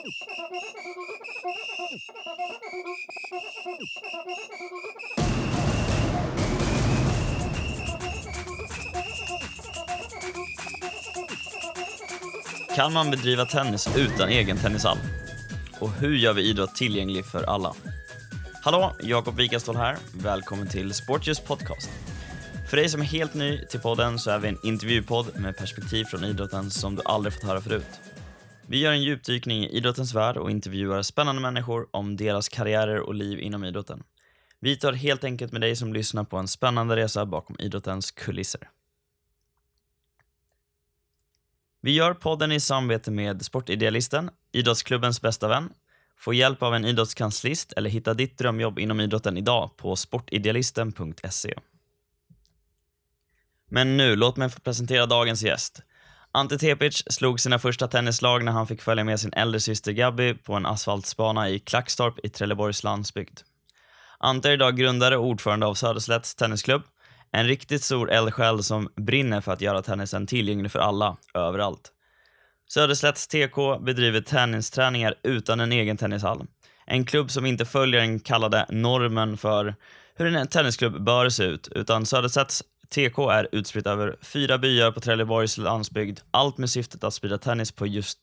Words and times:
Kan 0.00 0.08
man 12.92 13.10
bedriva 13.10 13.44
tennis 13.44 13.88
utan 13.96 14.28
egen 14.28 14.56
tennishall? 14.56 14.98
Och 15.80 15.90
hur 15.90 16.16
gör 16.16 16.32
vi 16.32 16.42
idrott 16.42 16.74
tillgänglig 16.74 17.24
för 17.24 17.42
alla? 17.42 17.74
Hallå, 18.62 18.96
Jakob 19.02 19.36
Wikastål 19.36 19.76
här. 19.76 19.96
Välkommen 20.14 20.68
till 20.68 20.94
Sportljus 20.94 21.40
podcast. 21.40 21.90
För 22.70 22.76
dig 22.76 22.88
som 22.88 23.00
är 23.00 23.04
helt 23.04 23.34
ny 23.34 23.66
till 23.66 23.80
podden 23.80 24.18
så 24.18 24.30
är 24.30 24.38
vi 24.38 24.48
en 24.48 24.58
intervjupodd 24.62 25.40
med 25.40 25.56
perspektiv 25.56 26.04
från 26.04 26.24
idrotten 26.24 26.70
som 26.70 26.96
du 26.96 27.02
aldrig 27.04 27.34
fått 27.34 27.44
höra 27.44 27.60
förut. 27.60 28.00
Vi 28.70 28.78
gör 28.78 28.92
en 28.92 29.02
djupdykning 29.02 29.64
i 29.64 29.68
idrottens 29.68 30.14
värld 30.14 30.36
och 30.36 30.50
intervjuar 30.50 31.02
spännande 31.02 31.42
människor 31.42 31.88
om 31.90 32.16
deras 32.16 32.48
karriärer 32.48 33.00
och 33.00 33.14
liv 33.14 33.40
inom 33.40 33.64
idrotten. 33.64 34.02
Vi 34.60 34.76
tar 34.76 34.92
helt 34.92 35.24
enkelt 35.24 35.52
med 35.52 35.60
dig 35.60 35.76
som 35.76 35.92
lyssnar 35.92 36.24
på 36.24 36.36
en 36.36 36.48
spännande 36.48 36.96
resa 36.96 37.26
bakom 37.26 37.56
idrottens 37.58 38.10
kulisser. 38.10 38.70
Vi 41.80 41.90
gör 41.90 42.14
podden 42.14 42.52
i 42.52 42.60
samarbete 42.60 43.10
med 43.10 43.44
Sportidealisten, 43.44 44.30
idrottsklubbens 44.52 45.20
bästa 45.20 45.48
vän. 45.48 45.72
Få 46.16 46.34
hjälp 46.34 46.62
av 46.62 46.74
en 46.74 46.84
idrottskanslist 46.84 47.72
eller 47.72 47.90
hitta 47.90 48.14
ditt 48.14 48.38
drömjobb 48.38 48.78
inom 48.78 49.00
idrotten 49.00 49.36
idag 49.36 49.76
på 49.76 49.96
sportidealisten.se. 49.96 51.54
Men 53.68 53.96
nu, 53.96 54.16
låt 54.16 54.36
mig 54.36 54.50
få 54.50 54.60
presentera 54.60 55.06
dagens 55.06 55.42
gäst. 55.42 55.82
Ante 56.32 56.58
Tepic 56.58 57.02
slog 57.06 57.40
sina 57.40 57.58
första 57.58 57.88
tennislag 57.88 58.44
när 58.44 58.52
han 58.52 58.66
fick 58.66 58.82
följa 58.82 59.04
med 59.04 59.20
sin 59.20 59.32
äldre 59.32 59.60
syster 59.60 59.92
Gabby 59.92 60.34
på 60.34 60.54
en 60.54 60.66
asfaltsbana 60.66 61.48
i 61.48 61.58
Klackstorp 61.58 62.18
i 62.22 62.28
Trelleborgs 62.28 62.84
landsbygd. 62.84 63.40
Ante 64.18 64.48
är 64.48 64.52
idag 64.52 64.76
grundare 64.76 65.16
och 65.16 65.26
ordförande 65.26 65.66
av 65.66 65.74
Söderslätts 65.74 66.34
tennisklubb 66.34 66.82
en 67.32 67.46
riktigt 67.46 67.82
stor 67.82 68.10
eldsjäl 68.10 68.62
som 68.62 68.88
brinner 68.96 69.40
för 69.40 69.52
att 69.52 69.60
göra 69.60 69.82
tennisen 69.82 70.26
tillgänglig 70.26 70.72
för 70.72 70.78
alla, 70.78 71.16
överallt. 71.34 71.92
Söderslätts 72.68 73.26
TK 73.26 73.78
bedriver 73.80 74.20
tennisträningar 74.20 75.14
utan 75.22 75.60
en 75.60 75.72
egen 75.72 75.96
tennishall. 75.96 76.46
En 76.86 77.04
klubb 77.04 77.30
som 77.30 77.46
inte 77.46 77.64
följer 77.64 78.00
den 78.00 78.20
kallade 78.20 78.66
normen 78.68 79.36
för 79.36 79.74
hur 80.14 80.36
en 80.36 80.46
tennisklubb 80.46 81.04
bör 81.04 81.28
se 81.28 81.44
ut, 81.44 81.68
utan 81.68 82.06
Söderslätts 82.06 82.62
TK 82.94 83.18
är 83.18 83.48
utspritt 83.52 83.86
över 83.86 84.16
fyra 84.22 84.58
byar 84.58 84.90
på 84.90 85.00
Trelleborgs 85.00 85.58
landsbygd, 85.58 86.20
allt 86.30 86.58
med 86.58 86.70
syftet 86.70 87.04
att 87.04 87.14
sprida 87.14 87.38
tennis 87.38 87.72
på 87.72 87.86
just 87.86 88.18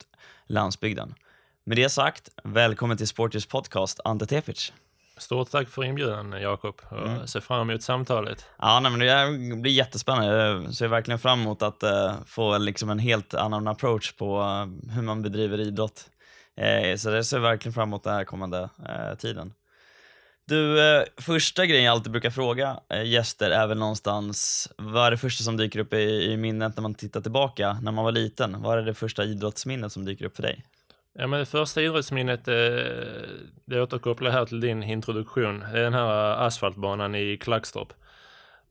landsbygden. 0.47 1.15
Med 1.63 1.77
det 1.77 1.89
sagt, 1.89 2.29
välkommen 2.43 2.97
till 2.97 3.07
Sporters 3.07 3.45
podcast, 3.45 3.99
Ante 4.03 4.25
Tepic. 4.25 4.73
Stort 5.17 5.51
tack 5.51 5.69
för 5.69 5.83
inbjudan 5.83 6.31
Jakob 6.41 6.81
och 6.89 7.07
mm. 7.07 7.27
ser 7.27 7.39
fram 7.39 7.69
emot 7.69 7.83
samtalet. 7.83 8.45
Ja, 8.57 8.79
nej, 8.79 8.91
men 8.91 9.49
det 9.49 9.55
blir 9.55 9.71
jättespännande. 9.71 10.37
Jag 10.37 10.73
ser 10.73 10.87
verkligen 10.87 11.19
fram 11.19 11.41
emot 11.41 11.61
att 11.61 11.83
uh, 11.83 12.13
få 12.25 12.57
liksom 12.57 12.89
en 12.89 12.99
helt 12.99 13.33
annan 13.33 13.67
approach 13.67 14.13
på 14.13 14.39
uh, 14.39 14.93
hur 14.93 15.01
man 15.01 15.21
bedriver 15.21 15.59
idrott. 15.59 16.09
Uh, 16.61 16.95
så 16.95 17.09
det 17.09 17.23
ser 17.23 17.37
jag 17.37 17.41
verkligen 17.41 17.73
fram 17.73 17.89
emot 17.89 18.03
den 18.03 18.13
här 18.13 18.23
kommande 18.23 18.69
tiden. 19.19 19.53
Du, 20.47 20.81
eh, 20.81 21.03
första 21.17 21.65
grejen 21.65 21.85
jag 21.85 21.91
alltid 21.91 22.11
brukar 22.11 22.29
fråga 22.29 22.79
eh, 22.89 23.03
gäster 23.03 23.51
är 23.51 23.67
väl 23.67 23.77
någonstans, 23.77 24.69
vad 24.77 25.07
är 25.07 25.11
det 25.11 25.17
första 25.17 25.43
som 25.43 25.57
dyker 25.57 25.79
upp 25.79 25.93
i, 25.93 26.31
i 26.31 26.37
minnet 26.37 26.75
när 26.75 26.81
man 26.81 26.95
tittar 26.95 27.21
tillbaka, 27.21 27.79
när 27.81 27.91
man 27.91 28.05
var 28.05 28.11
liten? 28.11 28.61
Vad 28.61 28.77
är 28.77 28.81
det 28.81 28.93
första 28.93 29.23
idrottsminnet 29.23 29.91
som 29.91 30.05
dyker 30.05 30.25
upp 30.25 30.35
för 30.35 30.43
dig? 30.43 30.65
Ja, 31.13 31.27
men 31.27 31.39
det 31.39 31.45
första 31.45 31.81
idrottsminnet, 31.81 32.47
eh, 32.47 32.53
det 33.65 33.81
återkopplar 33.81 34.31
här 34.31 34.45
till 34.45 34.59
din 34.59 34.83
introduktion. 34.83 35.59
Det 35.59 35.79
är 35.79 35.83
den 35.83 35.93
här 35.93 36.45
asfaltbanan 36.47 37.15
i 37.15 37.37
Klackstorp. 37.37 37.93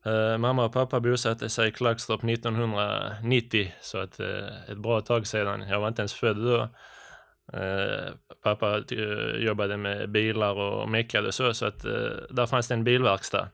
Eh, 0.05 0.37
mamma 0.37 0.65
och 0.65 0.73
pappa 0.73 0.99
bosatte 0.99 1.49
sig 1.49 1.69
i 1.69 1.71
Klackstorp 1.71 2.23
1990, 2.23 3.73
så 3.81 3.97
att, 3.97 4.19
eh, 4.19 4.71
ett 4.71 4.77
bra 4.77 5.01
tag 5.01 5.27
sedan. 5.27 5.67
Jag 5.69 5.79
var 5.79 5.87
inte 5.87 6.01
ens 6.01 6.13
född 6.13 6.37
då. 6.37 6.69
Eh, 7.53 8.13
pappa 8.43 8.77
eh, 8.77 9.35
jobbade 9.35 9.77
med 9.77 10.09
bilar 10.09 10.53
och 10.53 10.89
meckade 10.89 11.31
så, 11.31 11.53
så 11.53 11.65
att 11.65 11.85
eh, 11.85 12.09
där 12.29 12.45
fanns 12.45 12.67
det 12.67 12.73
en 12.73 12.83
bilverkstad 12.83 13.49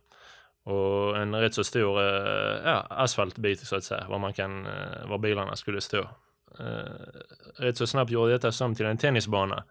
och 0.64 1.18
en 1.18 1.36
rätt 1.36 1.54
så 1.54 1.64
stor 1.64 2.02
ja, 2.66 2.88
asfaltbit 2.90 3.60
så 3.60 3.76
att 3.76 3.84
säga, 3.84 4.06
var, 4.10 4.20
man 4.20 4.34
kan, 4.34 4.68
var 5.06 5.18
bilarna 5.18 5.56
skulle 5.56 5.82
stå 5.82 6.08
rätt 7.56 7.78
så 7.78 7.88
snabbt 7.88 8.12
gjorde 8.12 8.32
detta 8.32 8.52
som 8.52 8.76
till 8.76 8.86
en 8.86 8.98
tennisbana. 8.98 9.64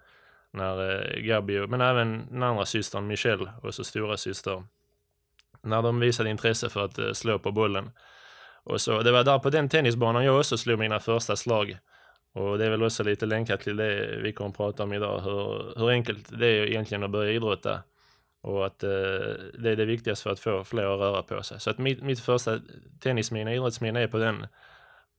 När 0.50 1.06
eh, 1.28 1.66
men 1.66 1.80
även 1.80 2.26
den 2.30 2.42
andra 2.42 2.66
systern 2.66 3.06
Michelle 3.06 3.52
och 3.62 3.74
så 3.74 3.84
stora 3.84 4.16
syster 4.16 4.64
när 5.62 5.82
de 5.82 6.00
visade 6.00 6.30
intresse 6.30 6.68
för 6.68 6.84
att 6.84 7.16
slå 7.16 7.38
på 7.38 7.52
bollen. 7.52 7.90
Och 8.64 8.80
så, 8.80 9.02
det 9.02 9.12
var 9.12 9.24
där 9.24 9.38
på 9.38 9.50
den 9.50 9.68
tennisbanan 9.68 10.24
jag 10.24 10.38
också 10.38 10.58
slog 10.58 10.78
mina 10.78 11.00
första 11.00 11.36
slag. 11.36 11.78
Och 12.34 12.58
det 12.58 12.66
är 12.66 12.70
väl 12.70 12.82
också 12.82 13.02
lite 13.02 13.26
länkat 13.26 13.60
till 13.60 13.76
det 13.76 14.18
vi 14.22 14.32
kommer 14.32 14.50
att 14.50 14.56
prata 14.56 14.82
om 14.82 14.92
idag, 14.92 15.20
hur, 15.20 15.78
hur 15.78 15.90
enkelt 15.90 16.38
det 16.38 16.46
är 16.46 16.66
egentligen 16.66 17.04
att 17.04 17.10
börja 17.10 17.32
idrotta. 17.32 17.82
Och 18.42 18.66
att 18.66 18.82
eh, 18.82 18.88
det 19.58 19.70
är 19.70 19.76
det 19.76 19.84
viktigaste 19.84 20.22
för 20.22 20.30
att 20.30 20.40
få 20.40 20.64
fler 20.64 20.94
att 20.94 21.00
röra 21.00 21.22
på 21.22 21.42
sig. 21.42 21.60
Så 21.60 21.70
att 21.70 21.78
mitt, 21.78 22.02
mitt 22.02 22.20
första 22.20 22.58
tennisminne, 23.00 23.54
idrottsminne 23.54 24.00
är 24.00 24.06
på 24.06 24.18
den 24.18 24.46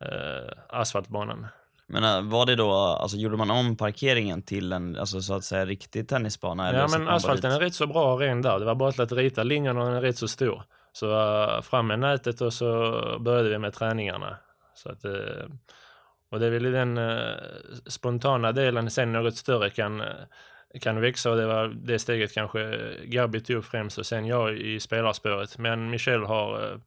eh, 0.06 0.54
asfaltbanan. 0.70 1.48
Men 1.88 2.04
äh, 2.04 2.22
var 2.22 2.46
det 2.46 2.56
då, 2.56 2.72
alltså 2.72 3.18
gjorde 3.18 3.38
man 3.38 3.52
om 3.52 3.78
parkeringen 3.78 4.42
till 4.42 4.74
en, 4.74 4.98
alltså 4.98 5.22
så 5.22 5.34
att 5.34 5.44
säga 5.44 5.66
riktig 5.66 6.08
tennisbana? 6.08 6.70
Eller 6.70 6.80
ja 6.80 6.88
men 6.88 7.08
asfalten 7.08 7.52
är 7.52 7.60
rätt 7.60 7.76
så 7.76 7.88
bra 7.88 8.16
ren 8.20 8.42
där. 8.42 8.60
Det 8.60 8.66
var 8.66 8.76
bara 8.76 9.04
att 9.04 9.12
rita 9.12 9.44
linjerna 9.44 9.80
och 9.80 9.86
den 9.86 9.96
är 9.96 10.02
rätt 10.02 10.18
så 10.18 10.28
stor. 10.28 10.64
Så 10.94 11.08
uh, 11.08 11.62
fram 11.62 11.88
med 11.88 12.00
nätet 12.00 12.42
och 12.42 12.54
så 12.54 12.68
började 13.20 13.50
vi 13.50 13.58
med 13.58 13.74
träningarna. 13.74 14.38
Så 14.76 14.90
att, 14.90 15.06
uh, 15.06 15.14
och 16.34 16.40
det 16.40 16.46
är 16.46 16.52
väl 16.52 16.72
den 16.72 16.98
uh, 16.98 17.36
spontana 17.86 18.52
delen 18.52 18.92
sen 18.92 19.12
något 19.12 19.36
större 19.36 19.70
kan, 19.70 20.04
kan 20.82 21.02
växa 21.02 21.32
och 21.32 21.38
det 21.38 21.46
var 21.46 21.68
det 21.68 22.00
steget 22.00 22.34
kanske 22.34 22.80
Gabi 23.04 23.40
tog 23.40 23.66
främst 23.66 23.98
och 23.98 24.06
sen 24.06 24.26
jag 24.26 24.58
i 24.58 24.80
spelarspåret. 24.80 25.58
Men 25.58 25.90
Michel 25.90 26.24
har 26.24 26.80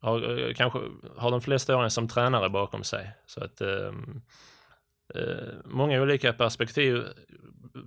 har, 0.00 0.38
eh, 0.38 0.54
kanske 0.54 0.78
har 1.16 1.30
de 1.30 1.40
flesta 1.40 1.76
åren 1.76 1.90
som 1.90 2.08
tränare 2.08 2.48
bakom 2.48 2.84
sig. 2.84 3.12
Så 3.26 3.44
att 3.44 3.60
eh, 3.60 3.92
eh, 5.14 5.54
många 5.64 6.02
olika 6.02 6.32
perspektiv 6.32 7.04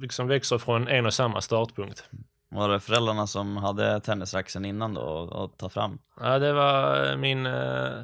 liksom 0.02 0.28
växer 0.28 0.58
från 0.58 0.88
en 0.88 1.06
och 1.06 1.14
samma 1.14 1.42
startpunkt. 1.42 2.10
Var 2.50 2.70
det 2.70 2.80
föräldrarna 2.80 3.28
som 3.28 3.58
hade 3.58 4.00
tennisraxen 4.00 4.66
innan 4.66 4.94
då 4.94 5.30
att 5.34 5.60
ta 5.60 5.70
fram? 5.70 6.00
Ja, 6.20 6.40
det 6.40 6.54
var 6.54 7.06
eh, 7.10 7.18
min, 7.18 7.46
eh, 7.46 8.04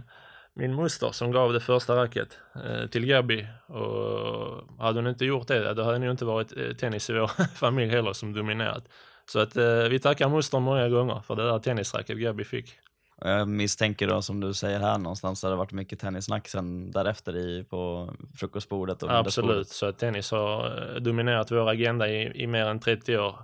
min 0.54 0.74
moster 0.74 1.12
som 1.12 1.32
gav 1.32 1.54
det 1.54 1.60
första 1.60 1.96
racket 1.96 2.38
eh, 2.56 2.88
till 2.88 3.06
Gabi 3.06 3.48
och 3.68 4.84
hade 4.84 5.00
hon 5.00 5.08
inte 5.08 5.26
gjort 5.26 5.48
det, 5.48 5.74
då 5.74 5.84
hade 5.84 6.00
det 6.00 6.12
inte 6.12 6.26
varit 6.26 6.80
tennis 6.80 7.10
i 7.10 7.14
vår 7.14 7.28
familj 7.56 7.92
heller 7.92 8.14
som 8.14 8.34
dominerat. 8.34 8.84
Så 9.26 9.40
att 9.40 9.56
vi 9.92 10.00
tackar 10.00 10.30
moster 10.30 10.60
många 10.60 10.90
gånger 10.90 11.22
för 11.22 11.36
det 11.36 11.44
där 11.44 11.60
tennisracket 11.60 12.18
Gabi 12.18 12.44
fick. 12.44 12.80
Jag 13.22 13.48
misstänker 13.48 14.08
då 14.08 14.22
som 14.22 14.40
du 14.40 14.54
säger 14.54 14.80
här 14.80 14.98
någonstans 14.98 15.44
har 15.44 15.50
det 15.50 15.56
varit 15.56 15.72
mycket 15.72 16.00
tennissnack 16.00 16.48
sen 16.48 16.92
därefter 16.92 17.36
i, 17.36 17.64
på 17.64 18.14
frukostbordet 18.38 19.04
och 19.04 19.12
Absolut, 19.12 19.68
så 19.68 19.86
att 19.86 19.98
tennis 19.98 20.32
har 20.32 20.66
eh, 20.96 21.02
dominerat 21.02 21.52
vår 21.52 21.70
agenda 21.70 22.10
i, 22.10 22.44
i 22.44 22.48
mer 22.48 22.66
än 22.66 22.80
30 22.80 23.18
år. 23.18 23.36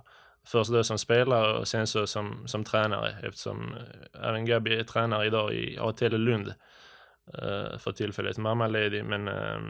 Först 0.46 0.70
då 0.70 0.84
som 0.84 0.98
spelare 0.98 1.58
och 1.58 1.68
sen 1.68 1.86
så 1.86 2.06
som, 2.06 2.42
som 2.46 2.64
tränare 2.64 3.14
eftersom 3.22 3.74
eh, 3.74 4.28
även 4.28 4.44
Gabi 4.44 4.78
är 4.78 4.84
tränare 4.84 5.26
idag 5.26 5.54
i 5.54 5.78
ATL 5.78 6.16
Lund 6.16 6.54
för 7.78 7.92
tillfället, 7.92 8.38
mammaledig 8.38 9.04
men 9.04 9.28
uh, 9.28 9.60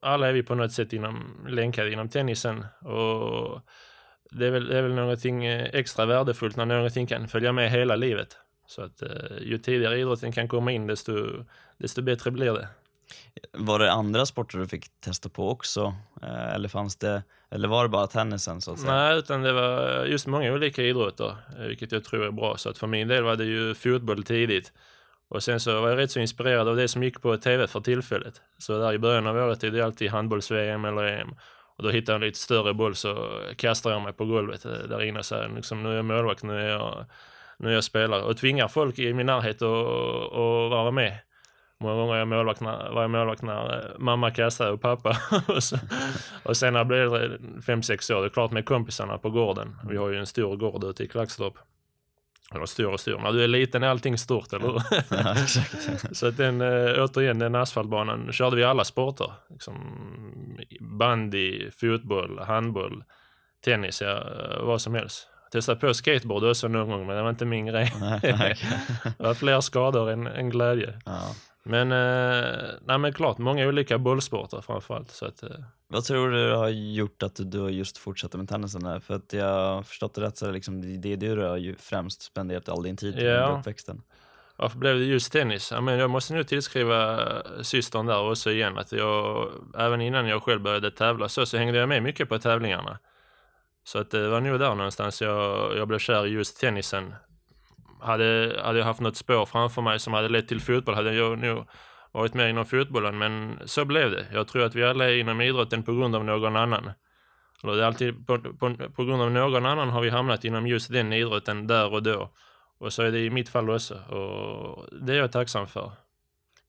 alla 0.00 0.28
är 0.28 0.32
vi 0.32 0.42
på 0.42 0.54
något 0.54 0.72
sätt 0.72 0.92
inom, 0.92 1.46
länkade 1.48 1.92
inom 1.92 2.08
tennisen 2.08 2.64
och 2.80 3.60
det 4.30 4.46
är, 4.46 4.50
väl, 4.50 4.66
det 4.66 4.78
är 4.78 4.82
väl 4.82 4.94
någonting 4.94 5.46
extra 5.46 6.06
värdefullt 6.06 6.56
när 6.56 6.66
någonting 6.66 7.06
kan 7.06 7.28
följa 7.28 7.52
med 7.52 7.70
hela 7.70 7.96
livet. 7.96 8.36
Så 8.66 8.82
att 8.82 9.02
eh, 9.02 9.08
ju 9.40 9.58
tidigare 9.58 9.98
idrotten 9.98 10.32
kan 10.32 10.48
komma 10.48 10.72
in 10.72 10.86
desto, 10.86 11.12
desto 11.78 12.02
bättre 12.02 12.30
blir 12.30 12.52
det. 12.52 12.68
Var 13.52 13.78
det 13.78 13.92
andra 13.92 14.26
sporter 14.26 14.58
du 14.58 14.66
fick 14.66 15.00
testa 15.00 15.28
på 15.28 15.50
också? 15.50 15.94
Eh, 16.22 16.54
eller, 16.54 16.68
fanns 16.68 16.96
det, 16.96 17.22
eller 17.50 17.68
var 17.68 17.82
det 17.82 17.88
bara 17.88 18.06
tennisen? 18.06 18.60
Så 18.60 18.72
att 18.72 18.78
säga? 18.78 18.92
Nej, 18.92 19.18
utan 19.18 19.42
det 19.42 19.52
var 19.52 20.04
just 20.04 20.26
många 20.26 20.52
olika 20.52 20.82
idrotter, 20.82 21.36
eh, 21.58 21.64
vilket 21.66 21.92
jag 21.92 22.04
tror 22.04 22.26
är 22.26 22.30
bra. 22.30 22.56
Så 22.56 22.68
att 22.68 22.78
för 22.78 22.86
min 22.86 23.08
del 23.08 23.22
var 23.22 23.36
det 23.36 23.44
ju 23.44 23.74
fotboll 23.74 24.22
tidigt. 24.22 24.72
Och 25.30 25.42
sen 25.42 25.60
så 25.60 25.80
var 25.80 25.88
jag 25.88 25.98
rätt 25.98 26.10
så 26.10 26.20
inspirerad 26.20 26.68
av 26.68 26.76
det 26.76 26.88
som 26.88 27.02
gick 27.02 27.22
på 27.22 27.36
tv 27.36 27.66
för 27.66 27.80
tillfället. 27.80 28.40
Så 28.58 28.78
där 28.78 28.92
i 28.92 28.98
början 28.98 29.26
av 29.26 29.36
året 29.36 29.64
är 29.64 29.70
det 29.70 29.84
alltid 29.84 30.10
handbolls-VM 30.10 30.84
eller 30.84 31.02
EM. 31.02 31.34
Och 31.76 31.84
då 31.84 31.90
hittar 31.90 32.12
jag 32.12 32.22
en 32.22 32.26
lite 32.26 32.38
större 32.38 32.74
boll 32.74 32.94
så 32.94 33.40
kastar 33.56 33.90
jag 33.90 34.02
mig 34.02 34.12
på 34.12 34.24
golvet 34.24 34.64
eh, 34.64 34.72
där 34.72 35.02
inne 35.02 35.18
och 35.18 35.24
säger 35.24 35.48
liksom, 35.48 35.82
nu 35.82 35.90
är 35.90 35.96
jag 35.96 36.04
målvakt, 36.04 36.42
nu 36.42 36.60
är 36.60 36.68
jag 36.68 37.04
nu 37.58 37.72
jag 37.72 37.84
spelare. 37.84 38.22
och 38.22 38.36
tvingar 38.36 38.68
folk 38.68 38.98
i 38.98 39.14
min 39.14 39.26
närhet 39.26 39.62
att, 39.62 40.70
vara 40.70 40.90
med. 40.90 41.18
Många 41.80 41.94
gånger 41.94 42.08
var 42.08 42.18
jag 42.18 42.28
målvakt 42.28 42.60
när, 42.60 42.90
var 42.90 43.02
jag 43.02 43.10
målvakt 43.10 43.42
när 43.42 43.78
eh, 43.78 43.98
mamma 43.98 44.30
kastade 44.30 44.70
och 44.70 44.80
pappa. 44.80 45.16
och, 45.48 45.62
så, 45.62 45.76
och 46.42 46.56
sen 46.56 46.72
när 46.72 46.80
jag 46.80 46.86
blev 46.86 47.00
äldre, 47.00 47.38
fem 47.66 47.82
sex 47.82 48.10
år, 48.10 48.20
det 48.20 48.26
är 48.26 48.30
klart 48.30 48.50
med 48.50 48.64
kompisarna 48.64 49.18
på 49.18 49.30
gården. 49.30 49.76
Vi 49.88 49.96
har 49.96 50.08
ju 50.08 50.18
en 50.18 50.26
stor 50.26 50.56
gård 50.56 50.84
ute 50.84 51.04
i 51.04 51.08
Klackstorp. 51.08 51.54
Eller 52.54 52.66
stor 52.66 52.92
och 52.92 53.00
stor, 53.00 53.18
när 53.18 53.32
du 53.32 53.44
är 53.44 53.48
liten 53.48 53.82
är 53.82 53.88
allting 53.88 54.18
stort, 54.18 54.52
eller 54.52 54.66
hur? 54.66 54.82
Ja, 55.10 55.32
exakt. 55.42 56.16
Så 56.16 56.26
att 56.26 56.36
den, 56.36 56.60
äh, 56.60 57.04
återigen, 57.04 57.38
den 57.38 57.54
asfaltbanan 57.54 58.32
körde 58.32 58.56
vi 58.56 58.64
alla 58.64 58.84
sporter. 58.84 59.32
Liksom, 59.50 59.74
bandy, 60.80 61.70
fotboll, 61.70 62.38
handboll, 62.38 63.04
tennis, 63.64 64.02
ja, 64.02 64.22
vad 64.62 64.80
som 64.80 64.94
helst. 64.94 65.26
Testade 65.52 65.80
på 65.80 65.94
skateboard 65.94 66.44
också 66.44 66.68
någon 66.68 66.88
gång, 66.88 67.06
men 67.06 67.16
det 67.16 67.22
var 67.22 67.30
inte 67.30 67.44
min 67.44 67.66
grej. 67.66 67.92
Det 68.22 69.14
var 69.18 69.34
fler 69.34 69.60
skador 69.60 70.10
än, 70.10 70.26
än 70.26 70.50
glädje. 70.50 70.98
Ja. 71.04 71.34
Men, 71.62 71.92
eh, 71.92 72.70
nej 72.84 72.98
men 72.98 73.12
klart, 73.12 73.38
många 73.38 73.66
olika 73.68 73.98
bollsporter 73.98 74.60
framförallt. 74.60 75.10
Så 75.10 75.26
att, 75.26 75.42
eh, 75.42 75.50
Vad 75.88 76.04
tror 76.04 76.30
du 76.30 76.52
har 76.54 76.68
gjort 76.68 77.22
att 77.22 77.36
du 77.38 77.60
har 77.60 77.68
just 77.68 77.98
fortsatt 77.98 78.34
med 78.34 78.48
tennisen? 78.48 78.84
Där? 78.84 79.00
För 79.00 79.14
att 79.14 79.32
jag 79.32 79.46
har 79.74 79.82
förstått 79.82 80.14
det 80.14 80.20
rätt 80.20 80.36
så 80.36 80.44
är 80.44 80.48
det 80.48 80.54
liksom 80.54 81.00
det 81.00 81.16
du 81.16 81.42
har 81.42 81.56
ju 81.56 81.76
främst 81.76 82.22
spenderat 82.22 82.68
all 82.68 82.82
din 82.82 82.96
tid 82.96 83.14
Ja. 83.18 83.20
under 83.46 83.58
uppväxten. 83.58 84.02
varför 84.56 84.78
blev 84.78 84.98
det 84.98 85.04
just 85.04 85.32
tennis? 85.32 85.70
Ja, 85.72 85.80
men 85.80 85.98
jag 85.98 86.10
måste 86.10 86.34
nu 86.34 86.44
tillskriva 86.44 87.18
systern 87.62 88.06
där 88.06 88.30
också 88.30 88.50
igen. 88.50 88.78
Att 88.78 88.92
jag, 88.92 89.48
även 89.78 90.00
innan 90.00 90.26
jag 90.26 90.42
själv 90.42 90.60
började 90.62 90.90
tävla 90.90 91.28
så, 91.28 91.46
så 91.46 91.56
hängde 91.56 91.78
jag 91.78 91.88
med 91.88 92.02
mycket 92.02 92.28
på 92.28 92.38
tävlingarna. 92.38 92.98
Så 93.84 93.98
att 93.98 94.10
det 94.10 94.28
var 94.28 94.40
nog 94.40 94.58
där 94.60 94.74
någonstans 94.74 95.22
jag, 95.22 95.76
jag 95.76 95.88
blev 95.88 95.98
kär 95.98 96.26
i 96.26 96.30
just 96.30 96.60
tennisen. 96.60 97.14
Hade, 98.02 98.60
hade 98.64 98.78
jag 98.78 98.86
haft 98.86 99.00
något 99.00 99.16
spår 99.16 99.46
framför 99.46 99.82
mig 99.82 99.98
som 99.98 100.12
hade 100.12 100.28
lett 100.28 100.48
till 100.48 100.60
fotboll 100.60 100.94
hade 100.94 101.14
jag 101.14 101.38
nog 101.38 101.66
varit 102.12 102.34
med 102.34 102.50
inom 102.50 102.66
fotbollen, 102.66 103.18
men 103.18 103.58
så 103.64 103.84
blev 103.84 104.10
det. 104.10 104.26
Jag 104.32 104.48
tror 104.48 104.62
att 104.62 104.74
vi 104.74 104.84
alla 104.84 105.10
är 105.10 105.16
inom 105.16 105.40
idrotten 105.40 105.82
på 105.82 105.92
grund 105.92 106.16
av 106.16 106.24
någon 106.24 106.56
annan. 106.56 106.90
Eller 107.62 107.72
det 107.72 107.82
är 107.82 107.86
alltid 107.86 108.26
på, 108.26 108.38
på, 108.38 108.74
på 108.96 109.04
grund 109.04 109.22
av 109.22 109.30
någon 109.30 109.66
annan 109.66 109.88
har 109.88 110.00
vi 110.00 110.10
hamnat 110.10 110.44
inom 110.44 110.66
just 110.66 110.92
den 110.92 111.12
idrotten 111.12 111.66
där 111.66 111.92
och 111.92 112.02
då. 112.02 112.30
Och 112.78 112.92
så 112.92 113.02
är 113.02 113.12
det 113.12 113.20
i 113.20 113.30
mitt 113.30 113.48
fall 113.48 113.70
också. 113.70 113.94
Och 113.94 114.86
det 114.92 115.12
är 115.12 115.18
jag 115.18 115.32
tacksam 115.32 115.66
för. 115.66 115.92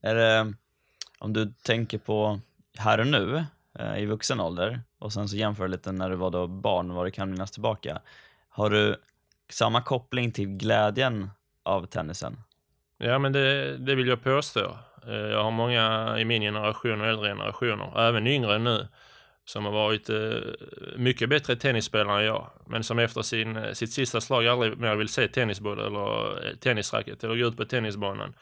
Är 0.02 0.16
det, 0.16 0.54
om 1.20 1.34
du 1.34 1.54
tänker 1.64 1.98
på 1.98 2.40
här 2.78 3.00
och 3.00 3.08
nu 3.08 3.46
eh, 3.80 3.98
i 3.98 4.06
vuxen 4.06 4.40
ålder 4.40 4.82
och 5.00 5.14
sen 5.14 5.30
så 5.30 5.36
jämför 5.36 5.68
lite 5.68 5.92
när 5.92 6.10
du 6.10 6.16
var 6.16 6.30
då 6.30 6.48
barn, 6.48 6.94
vad 6.94 7.08
du 7.08 7.12
kan 7.12 7.32
minnas 7.32 7.52
tillbaka. 7.52 8.02
Har 8.50 8.70
du 8.70 8.96
samma 9.54 9.82
koppling 9.82 10.32
till 10.32 10.48
glädjen 10.48 11.30
av 11.64 11.86
tennisen? 11.86 12.38
Ja, 12.98 13.20
men 13.20 13.32
det, 13.34 13.78
det 13.78 13.96
vill 13.96 14.08
jag 14.08 14.24
påstå. 14.24 14.78
Eh, 15.08 15.14
jag 15.14 15.44
har 15.44 15.52
många 15.52 16.16
i 16.20 16.26
min 16.26 16.42
generation 16.42 17.02
och 17.02 17.08
äldre 17.08 17.30
generationer, 17.30 18.00
även 18.00 18.28
yngre 18.28 18.58
nu, 18.58 18.88
som 19.46 19.66
har 19.66 19.72
varit 19.72 20.10
eh, 20.10 20.40
mycket 20.96 21.30
bättre 21.30 21.56
tennisspelare 21.56 22.20
än 22.20 22.26
jag, 22.26 22.50
men 22.68 22.84
som 22.84 23.00
efter 23.00 23.22
sin, 23.22 23.56
eh, 23.56 23.72
sitt 23.72 23.94
sista 23.94 24.22
slag 24.22 24.48
aldrig 24.48 24.78
mer 24.78 24.96
vill 24.96 25.08
se 25.08 25.28
tennisboll 25.28 25.80
eller 25.80 26.56
tennisracket 26.56 27.24
eller 27.24 27.36
gå 27.36 27.48
ut 27.48 27.58
på 27.58 27.66
tennisbanan. 27.66 28.34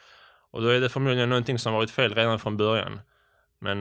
Och 0.51 0.61
då 0.61 0.67
är 0.67 0.79
det 0.79 0.89
förmodligen 0.89 1.29
någonting 1.29 1.59
som 1.59 1.73
varit 1.73 1.91
fel 1.91 2.15
redan 2.15 2.39
från 2.39 2.57
början. 2.57 3.01
Men 3.61 3.79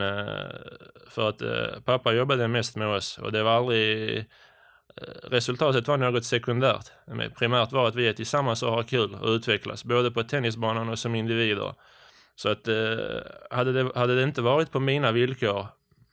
för 1.08 1.28
att 1.28 1.42
pappa 1.84 2.12
jobbade 2.12 2.48
mest 2.48 2.76
med 2.76 2.88
oss 2.88 3.18
och 3.18 3.32
det 3.32 3.42
var 3.42 3.50
aldrig 3.50 4.24
Resultatet 5.22 5.88
var 5.88 5.96
något 5.96 6.24
sekundärt. 6.24 6.92
Men 7.06 7.30
primärt 7.30 7.72
var 7.72 7.88
att 7.88 7.94
vi 7.94 8.08
är 8.08 8.12
tillsammans 8.12 8.62
och 8.62 8.72
har 8.72 8.82
kul 8.82 9.14
och 9.14 9.28
utvecklas, 9.28 9.84
både 9.84 10.10
på 10.10 10.22
tennisbanan 10.22 10.88
och 10.88 10.98
som 10.98 11.14
individer. 11.14 11.74
Så 12.36 12.48
att 12.48 12.68
eh, 12.68 12.96
hade, 13.50 13.72
det, 13.72 13.90
hade 13.94 14.16
det 14.16 14.22
inte 14.22 14.42
varit 14.42 14.70
på 14.70 14.80
mina 14.80 15.12
villkor 15.12 15.66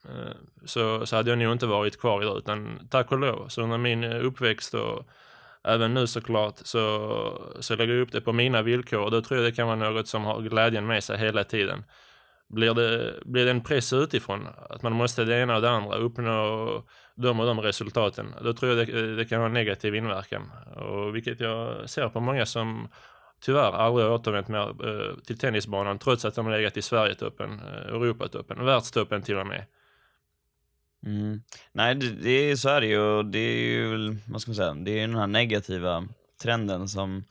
eh, 0.06 0.36
så, 0.66 1.06
så 1.06 1.16
hade 1.16 1.30
jag 1.30 1.40
nog 1.40 1.52
inte 1.52 1.66
varit 1.66 2.00
kvar 2.00 2.22
idag, 2.22 2.38
utan 2.38 2.88
tack 2.90 3.12
och 3.12 3.20
lov. 3.20 3.48
Så 3.48 3.62
under 3.62 3.78
min 3.78 4.04
eh, 4.04 4.26
uppväxt 4.26 4.74
och 4.74 5.08
även 5.64 5.94
nu 5.94 6.08
såklart 6.08 6.56
så, 6.58 7.56
så 7.60 7.76
lägger 7.76 7.94
jag 7.94 8.02
upp 8.02 8.12
det 8.12 8.22
på 8.22 8.34
mina 8.34 8.62
villkor 8.62 9.00
och 9.00 9.12
då 9.12 9.22
tror 9.22 9.40
jag 9.40 9.52
det 9.52 9.56
kan 9.56 9.68
vara 9.68 9.76
något 9.76 10.08
som 10.08 10.24
har 10.24 10.42
glädjen 10.42 10.88
med 10.88 11.04
sig 11.04 11.18
hela 11.18 11.44
tiden. 11.44 11.84
Blir 12.50 12.74
det, 12.74 13.14
blir 13.26 13.46
det 13.46 13.52
en 13.52 13.64
press 13.64 13.94
utifrån, 13.94 14.48
att 14.70 14.82
man 14.82 14.94
måste 14.94 15.24
det 15.24 15.40
ena 15.40 15.56
och 15.56 15.62
det 15.62 15.70
andra, 15.70 15.96
uppnå 15.96 16.84
de 17.16 17.40
och 17.40 17.46
de 17.46 17.62
resultaten, 17.62 18.34
då 18.42 18.54
tror 18.54 18.78
jag 18.78 18.88
det, 18.88 19.16
det 19.16 19.26
kan 19.26 19.40
ha 19.40 19.46
en 19.46 19.54
negativ 19.54 19.96
inverkan. 19.96 20.52
Och 20.76 21.16
vilket 21.16 21.40
jag 21.40 21.90
ser 21.90 22.10
på 22.10 22.20
många 22.20 22.46
som 22.46 22.88
tyvärr 23.42 23.72
aldrig 23.72 24.06
har 24.06 24.14
återvänt 24.14 24.48
mer 24.48 24.68
eh, 24.68 25.16
till 25.26 25.38
tennisbanan 25.38 26.00
trots 26.00 26.26
att 26.26 26.36
de 26.36 26.46
har 26.46 26.54
legat 26.54 26.78
i 26.78 26.82
Sverigetoppen, 26.82 27.60
eh, 27.60 27.96
Europatoppen, 27.96 28.66
världstoppen 28.66 29.22
till 29.22 29.38
och 29.38 29.48
med. 29.48 29.66
Mm. 31.06 31.42
Nej, 31.72 31.96
det, 31.96 32.10
det 32.10 32.30
är, 32.30 32.56
så 32.56 32.70
är 32.70 32.82
det 32.82 32.88
ju. 32.88 33.24
Det 33.24 33.40
är 33.40 33.58
ju, 33.58 34.18
vad 34.28 34.42
ska 34.42 34.50
man 34.50 34.56
säga, 34.56 34.74
det 34.74 34.92
är 34.92 34.96
ju 34.96 35.08
den 35.08 35.16
här 35.16 35.28
negativa 35.28 36.08
trenden 36.42 36.88
som, 36.88 37.24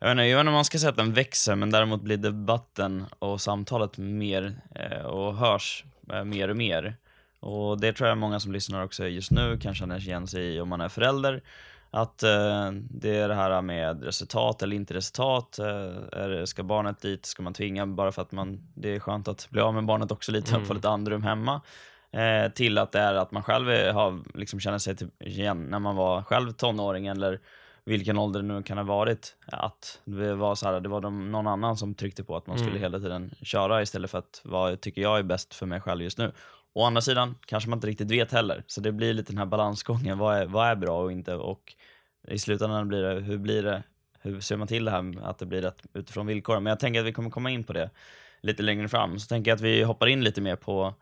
jag 0.00 0.06
vet 0.06 0.12
inte, 0.12 0.22
jag 0.22 0.36
vet 0.36 0.40
inte 0.40 0.48
om 0.48 0.54
man 0.54 0.64
ska 0.64 0.78
säga 0.78 0.90
att 0.90 0.96
den 0.96 1.12
växer, 1.12 1.56
men 1.56 1.70
däremot 1.70 2.02
blir 2.02 2.16
debatten 2.16 3.04
och 3.18 3.40
samtalet 3.40 3.98
mer 3.98 4.60
eh, 4.74 5.02
och 5.02 5.36
hörs 5.36 5.84
eh, 6.12 6.24
mer 6.24 6.48
och 6.48 6.56
mer. 6.56 6.96
Och 7.40 7.80
det 7.80 7.92
tror 7.92 8.08
jag 8.08 8.18
många 8.18 8.40
som 8.40 8.52
lyssnar 8.52 8.84
också 8.84 9.06
just 9.06 9.30
nu 9.30 9.58
kan 9.58 9.74
känna 9.74 9.96
igen 9.98 10.26
sig 10.26 10.44
i 10.54 10.60
om 10.60 10.68
man 10.68 10.80
är 10.80 10.88
förälder. 10.88 11.42
Att 11.90 12.22
eh, 12.22 12.70
det 12.90 13.16
är 13.16 13.28
det 13.28 13.34
här 13.34 13.62
med 13.62 14.02
resultat 14.02 14.62
eller 14.62 14.76
inte 14.76 14.94
resultat. 14.94 15.58
Eh, 15.58 15.66
är 16.12 16.44
ska 16.44 16.62
barnet 16.62 17.00
dit? 17.00 17.26
Ska 17.26 17.42
man 17.42 17.54
tvinga 17.54 17.86
bara 17.86 18.12
för 18.12 18.22
att 18.22 18.32
man, 18.32 18.68
det 18.74 18.94
är 18.94 19.00
skönt 19.00 19.28
att 19.28 19.50
bli 19.50 19.60
av 19.60 19.74
med 19.74 19.84
barnet 19.86 20.10
också 20.10 20.32
lite, 20.32 20.54
Mm. 20.54 20.66
få 20.66 20.74
lite 20.74 20.88
andrum 20.88 21.22
hemma. 21.22 21.60
Eh, 22.10 22.52
till 22.52 22.78
att 22.78 22.92
det 22.92 22.98
är 23.00 23.14
att 23.14 23.32
man 23.32 23.42
själv 23.42 23.70
är, 23.70 23.92
har, 23.92 24.20
liksom 24.34 24.60
känner 24.60 24.78
sig 24.78 24.96
till, 24.96 25.08
igen 25.20 25.64
när 25.70 25.78
man 25.78 25.96
var 25.96 26.22
själv 26.22 26.52
tonåring 26.52 27.06
eller 27.06 27.40
vilken 27.84 28.18
ålder 28.18 28.42
det 28.42 28.46
nu 28.48 28.62
kan 28.62 28.78
ha 28.78 28.84
varit. 28.84 29.36
Att 29.46 30.00
det 30.04 30.34
var, 30.34 30.54
så 30.54 30.66
här, 30.66 30.80
det 30.80 30.88
var 30.88 31.00
de, 31.00 31.32
någon 31.32 31.46
annan 31.46 31.76
som 31.76 31.94
tryckte 31.94 32.24
på 32.24 32.36
att 32.36 32.46
man 32.46 32.58
skulle 32.58 32.70
Mm. 32.70 32.82
hela 32.82 32.98
tiden 32.98 33.34
köra 33.42 33.82
istället 33.82 34.10
för 34.10 34.18
att 34.18 34.40
vad 34.44 34.80
tycker 34.80 35.02
jag 35.02 35.18
är 35.18 35.22
bäst 35.22 35.54
för 35.54 35.66
mig 35.66 35.80
själv 35.80 36.02
just 36.02 36.18
nu. 36.18 36.32
Å 36.74 36.84
andra 36.84 37.00
sidan 37.00 37.34
kanske 37.46 37.70
man 37.70 37.76
inte 37.76 37.86
riktigt 37.86 38.10
vet 38.10 38.32
heller, 38.32 38.64
så 38.66 38.80
det 38.80 38.92
blir 38.92 39.14
lite 39.14 39.32
den 39.32 39.38
här 39.38 39.46
balansgången. 39.46 40.18
Vad 40.18 40.38
är, 40.38 40.46
vad 40.46 40.68
är 40.68 40.76
bra 40.76 41.02
och 41.02 41.12
inte? 41.12 41.34
Och 41.34 41.74
i 42.28 42.38
slutändan 42.38 42.88
blir 42.88 43.02
det, 43.02 43.20
hur 43.20 43.38
blir 43.38 43.62
det, 43.62 43.82
hur 44.20 44.40
ser 44.40 44.56
man 44.56 44.68
till 44.68 44.84
det 44.84 44.90
här 44.90 45.14
att 45.22 45.38
det 45.38 45.46
blir 45.46 45.62
rätt 45.62 45.82
utifrån 45.94 46.26
villkoren? 46.26 46.62
Men 46.62 46.70
jag 46.70 46.80
tänker 46.80 47.00
att 47.00 47.06
vi 47.06 47.12
kommer 47.12 47.30
komma 47.30 47.50
in 47.50 47.64
på 47.64 47.72
det 47.72 47.90
lite 48.40 48.62
längre 48.62 48.88
fram. 48.88 49.18
Så 49.18 49.28
tänker 49.28 49.50
jag 49.50 49.56
att 49.56 49.62
vi 49.62 49.82
hoppar 49.82 50.06
in 50.06 50.24
lite 50.24 50.40
mer 50.40 50.56
på 50.56 50.94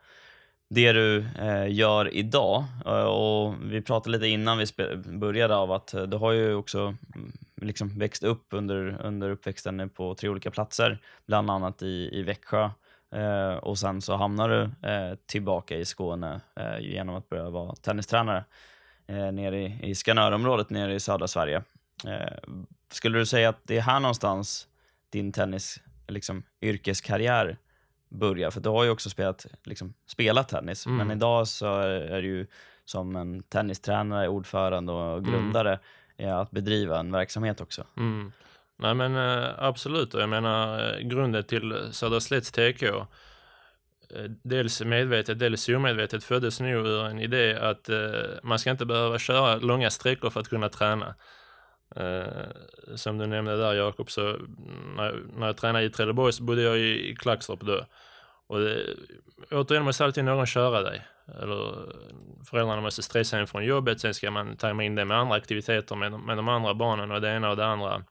det 0.69 0.91
du 0.91 1.25
eh, 1.39 1.73
gör 1.73 2.13
idag. 2.13 2.63
Eh, 2.85 3.03
och 3.03 3.55
vi 3.61 3.81
pratade 3.81 4.17
lite 4.17 4.27
innan 4.27 4.57
vi 4.57 4.65
började 5.05 5.55
av 5.55 5.71
att 5.71 5.93
eh, 5.93 6.03
du 6.03 6.17
har 6.17 6.31
ju 6.31 6.55
också 6.55 6.79
mm, 7.15 7.31
liksom 7.61 7.99
växt 7.99 8.23
upp 8.23 8.45
under, 8.49 9.01
under 9.01 9.29
uppväxten 9.29 9.89
på 9.89 10.15
tre 10.15 10.29
olika 10.29 10.51
platser, 10.51 10.99
bland 11.25 11.49
annat 11.49 11.81
i, 11.83 12.09
i 12.11 12.23
Växjö. 12.23 12.69
Eh, 13.11 13.53
och 13.57 13.77
sen 13.79 14.01
så 14.01 14.15
hamnar 14.15 14.49
du 14.49 14.61
eh, 14.89 15.15
tillbaka 15.25 15.75
i 15.77 15.85
Skåne 15.85 16.41
eh, 16.55 16.79
genom 16.79 17.15
att 17.15 17.29
börja 17.29 17.49
vara 17.49 17.75
tennistränare 17.75 18.45
eh, 19.07 19.31
nere 19.31 19.59
i, 19.61 19.79
i 19.83 19.95
Skanörområdet 19.95 20.69
nere 20.69 20.93
i 20.93 20.99
södra 20.99 21.27
Sverige. 21.27 21.63
Eh, 22.07 22.33
skulle 22.91 23.17
du 23.19 23.25
säga 23.25 23.49
att 23.49 23.59
det 23.63 23.77
är 23.77 23.81
här 23.81 23.99
någonstans 23.99 24.67
din 25.09 25.31
tennis, 25.31 25.79
liksom, 26.07 26.43
yrkeskarriär 26.61 27.57
börjar? 28.09 28.51
För 28.51 28.61
du 28.61 28.69
har 28.69 28.83
ju 28.83 28.89
också 28.89 29.09
spelat, 29.09 29.45
liksom, 29.63 29.93
spelat 30.05 30.49
tennis, 30.49 30.85
Mm. 30.85 30.97
men 30.97 31.17
idag 31.17 31.47
så 31.47 31.79
är, 31.79 31.89
är 31.89 32.21
du 32.21 32.47
som 32.85 33.15
en 33.15 33.43
tennistränare, 33.43 34.27
ordförande 34.27 34.91
och 34.91 35.17
Mm. 35.17 35.31
grundare 35.31 35.79
i 36.17 36.25
att 36.25 36.51
bedriva 36.51 36.99
en 36.99 37.11
verksamhet 37.11 37.61
också. 37.61 37.83
Mm. 37.97 38.31
Nej 38.79 38.93
men 38.93 39.15
eh, 39.15 39.49
absolut, 39.57 40.13
och 40.13 40.21
jag 40.21 40.29
menar 40.29 40.79
eh, 40.93 40.99
grunden 40.99 41.43
till 41.43 41.89
Söderslätts 41.91 42.51
TK, 42.51 42.83
eh, 42.83 43.05
dels 44.43 44.81
medvetet, 44.81 45.39
dels 45.39 45.69
omedvetet 45.69 46.23
föddes 46.23 46.59
nog 46.59 46.69
ur 46.69 47.05
en 47.05 47.19
idé 47.19 47.55
att 47.55 47.89
eh, 47.89 47.99
man 48.43 48.59
ska 48.59 48.71
inte 48.71 48.85
behöva 48.85 49.19
köra 49.19 49.55
långa 49.55 49.89
sträckor 49.89 50.29
för 50.29 50.39
att 50.39 50.49
kunna 50.49 50.69
träna. 50.69 51.15
Eh, 51.95 52.25
som 52.95 53.17
du 53.17 53.27
nämnde 53.27 53.57
där 53.57 53.73
Jakob, 53.73 54.11
så 54.11 54.29
mm, 54.29 54.47
när, 54.95 55.23
när 55.37 55.47
jag 55.47 55.57
tränade 55.57 55.85
i 55.85 55.89
Trelleborg 55.89 56.33
så 56.33 56.43
bodde 56.43 56.61
jag 56.61 56.77
i, 56.77 57.09
i 57.09 57.15
Klackstorp 57.15 57.59
då. 57.61 57.85
Och 58.47 58.59
det, 58.59 58.95
återigen 59.51 59.83
måste 59.83 60.05
alltid 60.05 60.23
någon 60.23 60.45
köra 60.45 60.81
dig. 60.81 61.05
Eller 61.41 61.73
föräldrarna 62.49 62.81
måste 62.81 63.03
stressa 63.03 63.37
en 63.37 63.47
från 63.47 63.65
jobbet, 63.65 64.01
sen 64.01 64.13
ska 64.13 64.31
man 64.31 64.57
tajma 64.57 64.83
in 64.83 64.95
det 64.95 65.05
med 65.05 65.17
andra 65.17 65.35
aktiviteter 65.35 65.95
med, 65.95 66.11
de- 66.11 66.25
med 66.25 66.37
de 66.37 66.47
andra 66.47 66.73
barnen 66.73 67.11
och 67.11 67.21
det 67.21 67.29
ena 67.29 67.49
och 67.49 67.57
det 67.57 67.65
andra. 67.65 68.03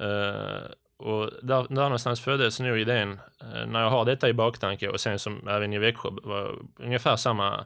Eh, 0.00 0.70
och 0.98 1.30
där, 1.42 1.66
där 1.68 1.82
någonstans 1.82 2.20
föddes 2.20 2.60
nog 2.60 2.78
idén, 2.78 3.20
eh, 3.40 3.66
när 3.66 3.80
jag 3.82 3.90
har 3.90 4.04
detta 4.04 4.28
i 4.28 4.32
baktanke 4.32 4.88
och 4.88 5.00
sen 5.00 5.18
som 5.18 5.48
även 5.48 5.72
i 5.72 5.78
Växjö 5.78 6.08
var 6.22 6.58
ungefär 6.78 7.16
samma 7.16 7.64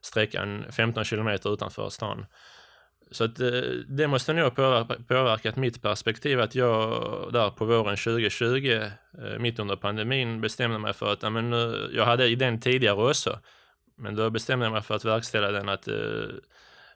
sträcka, 0.00 0.62
15 0.70 1.04
kilometer 1.04 1.52
utanför 1.54 1.88
stan. 1.88 2.26
så 3.12 3.24
att, 3.24 3.40
eh, 3.40 3.48
det 3.88 4.06
måste 4.08 4.32
nog 4.32 4.44
ha 4.58 4.84
påverkat 5.08 5.56
mitt 5.56 5.82
perspektiv 5.82 6.40
att 6.40 6.54
jag 6.54 6.88
där 7.32 7.50
på 7.50 7.64
våren 7.64 7.96
2020, 7.96 8.82
mitt 9.38 9.58
under 9.58 9.76
pandemin, 9.76 10.40
bestämde 10.40 10.78
mig 10.78 10.92
för 10.92 11.12
att 11.12 11.22
ja, 11.22 11.30
men, 11.30 11.50
nu- 11.50 11.90
jag 11.92 12.04
hade 12.04 12.28
idén 12.28 12.60
tidigare 12.60 13.10
också. 13.10 13.38
Men 13.96 14.16
då 14.16 14.30
bestämde 14.30 14.66
jag 14.66 14.72
mig 14.72 14.82
för 14.82 14.94
att 14.94 15.04
verkställa 15.04 15.50
den 15.50 15.68
att 15.68 15.88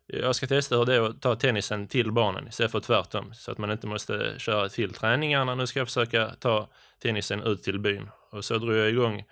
jag 0.07 0.37
ska 0.37 0.47
testa 0.47 0.77
hur 0.77 0.85
det 0.85 0.95
är 0.95 1.01
att 1.01 1.23
ta 1.23 1.37
tennisen 1.37 1.89
till 1.89 2.13
barnen 2.13 2.49
istället 2.49 2.73
för 2.73 2.81
tvärtom. 2.81 3.35
Så 3.35 3.53
att 3.53 3.59
man 3.59 3.71
inte 3.71 3.87
måste 3.87 4.35
köra 4.39 4.69
till 4.69 4.95
träningarna. 4.95 5.55
Nu 5.55 5.67
ska 5.67 5.81
jag 5.81 5.89
försöka 5.89 6.31
ta 6.39 6.69
tennisen 7.03 7.43
ut 7.43 7.63
till 7.63 7.79
byn. 7.79 8.11
Och 8.31 8.45
så 8.45 8.59
drog 8.59 8.77
jag 8.77 8.89
igång 8.89 9.25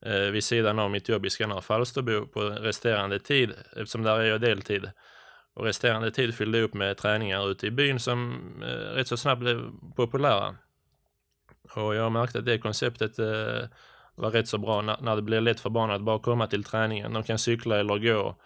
eh, 0.00 0.12
vid 0.12 0.44
sidan 0.44 0.78
av 0.78 0.90
mitt 0.90 1.08
jobb 1.08 1.26
i 1.26 1.30
Skanör 1.30 1.60
Falsterbo 1.60 2.26
på 2.26 2.40
resterande 2.40 3.18
tid, 3.18 3.52
eftersom 3.76 4.02
där 4.02 4.18
är 4.20 4.24
jag 4.24 4.40
deltid. 4.40 4.90
Och 5.54 5.64
resterande 5.64 6.10
tid 6.10 6.34
fyllde 6.34 6.58
jag 6.58 6.64
upp 6.64 6.74
med 6.74 6.96
träningar 6.96 7.50
ute 7.50 7.66
i 7.66 7.70
byn 7.70 8.00
som 8.00 8.40
eh, 8.62 8.94
rätt 8.94 9.08
så 9.08 9.16
snabbt 9.16 9.40
blev 9.40 9.70
populära. 9.96 10.56
Och 11.74 11.94
jag 11.94 12.12
märkte 12.12 12.38
att 12.38 12.44
det 12.46 12.58
konceptet 12.58 13.18
eh, 13.18 13.68
var 14.14 14.30
rätt 14.30 14.48
så 14.48 14.58
bra 14.58 14.82
när, 14.82 14.96
när 15.00 15.16
det 15.16 15.22
blir 15.22 15.40
lätt 15.40 15.60
för 15.60 15.70
barnen 15.70 15.96
att 15.96 16.02
bara 16.02 16.18
komma 16.18 16.46
till 16.46 16.64
träningen. 16.64 17.12
De 17.12 17.22
kan 17.22 17.38
cykla 17.38 17.78
eller 17.78 17.98
gå. 17.98 18.36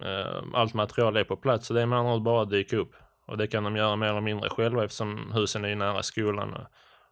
Eh, 0.00 0.42
allt 0.54 0.74
material 0.74 1.16
är 1.16 1.24
på 1.24 1.36
plats 1.36 1.66
så 1.66 1.74
det 1.74 1.82
är 1.82 1.86
med 1.86 1.98
andra 1.98 2.14
ord 2.14 2.22
bara 2.22 2.42
att 2.42 2.50
dyka 2.50 2.76
upp. 2.76 2.94
Och 3.26 3.38
det 3.38 3.46
kan 3.46 3.64
de 3.64 3.76
göra 3.76 3.96
mer 3.96 4.06
eller 4.06 4.20
mindre 4.20 4.50
själva 4.50 4.84
eftersom 4.84 5.32
husen 5.32 5.64
är 5.64 5.68
ju 5.68 5.74
nära 5.74 6.02
skolan. 6.02 6.54
Och, 6.54 6.66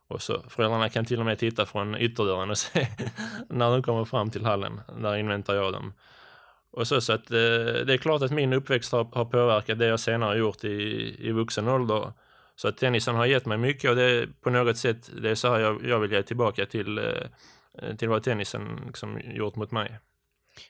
och 0.09 0.23
så. 0.23 0.43
Föräldrarna 0.49 0.89
kan 0.89 1.05
till 1.05 1.21
och 1.21 1.27
med 1.27 1.39
titta 1.39 1.67
från 1.67 1.97
ytterdörren 1.97 2.51
och 2.51 2.59
se 2.59 2.89
när 3.49 3.71
de 3.71 3.83
kommer 3.83 4.05
fram 4.05 4.31
till 4.31 4.45
hallen. 4.45 4.81
Där 4.99 5.17
inväntar 5.17 5.55
jag 5.55 5.73
dem. 5.73 5.93
Och 6.71 6.87
så, 6.87 7.01
så 7.01 7.13
att, 7.13 7.31
eh, 7.31 7.37
det 7.87 7.93
är 7.93 7.99
klart 7.99 8.23
att 8.23 8.31
min 8.31 8.53
uppväxt 8.53 8.93
har, 8.93 9.05
har 9.05 9.25
påverkat 9.25 9.79
det 9.79 9.87
jag 9.87 10.01
senare 10.01 10.29
har 10.29 10.37
gjort 10.37 10.65
i, 10.65 11.17
i 11.29 11.33
vuxen 11.33 11.69
ålder. 11.69 12.13
Så 12.57 12.69
att 12.69 12.77
tennisen 12.77 13.15
har 13.15 13.27
gett 13.27 13.47
mig 13.47 13.59
mycket 13.59 13.91
och 13.91 13.97
det 13.97 14.03
är 14.03 14.29
på 14.41 14.51
något 14.51 14.77
sätt 14.77 15.11
det 15.23 15.31
är 15.31 15.35
så 15.35 15.49
här 15.49 15.61
jag, 15.61 15.85
jag 15.85 16.01
vill 16.01 16.13
ge 16.13 16.23
tillbaka 16.23 16.67
till, 16.67 16.99
eh, 16.99 17.97
till 17.97 18.09
vad 18.09 18.23
tennisen 18.23 18.83
liksom 18.87 19.21
gjort 19.21 19.57
mot 19.57 19.71
mig. 19.71 19.99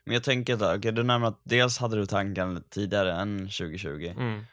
Men 0.04 0.14
jag 0.14 0.22
tänker 0.24 0.56
där, 0.56 0.78
okay, 0.78 0.90
du 0.90 1.02
nämner 1.02 1.28
att 1.28 1.40
dels 1.44 1.78
hade 1.78 1.96
du 1.96 2.06
tanken 2.06 2.62
tidigare 2.70 3.12
än 3.12 3.38
2020 3.38 4.14
Mm. 4.16 4.44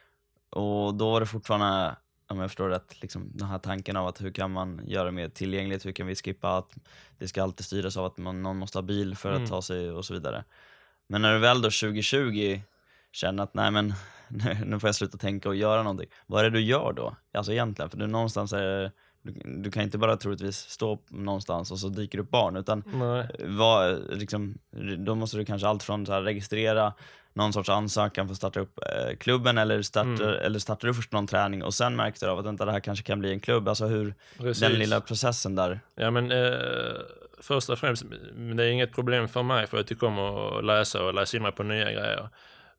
och 0.50 0.94
då 0.94 1.10
var 1.10 1.20
det 1.20 1.26
fortfarande, 1.26 1.96
om 2.28 2.38
jag 2.40 2.50
förstår 2.50 2.68
rätt, 2.68 3.02
liksom 3.02 3.30
den 3.34 3.48
här 3.48 3.58
tanken 3.58 3.96
av 3.96 4.06
att 4.06 4.20
hur 4.22 4.30
kan 4.30 4.50
man 4.52 4.80
göra 4.86 5.04
det 5.04 5.10
mer 5.12 5.28
tillgängligt, 5.28 5.86
hur 5.86 5.92
kan 5.92 6.06
vi 6.06 6.14
skippa 6.14 6.56
att 6.58 6.74
det 7.18 7.28
ska 7.28 7.42
alltid 7.42 7.66
styras 7.66 7.96
av 7.96 8.04
att 8.04 8.16
man, 8.18 8.42
någon 8.42 8.56
måste 8.56 8.78
ha 8.78 8.82
bil 8.82 9.16
för 9.16 9.30
att 9.30 9.36
Mm. 9.36 9.48
ta 9.50 9.62
sig 9.62 9.90
och 9.90 10.04
så 10.04 10.14
vidare. 10.14 10.44
Men 11.08 11.22
när 11.22 11.32
du 11.32 11.38
väl 11.38 11.62
då 11.62 11.70
2020 11.70 12.60
känner 13.12 13.42
att 13.42 13.54
nej 13.54 13.70
men 13.70 13.94
nu, 14.28 14.58
nu 14.66 14.80
får 14.80 14.88
jag 14.88 14.94
sluta 14.94 15.18
tänka 15.18 15.48
och 15.48 15.56
göra 15.56 15.82
någonting. 15.82 16.08
Vad 16.26 16.40
är 16.40 16.44
det 16.44 16.58
du 16.58 16.60
gör 16.60 16.92
då? 16.92 17.16
Alltså 17.34 17.52
egentligen, 17.52 17.90
för 17.90 17.98
du 17.98 18.06
någonstans 18.06 18.52
är 18.52 18.92
du, 19.26 19.60
du 19.62 19.70
kan 19.70 19.82
inte 19.82 19.98
bara 19.98 20.16
troligtvis 20.16 20.56
stå 20.56 20.98
någonstans 21.08 21.70
och 21.70 21.78
så 21.78 21.88
dyker 21.88 22.18
upp 22.18 22.30
barn 22.30 22.56
utan 22.56 22.82
vad, 23.44 24.00
liksom, 24.18 24.58
då 24.98 25.14
måste 25.14 25.36
du 25.36 25.44
kanske 25.44 25.68
allt 25.68 25.82
från 25.82 26.06
så 26.06 26.12
här, 26.12 26.22
registrera 26.22 26.92
någon 27.32 27.52
sorts 27.52 27.68
ansökan 27.68 28.26
för 28.26 28.32
att 28.32 28.36
starta 28.38 28.60
upp 28.60 28.78
eh, 28.78 29.16
klubben 29.16 29.58
eller 29.58 29.82
startar, 29.82 30.10
Mm. 30.10 30.46
eller 30.46 30.58
startar 30.58 30.88
du 30.88 30.94
först 30.94 31.12
någon 31.12 31.26
träning 31.26 31.62
och 31.62 31.74
sen 31.74 31.96
märkte 31.96 32.26
du 32.26 32.30
av 32.30 32.38
att 32.38 32.46
vänta, 32.46 32.64
det 32.64 32.72
här 32.72 32.80
kanske 32.80 33.04
kan 33.04 33.18
bli 33.20 33.32
en 33.32 33.40
klubb. 33.40 33.68
Alltså 33.68 33.86
hur, 33.86 34.14
Precis. 34.38 34.60
den 34.62 34.72
lilla 34.72 35.00
processen 35.00 35.54
där. 35.54 35.80
Ja 35.94 36.10
men 36.10 36.32
eh, 36.32 36.52
först 37.40 37.70
och 37.70 37.78
främst, 37.78 38.04
det 38.56 38.64
är 38.64 38.68
inget 38.70 38.92
problem 38.94 39.28
för 39.28 39.42
mig 39.42 39.66
för 39.66 39.76
att 39.76 39.80
jag 39.80 39.86
tycker 39.86 40.06
om 40.06 40.18
att 40.18 40.64
läsa 40.64 41.02
och 41.04 41.14
läsa 41.14 41.36
in 41.36 41.42
mig 41.42 41.52
på 41.52 41.62
nya 41.62 41.84
grejer. 41.92 42.28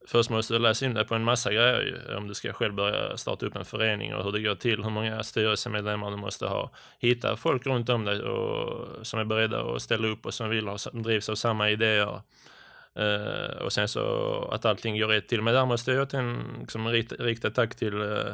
Först 0.08 0.30
måste 0.30 0.54
du 0.54 0.60
läsa 0.60 0.86
in 0.86 0.94
dig 0.94 1.06
på 1.06 1.16
en 1.16 1.24
massa 1.24 1.54
grejer 1.54 1.82
ju, 1.82 2.16
om 2.16 2.28
du 2.28 2.34
ska 2.34 2.54
själv 2.54 2.74
börja 2.74 3.18
starta 3.18 3.46
upp 3.46 3.56
en 3.56 3.66
förening 3.66 4.16
och 4.16 4.24
hur 4.24 4.32
det 4.32 4.40
går 4.40 4.56
till, 4.56 4.84
hur 4.84 4.90
många 4.90 5.24
styrelsemedlemmar 5.24 6.12
du 6.12 6.18
måste 6.18 6.46
ha. 6.46 6.72
Hitta 7.00 7.36
folk 7.36 7.66
runt 7.66 7.90
om 7.90 8.06
dig 8.06 8.22
och, 8.22 8.88
som 9.08 9.20
är 9.20 9.26
beredda 9.26 9.62
att 9.62 9.82
ställa 9.82 10.08
upp 10.08 10.26
och 10.26 10.34
som 10.34 10.50
vill 10.50 10.68
ha, 10.68 10.78
som 10.78 11.04
drivs 11.04 11.30
av 11.30 11.36
samma 11.36 11.70
idéer. 11.70 12.22
Uh, 13.00 13.58
och 13.62 13.74
sen 13.74 13.88
så 13.88 14.50
att 14.52 14.66
allting 14.66 15.00
går 15.00 15.08
rätt 15.08 15.28
till. 15.28 15.42
Men 15.42 15.54
där 15.54 15.66
måste 15.66 15.92
jag 15.92 16.08
återigen 16.08 16.44
liksom, 16.60 16.88
rikta, 16.88 17.16
rikta 17.16 17.50
tack 17.50 17.76
till 17.76 17.94
uh, 17.94 18.34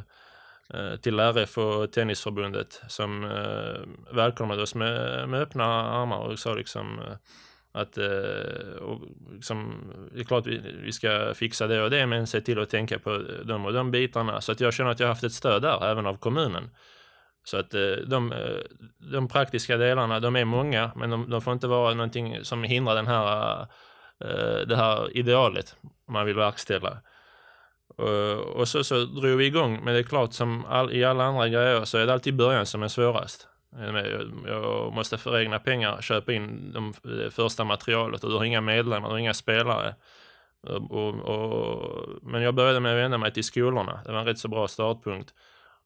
till 1.01 1.20
RF 1.20 1.58
och 1.58 1.92
Tennisförbundet 1.92 2.82
som 2.88 3.24
uh, 3.24 3.80
välkomnade 4.12 4.62
oss 4.62 4.75
med, 4.75 5.30
med 5.30 5.42
öppna 5.42 5.65
armar 5.65 6.18
och 6.18 6.39
sa 6.39 6.53
liksom 6.53 7.01
att 7.74 7.98
eh, 7.98 8.75
och 8.82 9.01
liksom, 9.32 9.84
det 10.13 10.20
är 10.20 10.24
klart 10.24 10.48
vi, 10.48 10.62
vi 10.84 10.92
ska 10.92 11.34
fixa 11.34 11.68
det 11.68 11.84
och 11.84 11.89
det 11.89 12.06
men 12.06 12.27
se 12.27 12.42
till 12.42 12.60
att 12.60 12.70
tänka 12.70 13.00
på 13.00 13.22
de 13.46 13.65
och 13.65 13.74
de 13.74 13.92
bitarna 13.92 14.42
så 14.42 14.51
att 14.51 14.60
jag 14.60 14.74
känner 14.74 14.92
att 14.92 15.00
jag 15.00 15.08
har 15.08 15.13
haft 15.13 15.24
ett 15.24 15.34
stöd 15.34 15.62
där 15.62 15.86
även 15.86 16.06
av 16.06 16.18
kommunen. 16.18 16.70
Så 17.44 17.58
att 17.58 17.74
eh, 17.74 17.96
de, 18.08 18.32
eh, 18.32 18.58
de 19.12 19.27
praktiska 19.27 19.77
delarna, 19.77 20.20
de 20.20 20.36
är 20.36 20.46
många 20.46 20.92
men 20.96 21.10
de, 21.10 21.30
de 21.30 21.42
får 21.42 21.53
inte 21.53 21.68
vara 21.68 21.94
någonting 21.94 22.46
som 22.46 22.63
hindrar 22.63 22.96
den 22.96 23.08
här, 23.08 23.62
eh, 24.20 24.68
det 24.68 24.75
här 24.75 25.18
idealet 25.18 25.75
man 26.08 26.25
vill 26.25 26.36
verkställa. 26.36 26.98
Och, 27.98 28.38
och 28.38 28.68
så, 28.68 28.84
så 28.84 29.06
drog 29.06 29.38
vi 29.38 29.46
igång, 29.46 29.84
men 29.84 29.94
det 29.94 30.00
är 30.00 30.03
klart 30.03 30.34
som 30.34 30.65
all, 30.65 30.94
i 30.94 31.03
alla 31.03 31.24
andra 31.24 31.50
grejer 31.50 31.86
så 31.86 31.98
är 31.98 32.06
det 32.06 32.13
alltid 32.13 32.36
början 32.36 32.65
som 32.65 32.84
är 32.84 32.88
svårast. 32.88 33.48
Jag, 34.46 34.94
måste 34.94 35.18
för 35.18 35.39
egna 35.39 35.60
pengar 35.60 36.01
köpa 36.01 36.34
in 36.34 36.72
de, 36.74 36.94
det 37.03 37.32
första 37.32 37.63
materialet 37.63 38.24
och 38.24 38.30
du 38.30 38.36
har 38.36 38.44
inga 38.44 38.62
medlemmar, 38.62 39.08
du 39.08 39.13
har 39.13 39.20
inga 39.20 39.34
spelare. 39.34 39.96
Och, 40.62 40.92
och, 40.92 41.15
och, 41.15 42.08
men 42.22 42.42
jag 42.42 42.56
började 42.56 42.80
med 42.80 42.92
att 42.92 42.98
vända 42.98 43.18
mig 43.18 43.34
till 43.34 43.44
skolorna, 43.44 44.01
det 44.06 44.12
var 44.12 44.20
en 44.20 44.25
rätt 44.25 44.39
så 44.39 44.48
bra 44.48 44.68
startpunkt. 44.68 45.34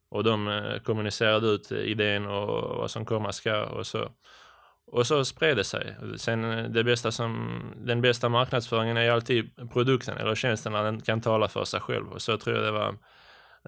Och 0.10 0.24
de 0.24 0.48
eh, 0.48 0.80
kommunicerade 0.80 1.48
ut 1.48 1.72
idén 1.72 2.26
och 2.26 2.78
vad 2.78 2.92
som 2.92 3.06
komma 3.06 3.32
ska 3.32 3.64
och 3.66 3.88
så. 3.88 4.10
Och 4.92 5.08
så 5.08 5.26
spred 5.26 5.58
det 5.58 5.64
sig. 5.64 5.96
Sen 6.18 6.44
eh, 6.44 6.64
det 6.64 6.84
bästa 6.84 7.12
som, 7.12 7.62
den 7.78 8.02
bästa 8.02 8.30
marknadsföringen 8.30 8.98
är 8.98 9.12
alltid 9.12 9.72
produkten 9.74 10.18
eller 10.18 10.36
tjänsten 10.36 10.72
när 10.72 10.84
den 10.84 11.02
kan 11.02 11.22
tala 11.22 11.48
för 11.48 11.64
sig 11.64 11.80
själv. 11.80 12.12
Och 12.12 12.22
så 12.22 12.38
tror 12.38 12.56
jag 12.56 12.66
det 12.66 12.72
var 12.72 12.96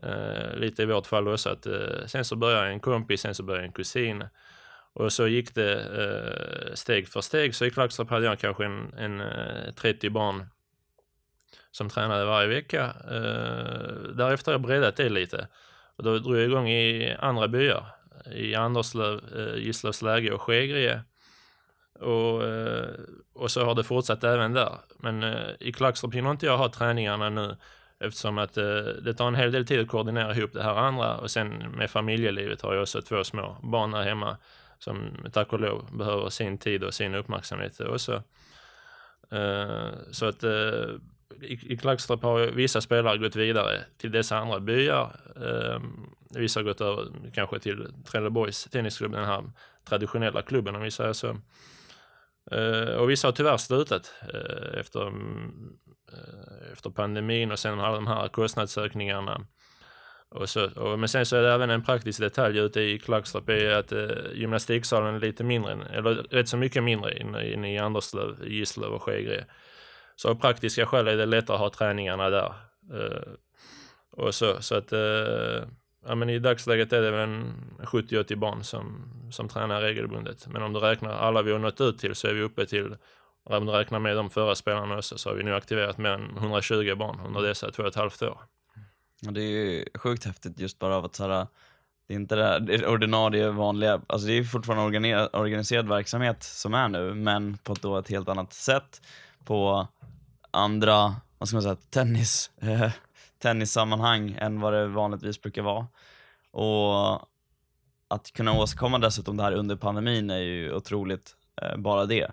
Eh, 0.03 0.55
lite 0.55 0.83
i 0.83 0.85
vårt 0.85 1.07
fall 1.07 1.27
också. 1.27 1.49
Att, 1.49 1.65
eh, 1.65 2.05
sen 2.05 2.25
så 2.25 2.35
började 2.35 2.67
en 2.67 2.79
kompis, 2.79 3.21
sen 3.21 3.35
så 3.35 3.43
började 3.43 3.65
en 3.65 3.71
kusin. 3.71 4.23
Och 4.93 5.13
så 5.13 5.27
gick 5.27 5.55
det 5.55 5.73
eh, 5.73 6.73
steg 6.73 7.07
för 7.07 7.21
steg. 7.21 7.55
Så 7.55 7.65
i 7.65 7.71
Klagstorp 7.71 8.09
hade 8.09 8.25
jag 8.25 8.39
kanske 8.39 8.65
en, 8.65 8.93
en 8.97 9.21
eh, 9.21 9.73
30 9.75 10.09
barn 10.09 10.45
som 11.71 11.89
tränade 11.89 12.25
varje 12.25 12.47
vecka. 12.47 12.93
Eh, 13.11 13.93
därefter 14.13 14.51
har 14.51 14.53
jag 14.53 14.61
breddat 14.61 14.95
det 14.95 15.09
lite. 15.09 15.47
Och 15.95 16.03
då 16.03 16.19
drog 16.19 16.37
jag 16.37 16.43
igång 16.43 16.69
i 16.69 17.15
andra 17.19 17.47
byar. 17.47 17.85
I 18.31 18.55
Anderslöv, 18.55 19.21
eh, 19.37 19.63
Gislavsläge 19.63 20.31
och 20.31 20.41
Skegrie. 20.41 21.01
Och, 21.99 22.43
eh, 22.43 22.89
och 23.33 23.51
så 23.51 23.65
har 23.65 23.75
det 23.75 23.83
fortsatt 23.83 24.23
även 24.23 24.53
där. 24.53 24.79
Men 24.99 25.23
eh, 25.23 25.49
i 25.59 25.71
Klagstorp 25.71 26.13
hinner 26.13 26.31
inte 26.31 26.45
jag 26.45 26.57
ha 26.57 26.69
träningarna 26.69 27.29
nu 27.29 27.57
eftersom 27.99 28.37
att 28.37 28.57
eh, 28.57 28.63
det 29.03 29.13
tar 29.13 29.27
en 29.27 29.35
hel 29.35 29.51
del 29.51 29.65
tid 29.65 29.79
att 29.79 29.87
koordinera 29.87 30.35
ihop 30.35 30.53
det 30.53 30.63
här 30.63 30.75
andra 30.75 31.17
och 31.17 31.31
sen 31.31 31.49
med 31.49 31.89
familjelivet 31.89 32.61
har 32.61 32.73
jag 32.73 32.81
också 32.81 33.01
två 33.01 33.23
små 33.23 33.57
barn 33.63 33.91
där 33.91 34.03
hemma 34.03 34.37
som 34.79 35.09
tack 35.33 35.53
och 35.53 35.59
lov 35.59 35.97
behöver 35.97 36.29
sin 36.29 36.57
tid 36.57 36.83
och 36.83 36.93
sin 36.93 37.15
uppmärksamhet 37.15 37.79
också. 37.79 38.23
Eh, 39.31 39.89
så 40.11 40.25
att 40.25 40.43
eh, 40.43 40.85
i, 41.41 41.77
Klagstorp 41.77 42.23
har 42.23 42.39
vissa 42.39 42.81
spelare 42.81 43.17
gått 43.17 43.35
vidare 43.35 43.83
till 43.97 44.11
dessa 44.11 44.37
andra 44.37 44.59
byar. 44.59 45.15
Eh, 45.35 45.81
vissa 46.29 46.59
har 46.59 46.65
gått 46.65 46.81
över 46.81 47.05
kanske 47.33 47.59
till 47.59 47.87
Trelleborgs 48.05 48.63
tennisklubb, 48.63 49.11
den 49.11 49.25
här 49.25 49.43
traditionella 49.85 50.41
klubben 50.41 50.75
om 50.75 50.81
vi 50.81 50.91
säger 50.91 51.13
så. 51.13 51.37
Eh, 52.51 52.95
och 52.95 53.09
vissa 53.09 53.27
har 53.27 53.31
tyvärr 53.31 53.57
slutat 53.57 54.13
eh, 54.33 54.79
efter, 54.79 55.13
Eh, 56.13 56.71
efter 56.73 56.89
pandemin 56.89 57.51
och 57.51 57.59
sen 57.59 57.79
alla 57.79 57.95
de 57.95 58.07
här 58.07 58.27
kostnadsökningarna. 58.27 59.45
Och 60.31 60.49
så, 60.49 60.69
och, 60.69 60.99
men 60.99 61.09
sen 61.09 61.25
så 61.25 61.35
är 61.35 61.41
det 61.41 61.53
även 61.53 61.69
en 61.69 61.83
praktisk 61.83 62.19
detalj 62.19 62.59
ute 62.59 62.81
i 62.81 62.99
Klagstorp 62.99 63.49
är 63.49 63.69
att 63.69 63.91
eh, 63.91 64.31
gymnastiksalen 64.33 65.15
är 65.15 65.19
lite 65.19 65.43
mindre, 65.43 65.87
eller 65.93 66.13
rätt 66.13 66.49
så 66.49 66.57
mycket 66.57 66.83
mindre 66.83 67.19
inne, 67.19 67.73
i 67.73 67.77
Anderslöv, 67.77 68.47
Gislöv 68.47 68.93
och 68.93 69.03
Skegrie. 69.03 69.45
Så 70.15 70.29
av 70.29 70.35
praktiska 70.35 70.85
skäl 70.85 71.07
är 71.07 71.17
det 71.17 71.25
lättare 71.25 71.55
att 71.55 71.61
ha 71.61 71.69
träningarna 71.69 72.29
där. 72.29 72.53
Eh, 72.93 73.31
och 74.11 74.35
så, 74.35 74.61
så 74.61 74.75
att 74.75 74.91
eh, 74.91 75.63
ja, 76.05 76.15
men 76.15 76.29
i 76.29 76.39
dagsläget 76.39 76.93
är 76.93 77.01
det 77.01 77.11
väl 77.11 77.29
en 77.29 77.53
70-80 77.79 78.35
barn 78.35 78.63
som, 78.63 79.09
som 79.31 79.47
tränar 79.49 79.81
regelbundet. 79.81 80.47
Men 80.47 80.63
om 80.63 80.73
du 80.73 80.79
räknar 80.79 81.11
alla 81.11 81.41
vi 81.41 81.51
har 81.51 81.59
nått 81.59 81.81
ut 81.81 81.99
till 81.99 82.15
så 82.15 82.27
är 82.27 82.33
vi 82.33 82.41
uppe 82.41 82.65
till, 82.65 82.95
om 83.57 83.65
du 83.65 83.71
räknar 83.71 83.99
med 83.99 84.15
de 84.15 84.29
förra 84.29 84.55
spelarna 84.55 84.97
också, 84.97 85.17
så 85.17 85.29
har 85.29 85.35
vi 85.35 85.43
nu 85.43 85.55
aktiverat 85.55 85.97
mer 85.97 86.09
än 86.09 86.37
120 86.37 86.95
barn 86.95 87.19
under 87.25 87.41
dessa 87.41 87.71
två 87.71 87.83
och 87.83 87.89
ett 87.89 87.95
halvt 87.95 88.21
år. 88.21 88.37
Och 89.27 89.33
det 89.33 89.41
är 89.41 89.71
ju 89.71 89.85
sjukt 89.95 90.25
häftigt 90.25 90.59
just 90.59 90.79
bara 90.79 90.95
av 90.95 91.05
att 91.05 91.15
så 91.15 91.27
här, 91.27 91.47
det 92.07 92.13
är 92.13 92.15
inte 92.15 92.35
det, 92.35 92.43
här, 92.43 92.59
det 92.59 92.87
ordinarie 92.87 93.49
vanliga, 93.49 94.01
alltså 94.07 94.27
det 94.27 94.33
är 94.33 94.43
fortfarande 94.43 95.29
organiserad 95.33 95.87
verksamhet 95.87 96.43
som 96.43 96.73
är 96.73 96.87
nu, 96.87 97.13
men 97.13 97.57
på 97.57 97.73
ett, 97.73 97.81
då 97.81 97.97
ett 97.97 98.09
helt 98.09 98.29
annat 98.29 98.53
sätt, 98.53 99.01
på 99.45 99.87
andra, 100.51 101.15
vad 101.37 101.47
ska 101.47 101.55
man 101.55 101.63
säga, 101.63 101.77
tennis, 101.89 102.51
eh, 102.61 102.91
tennissammanhang 103.39 104.37
än 104.39 104.61
vad 104.61 104.73
det 104.73 104.87
vanligtvis 104.87 105.41
brukar 105.41 105.61
vara. 105.61 105.87
Och 106.51 107.21
att 108.07 108.31
kunna 108.33 108.53
åstadkomma 108.53 108.97
dessutom 108.97 109.37
det 109.37 109.43
här 109.43 109.53
under 109.53 109.75
pandemin 109.75 110.29
är 110.29 110.37
ju 110.37 110.73
otroligt, 110.73 111.35
eh, 111.61 111.77
bara 111.77 112.05
det. 112.05 112.31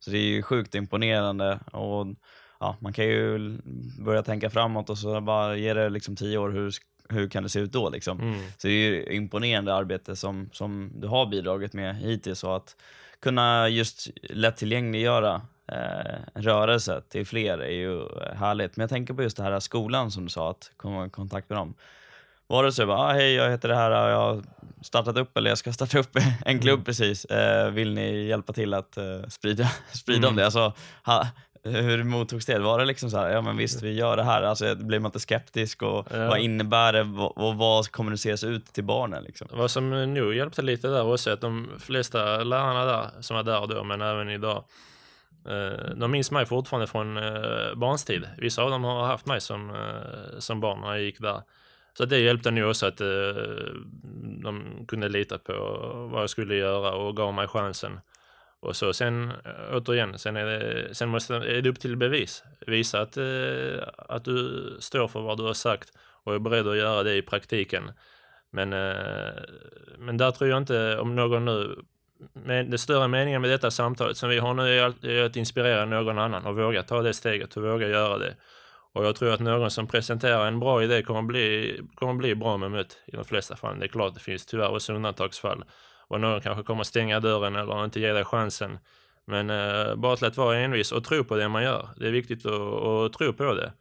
Så 0.00 0.10
det 0.10 0.18
är 0.18 0.22
ju 0.22 0.42
sjukt 0.42 0.74
imponerande 0.74 1.60
och 1.72 2.06
ja, 2.60 2.76
man 2.80 2.92
kan 2.92 3.04
ju 3.04 3.58
börja 4.04 4.22
tänka 4.22 4.50
framåt 4.50 4.90
och 4.90 4.98
så 4.98 5.20
bara 5.20 5.56
ge 5.56 5.74
det 5.74 5.88
liksom 5.88 6.16
tio 6.16 6.38
år, 6.38 6.50
hur, 6.50 6.74
hur 7.08 7.28
kan 7.28 7.42
det 7.42 7.48
se 7.48 7.60
ut 7.60 7.72
då? 7.72 7.90
Liksom? 7.90 8.20
Mm. 8.20 8.40
Så 8.58 8.66
det 8.66 8.72
är 8.72 9.12
imponerande 9.12 9.74
arbete 9.74 10.16
som, 10.16 10.50
som 10.52 10.92
du 10.94 11.06
har 11.06 11.26
bidragit 11.26 11.72
med 11.72 11.96
hittills 11.96 12.44
och 12.44 12.56
att 12.56 12.76
kunna 13.20 13.68
just 13.68 14.08
lättillgängliggöra 14.22 15.42
eh, 15.72 16.40
rörelse 16.40 17.02
till 17.08 17.26
fler 17.26 17.58
är 17.58 17.70
ju 17.70 18.04
härligt. 18.34 18.76
Men 18.76 18.82
jag 18.82 18.90
tänker 18.90 19.14
på 19.14 19.22
just 19.22 19.36
det 19.36 19.42
här 19.42 19.60
skolan 19.60 20.10
som 20.10 20.24
du 20.24 20.30
sa, 20.30 20.50
att 20.50 20.72
komma 20.76 21.06
i 21.06 21.10
kontakt 21.10 21.48
med 21.48 21.58
dem. 21.58 21.74
Var 22.48 22.64
det 22.64 22.72
så 22.72 22.86
bara, 22.86 22.98
ah, 22.98 23.12
hej 23.12 23.34
jag 23.34 23.50
heter 23.50 23.68
det 23.68 23.74
här, 23.76 23.90
jag 23.90 24.16
har 24.18 24.42
startat 24.82 25.16
upp 25.16 25.36
eller 25.36 25.50
jag 25.50 25.58
ska 25.58 25.72
starta 25.72 25.98
upp 25.98 26.16
en 26.46 26.60
klubb 26.60 26.74
Mm. 26.78 26.84
precis. 26.84 27.24
Eh, 27.24 27.70
vill 27.70 27.94
ni 27.94 28.26
hjälpa 28.26 28.52
till 28.52 28.74
att 28.74 28.96
eh, 28.96 29.22
sprida, 29.28 29.70
sprida 29.92 30.18
om 30.28 30.34
Mm. 30.34 30.36
det? 30.36 30.44
Alltså, 30.44 30.72
ha, 31.04 31.26
hur 31.64 32.04
mottogs 32.04 32.46
det? 32.46 32.58
Var 32.58 32.78
det 32.78 32.84
liksom 32.84 33.10
så 33.10 33.18
här, 33.18 33.30
ja 33.30 33.40
men 33.40 33.56
visst 33.56 33.82
vi 33.82 33.92
gör 33.94 34.16
det 34.16 34.22
här, 34.22 34.42
alltså 34.42 34.74
blir 34.74 34.98
man 34.98 35.08
inte 35.08 35.20
skeptisk 35.20 35.82
och 35.82 36.06
Ja. 36.10 36.28
vad 36.28 36.38
innebär 36.38 36.92
det 36.92 37.00
och, 37.02 37.38
och 37.48 37.54
vad 37.56 37.92
kommuniceras 37.92 38.44
ut 38.44 38.66
till 38.72 38.84
barnen 38.84 39.24
liksom? 39.24 39.48
Vad 39.52 39.70
som 39.70 40.14
nog 40.14 40.34
hjälpte 40.34 40.62
lite 40.62 40.88
där 40.88 41.12
också 41.12 41.30
att 41.30 41.40
de 41.40 41.70
flesta 41.78 42.44
lärarna 42.44 42.84
där, 42.84 43.06
som 43.20 43.36
var 43.36 43.42
där 43.42 43.66
då, 43.66 43.84
men 43.84 44.00
även 44.00 44.30
idag, 44.30 44.64
eh, 45.48 45.94
de 45.96 46.10
minns 46.10 46.30
mig 46.30 46.46
fortfarande 46.46 46.86
från 46.86 47.16
eh, 47.16 47.74
barnstid. 47.76 48.24
Vissa 48.38 48.62
av 48.62 48.70
dem 48.70 48.84
har 48.84 49.06
haft 49.06 49.26
mig 49.26 49.40
som, 49.40 49.70
eh, 49.70 50.38
som 50.38 50.60
barn 50.60 50.80
när 50.80 50.88
jag 50.88 51.00
gick 51.02 51.20
där. 51.20 51.42
Så 51.98 52.04
det 52.04 52.18
hjälpte 52.18 52.50
nog 52.50 52.70
också 52.70 52.86
att 52.86 53.00
eh, 53.00 53.06
de 54.42 54.84
kunde 54.88 55.08
lita 55.08 55.38
på 55.38 55.52
vad 56.12 56.22
jag 56.22 56.30
skulle 56.30 56.54
göra 56.54 56.92
och 56.92 57.16
gav 57.16 57.34
mig 57.34 57.48
chansen. 57.48 58.00
Och 58.60 58.76
så 58.76 58.92
sen, 58.92 59.30
eh, 59.44 59.76
återigen, 59.76 60.18
sen, 60.18 60.36
är 60.36 60.46
det, 60.46 60.94
sen 60.94 61.08
måste, 61.08 61.34
är 61.34 61.62
det 61.62 61.68
upp 61.68 61.80
till 61.80 61.96
bevis. 61.96 62.44
Visa 62.66 63.00
att, 63.00 63.16
eh, 63.16 63.88
att 64.08 64.24
du 64.24 64.76
står 64.80 65.08
för 65.08 65.20
vad 65.20 65.38
du 65.38 65.42
har 65.42 65.54
sagt 65.54 65.92
och 66.24 66.34
är 66.34 66.38
beredd 66.38 66.68
att 66.68 66.76
göra 66.76 67.02
det 67.02 67.16
i 67.16 67.22
praktiken. 67.22 67.90
Men, 68.50 68.72
eh, 68.72 69.32
men 69.98 70.16
där 70.16 70.30
tror 70.30 70.50
jag 70.50 70.58
inte 70.58 70.98
om 70.98 71.16
någon 71.16 71.44
nu... 71.44 71.78
Men 72.32 72.70
det 72.70 72.78
större 72.78 73.08
meningen 73.08 73.42
med 73.42 73.50
detta 73.50 73.70
samtalet 73.70 74.16
som 74.16 74.28
vi 74.28 74.38
har 74.38 74.54
nu 74.54 74.78
är 74.78 74.82
att- 74.82 75.04
är 75.04 75.22
att 75.22 75.36
inspirera 75.36 75.84
någon 75.84 76.18
annan 76.18 76.46
och 76.46 76.56
våga 76.56 76.82
ta 76.82 77.02
det 77.02 77.14
steget 77.14 77.56
och 77.56 77.62
våga 77.62 77.88
göra 77.88 78.18
det. 78.18 78.34
Och 78.98 79.04
jag 79.04 79.16
tror 79.16 79.32
att 79.32 79.40
någon 79.40 79.70
som 79.70 79.86
presenterar 79.86 80.46
en 80.46 80.60
bra 80.60 80.82
idé 80.82 81.02
kommer 81.02 81.22
bli, 81.22 81.80
kommer 81.94 82.14
bli 82.14 82.34
bra 82.34 82.58
bemött 82.58 82.98
i 83.06 83.16
de 83.16 83.24
flesta 83.24 83.56
fall. 83.56 83.78
Det 83.78 83.86
är 83.86 83.88
klart 83.88 84.14
det 84.14 84.20
finns 84.20 84.46
tyvärr 84.46 84.74
också 84.74 84.92
undantagsfall. 84.92 85.64
Och 86.08 86.20
någon 86.20 86.40
kanske 86.40 86.62
kommer 86.62 86.84
stänga 86.84 87.20
dörren 87.20 87.56
eller 87.56 87.84
inte 87.84 88.00
ge 88.00 88.12
dig 88.12 88.24
chansen. 88.24 88.78
Men 89.24 89.50
eh, 89.50 89.94
bara 89.94 90.16
till 90.16 90.26
att 90.26 90.36
vara 90.36 90.58
envis 90.58 90.92
och 90.92 91.04
tro 91.04 91.24
på 91.24 91.36
det 91.36 91.48
man 91.48 91.62
gör. 91.62 91.88
Det 91.96 92.06
är 92.06 92.10
viktigt 92.10 92.46
att, 92.46 92.52
att 92.52 93.12
tro 93.12 93.32
på 93.32 93.54
det. 93.54 93.72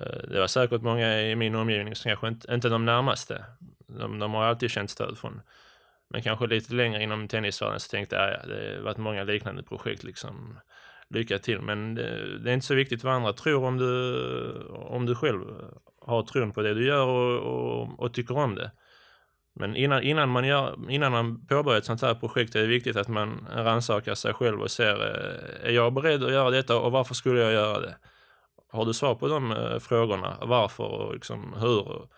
Eh, 0.00 0.28
Det 0.28 0.40
var 0.40 0.46
säkert 0.46 0.82
många 0.82 1.20
i 1.20 1.36
min 1.36 1.54
omgivning 1.54 1.94
som 1.94 2.08
kanske 2.08 2.28
inte, 2.28 2.54
inte 2.54 2.68
de 2.68 2.84
närmaste. 2.84 3.44
De, 3.86 4.18
de 4.18 4.34
har 4.34 4.44
alltid 4.44 4.70
känt 4.70 4.90
stöd 4.90 5.18
från. 5.18 5.40
Men 6.10 6.22
kanske 6.22 6.46
lite 6.46 6.74
längre 6.74 7.02
inom 7.02 7.28
tennisvärlden 7.28 7.80
så 7.80 7.90
tänkte 7.90 8.16
jag, 8.16 8.30
ja, 8.30 8.46
det 8.46 8.76
har 8.76 8.82
varit 8.82 8.96
många 8.98 9.24
liknande 9.24 9.62
projekt 9.62 10.04
liksom. 10.04 10.58
Lycka 11.10 11.38
till. 11.38 11.60
Men 11.60 11.94
det, 11.94 12.38
det 12.38 12.50
är 12.50 12.54
inte 12.54 12.66
så 12.66 12.74
viktigt 12.74 13.04
vad 13.04 13.14
andra 13.14 13.32
tror 13.32 13.64
om 13.64 13.78
du, 13.78 14.68
om 14.70 15.06
du 15.06 15.14
själv 15.14 15.40
har 16.00 16.22
tron 16.22 16.52
på 16.52 16.62
det 16.62 16.74
du 16.74 16.86
gör 16.86 17.06
och, 17.06 17.38
och, 17.38 18.00
och 18.00 18.14
tycker 18.14 18.38
om 18.38 18.54
det. 18.54 18.70
Men 19.56 19.76
innan, 19.76 20.02
innan, 20.02 20.28
man 20.28 20.46
gör, 20.46 20.90
innan 20.90 21.12
man 21.12 21.46
påbörjar 21.46 21.78
ett 21.78 21.84
sånt 21.84 22.02
här 22.02 22.14
projekt 22.14 22.54
är 22.54 22.60
det 22.60 22.66
viktigt 22.66 22.96
att 22.96 23.08
man 23.08 23.46
rannsakar 23.54 24.14
sig 24.14 24.34
själv 24.34 24.60
och 24.60 24.70
ser, 24.70 24.94
eh, 24.94 25.68
är 25.68 25.72
jag 25.72 25.92
beredd 25.92 26.24
att 26.24 26.32
göra 26.32 26.50
detta 26.50 26.78
och 26.78 26.92
varför 26.92 27.14
skulle 27.14 27.40
jag 27.40 27.52
göra 27.52 27.80
det? 27.80 27.96
Har 28.72 28.84
du 28.84 28.94
svar 28.94 29.14
på 29.14 29.28
de 29.28 29.52
eh, 29.52 29.78
frågorna? 29.78 30.36
Varför 30.42 30.84
och 30.84 31.14
liksom 31.14 31.54
hur? 31.58 32.08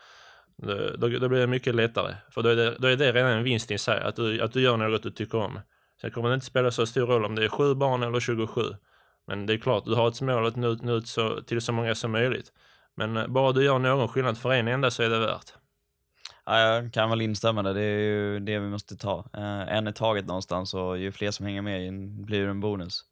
Då, 0.96 1.08
då 1.08 1.28
blir 1.28 1.40
det 1.40 1.46
mycket 1.46 1.74
lättare. 1.74 2.14
För 2.30 2.42
då 2.42 2.48
är 2.48 2.56
det, 2.56 2.76
då 2.78 2.88
är 2.88 2.96
det 2.96 3.12
redan 3.12 3.30
en 3.30 3.44
vinst 3.44 3.70
i 3.70 3.78
sig, 3.78 4.00
att 4.00 4.16
du, 4.16 4.40
att 4.40 4.52
du 4.52 4.60
gör 4.60 4.76
något 4.76 5.02
du 5.02 5.10
tycker 5.10 5.38
om. 5.38 5.60
Sen 6.06 6.12
kommer 6.12 6.28
det 6.28 6.34
inte 6.34 6.46
spela 6.46 6.70
så 6.70 6.86
stor 6.86 7.06
roll 7.06 7.24
om 7.24 7.34
det 7.34 7.44
är 7.44 7.48
sju 7.48 7.74
barn 7.74 8.02
eller 8.02 8.20
27. 8.20 8.62
Men 9.26 9.46
det 9.46 9.52
är 9.52 9.58
klart, 9.58 9.84
du 9.84 9.94
har 9.94 10.08
ett 10.08 10.20
mål 10.20 10.46
att 10.46 10.56
nå 10.56 10.68
ut, 10.68 10.82
nå 10.82 10.92
ut 10.96 11.08
så, 11.08 11.42
till 11.42 11.60
så 11.60 11.72
många 11.72 11.94
som 11.94 12.12
möjligt. 12.12 12.52
Men 12.96 13.16
eh, 13.16 13.26
bara 13.26 13.52
du 13.52 13.64
gör 13.64 13.78
någon 13.78 14.08
skillnad 14.08 14.38
för 14.38 14.52
en 14.52 14.68
enda 14.68 14.90
så 14.90 15.02
är 15.02 15.10
det 15.10 15.18
värt. 15.18 15.52
Ja, 16.44 16.60
jag 16.60 16.92
kan 16.92 17.10
väl 17.10 17.20
instämma 17.20 17.62
där, 17.62 17.74
det 17.74 17.82
är 17.82 17.98
ju 17.98 18.40
det 18.40 18.58
vi 18.58 18.68
måste 18.68 18.96
ta. 18.96 19.24
Eh, 19.34 19.76
en 19.76 19.88
i 19.88 19.92
taget 19.92 20.26
någonstans 20.26 20.74
och 20.74 20.98
ju 20.98 21.12
fler 21.12 21.30
som 21.30 21.46
hänger 21.46 21.62
med 21.62 21.84
ju- 21.84 22.24
blir 22.24 22.44
det 22.44 22.50
en 22.50 22.60
bonus. 22.60 23.04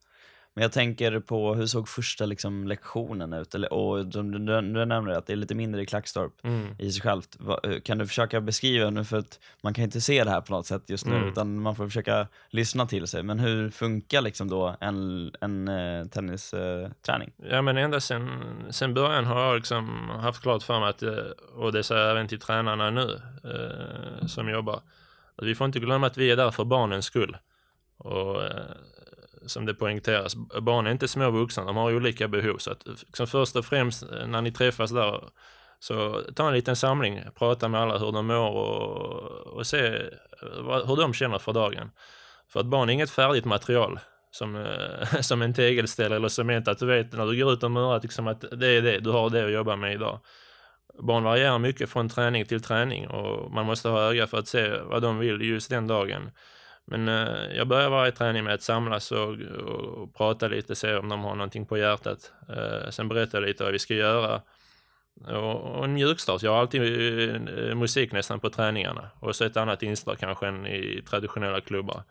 Men 0.57 0.63
jag 0.63 0.73
tänker 0.73 1.21
på, 1.21 1.55
hur 1.55 1.67
såg 1.67 1.89
första 1.89 2.27
liksom, 2.27 2.69
lektionen 2.69 3.33
ut? 3.33 3.55
Eller, 3.55 3.73
och 3.73 4.07
du, 4.07 4.23
du, 4.23 4.39
du 4.39 4.85
nämnde 4.85 5.19
att 5.19 5.27
det 5.27 5.33
är 5.33 5.37
lite 5.37 5.55
mindre 5.55 5.83
i 5.83 5.87
Klackstorp 5.87 6.33
Mm. 6.45 6.75
i 6.79 6.93
sig 6.93 7.03
självt. 7.03 7.37
Va, 7.41 7.61
hur- 7.63 7.81
kan 7.81 7.99
du 7.99 8.07
försöka 8.07 8.41
beskriva 8.41 8.91
nu, 8.91 9.05
för 9.05 9.17
att 9.19 9.41
man 9.63 9.75
kan 9.75 9.85
inte 9.85 10.01
se 10.01 10.25
det 10.25 10.31
här 10.31 10.41
på 10.41 10.53
något 10.53 10.67
sätt 10.67 10.83
just 10.91 11.07
nu, 11.07 11.17
Mm. 11.17 11.29
utan 11.29 11.61
man 11.61 11.77
får 11.77 11.87
försöka 11.87 12.27
lyssna 12.51 12.87
till 12.87 13.07
sig. 13.07 13.23
Men 13.23 13.39
hur 13.39 13.71
funkar 13.71 14.21
liksom 14.23 14.49
då 14.51 14.77
en, 14.81 15.31
en 15.41 15.69
eh, 15.69 16.05
tennisträning? 16.07 17.33
Ja 17.51 17.63
men 17.63 17.77
ända 17.77 18.01
sen, 18.01 18.29
sen 18.71 18.95
början 18.95 19.25
har 19.25 19.41
jag 19.47 19.57
liksom 19.57 20.09
haft 20.21 20.43
klart 20.43 20.63
för 20.63 20.81
mig 20.81 20.89
att, 20.89 21.03
eh, 21.03 21.15
och 21.57 21.73
det 21.73 21.83
säger 21.83 22.03
jag 22.03 22.11
även 22.11 22.29
till 22.29 22.41
tränarna 22.41 22.91
nu 22.91 23.21
eh, 23.45 24.27
som 24.27 24.49
jobbar, 24.49 24.81
att 25.37 25.47
vi 25.47 25.55
får 25.55 25.65
inte 25.65 25.79
glömma 25.81 26.07
att 26.07 26.17
vi 26.17 26.31
är 26.31 26.37
där 26.37 26.51
för 26.51 26.65
barnens 26.65 27.05
skull. 27.07 27.37
Och 27.97 28.43
eh, 28.43 28.51
som 29.47 29.67
det 29.67 29.75
poängteras, 29.75 30.37
barn 30.63 30.87
är 30.87 30.91
inte 30.91 31.09
små 31.09 31.31
vuxna, 31.31 31.65
de 31.65 31.77
har 31.77 31.95
olika 31.95 32.29
behov. 32.29 32.59
Så 32.59 32.71
att 32.71 32.87
liksom 32.87 33.27
först 33.27 33.57
och 33.57 33.65
främst 33.65 34.03
eh, 34.03 34.27
när 34.27 34.43
ni 34.43 34.53
träffas 34.53 34.91
där, 34.91 35.25
så 35.79 36.23
ta 36.37 36.49
en 36.49 36.55
liten 36.55 36.77
samling, 36.77 37.21
prata 37.35 37.69
med 37.69 37.81
alla 37.81 37.99
hur 37.99 38.13
de 38.13 38.27
mår 38.27 38.51
och, 38.51 39.57
och 39.57 39.67
se 39.67 39.87
eh, 39.87 40.03
vad, 40.61 40.89
hur 40.89 40.97
de 40.97 41.15
känner 41.15 41.39
för 41.39 41.53
dagen. 41.53 41.91
För 42.53 42.61
att 42.61 42.67
barn 42.67 42.89
är 42.89 42.93
inget 42.93 43.11
färdigt 43.11 43.45
material 43.45 44.01
som, 44.31 44.57
eh, 44.57 45.21
som 45.21 45.43
en 45.43 45.55
tegelställ 45.55 46.13
eller 46.13 46.29
cement, 46.29 46.69
att 46.69 46.79
du 46.79 46.87
vet 46.87 47.13
när 47.13 47.27
du 47.27 47.45
går 47.45 47.53
ut 47.53 47.63
och 47.63 47.71
murar 47.71 48.01
liksom 48.03 48.29
att 48.29 48.41
det 48.41 48.69
är 48.69 48.83
det, 48.83 48.99
du 48.99 49.11
har 49.11 49.31
det 49.31 49.45
att 49.45 49.53
jobba 49.53 49.77
med 49.77 49.93
idag. 49.93 50.21
Barn 51.03 51.23
varierar 51.23 51.59
mycket 51.59 51.91
från 51.91 52.09
träning 52.09 52.45
till 52.45 52.63
träning 52.63 53.09
och 53.09 53.53
man 53.53 53.67
måste 53.67 53.89
ha 53.89 54.01
öga 54.01 54.27
för 54.27 54.39
att 54.39 54.49
se 54.49 54.79
vad 54.79 55.03
de 55.03 55.19
vill 55.19 55.41
just 55.41 55.71
den 55.71 55.87
dagen. 55.87 56.31
Men 56.87 57.09
eh, 57.09 57.57
jag 57.57 57.69
börjar 57.69 57.91
varje 57.91 58.13
träning 58.13 58.45
med 58.45 58.55
att 58.55 58.63
samlas 58.63 59.13
och, 59.13 59.29
och 59.31 60.15
prata 60.15 60.49
lite, 60.49 60.75
se 60.75 60.97
om 60.97 61.09
de 61.09 61.21
har 61.25 61.35
någonting 61.35 61.67
på 61.67 61.79
hjärtat. 61.79 62.33
Eh, 62.49 62.91
sen 62.91 63.11
jag 63.33 63.43
lite 63.43 63.65
vad 63.65 63.73
vi 63.73 63.79
ska 63.79 63.95
göra. 63.95 64.43
Och, 65.21 65.79
och 65.79 65.85
en 65.85 65.95
mjukstart. 65.95 66.43
Jag 66.43 66.53
har 66.53 66.61
alltid 66.61 66.83
eh, 67.69 67.75
musik 67.75 68.13
nästan 68.13 68.41
på 68.41 68.51
träningarna. 68.51 69.11
Och 69.21 69.37
så 69.37 69.45
ett 69.45 69.57
annat 69.57 69.83
inslag 69.83 70.19
kanske 70.19 70.47
än 70.47 70.67
i 70.67 71.03
traditionella 71.09 71.61
klubbar. 71.61 72.03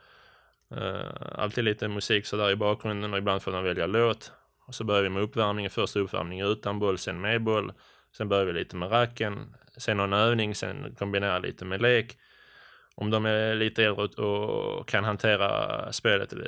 Eh, 0.76 1.36
alltid 1.36 1.64
lite 1.64 1.88
musik 1.88 2.26
sådär 2.26 2.52
i 2.52 2.56
bakgrunden 2.56 3.14
och 3.14 3.20
ibland 3.20 3.42
får 3.42 3.52
de 3.52 3.64
välja 3.64 3.86
låt. 3.88 4.32
Och 4.68 4.76
så 4.76 4.84
börjar 4.84 5.04
vi 5.04 5.10
med 5.10 5.24
uppvärmningen. 5.24 5.72
Först 5.72 5.96
uppvärmning 5.96 6.42
utan 6.42 6.80
boll, 6.80 6.98
sen 6.98 7.22
med 7.22 7.42
boll. 7.44 7.74
Sen 8.18 8.30
börjar 8.30 8.46
vi 8.46 8.54
lite 8.54 8.76
med 8.76 8.92
racken. 8.92 9.56
Sen 9.78 9.98
någon 9.98 10.14
övning, 10.14 10.56
sen 10.56 10.96
kombinera 11.00 11.40
lite 11.40 11.66
med 11.66 11.82
lek. 11.82 12.18
Om 12.96 13.10
de 13.10 13.26
är 13.26 13.56
lite 13.56 13.84
äldre 13.84 14.04
och- 14.04 14.20
och 14.20 14.88
kan 14.88 15.04
hantera 15.04 15.92
spelet, 15.92 16.34
eh, 16.34 16.40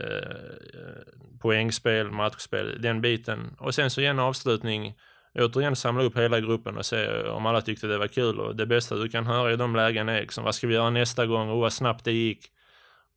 poängspel, 1.41 2.11
matchspel, 2.11 2.81
den 2.81 3.01
biten. 3.01 3.55
Och 3.59 3.75
sen 3.75 3.89
så 3.89 4.01
igen 4.01 4.19
avslutning, 4.19 4.95
återigen 5.39 5.75
samla 5.75 6.03
upp 6.03 6.17
hela 6.17 6.39
gruppen 6.39 6.77
och 6.77 6.85
se 6.85 7.21
om 7.23 7.45
alla 7.45 7.61
tyckte 7.61 7.87
det 7.87 7.97
var 7.97 8.07
kul. 8.07 8.39
Och 8.39 8.55
det 8.55 8.65
bästa 8.65 8.95
du 8.95 9.09
kan 9.09 9.25
höra 9.25 9.51
i 9.53 9.55
de 9.55 9.75
lägena 9.75 10.11
är 10.11 10.21
liksom, 10.21 10.43
vad 10.43 10.55
ska 10.55 10.67
vi 10.67 10.73
göra 10.73 10.89
nästa 10.89 11.25
gång 11.25 11.49
och 11.49 11.59
vad 11.59 11.73
snabbt 11.73 12.05
det 12.05 12.11
gick. 12.11 12.45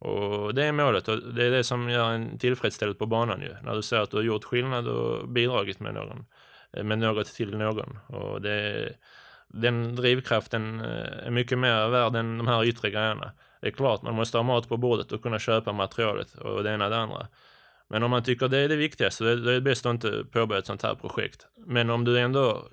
Och 0.00 0.54
det 0.54 0.64
är 0.64 0.72
målet 0.72 1.08
och 1.08 1.18
det 1.34 1.44
är 1.46 1.50
det 1.50 1.64
som 1.64 1.90
gör 1.90 2.10
en 2.10 2.38
tillfredsställd 2.38 2.98
på 2.98 3.06
banan 3.06 3.40
ju. 3.40 3.54
När 3.62 3.74
du 3.74 3.82
ser 3.82 4.00
att 4.00 4.10
du 4.10 4.16
har 4.16 4.24
gjort 4.24 4.44
skillnad 4.44 4.88
och 4.88 5.28
bidragit 5.28 5.80
med 5.80 5.94
någon, 5.94 6.24
eh, 6.72 6.84
med 6.84 6.98
något 6.98 7.26
till 7.26 7.56
någon. 7.56 7.98
Och 8.06 8.42
det, 8.42 8.92
den 9.48 9.96
drivkraften 9.96 10.80
eh, 10.80 11.26
är 11.26 11.30
mycket 11.30 11.58
mer 11.58 11.88
värd 11.88 12.16
än 12.16 12.38
de 12.38 12.46
här 12.46 12.64
yttre 12.64 12.90
grejerna. 12.90 13.32
Det 13.61 13.66
är 13.66 13.70
klart, 13.70 14.02
man 14.02 14.14
måste 14.14 14.38
ha 14.38 14.42
mat 14.42 14.68
på 14.68 14.76
bordet 14.76 15.12
och 15.12 15.22
kunna 15.22 15.38
köpa 15.38 15.72
materialet 15.72 16.34
och 16.34 16.64
det 16.64 16.70
ena 16.70 16.84
och 16.84 16.90
det 16.90 16.96
andra. 16.96 17.26
Men 17.88 18.02
om 18.02 18.11
man 18.11 18.22
tycker 18.22 18.48
det 18.48 18.58
är 18.58 18.68
det 18.68 18.76
viktigaste, 18.76 19.24
då 19.24 19.50
är 19.50 19.54
det 19.54 19.61
bäst 19.61 19.87
att 19.87 19.90
inte 19.90 20.24
påbörja 20.32 20.58
ett 20.58 20.66
sånt 20.66 20.82
här 20.82 20.94
projekt. 20.94 21.46
Men 21.66 21.90
om 21.90 22.04
du 22.04 22.18
ändå 22.18 22.68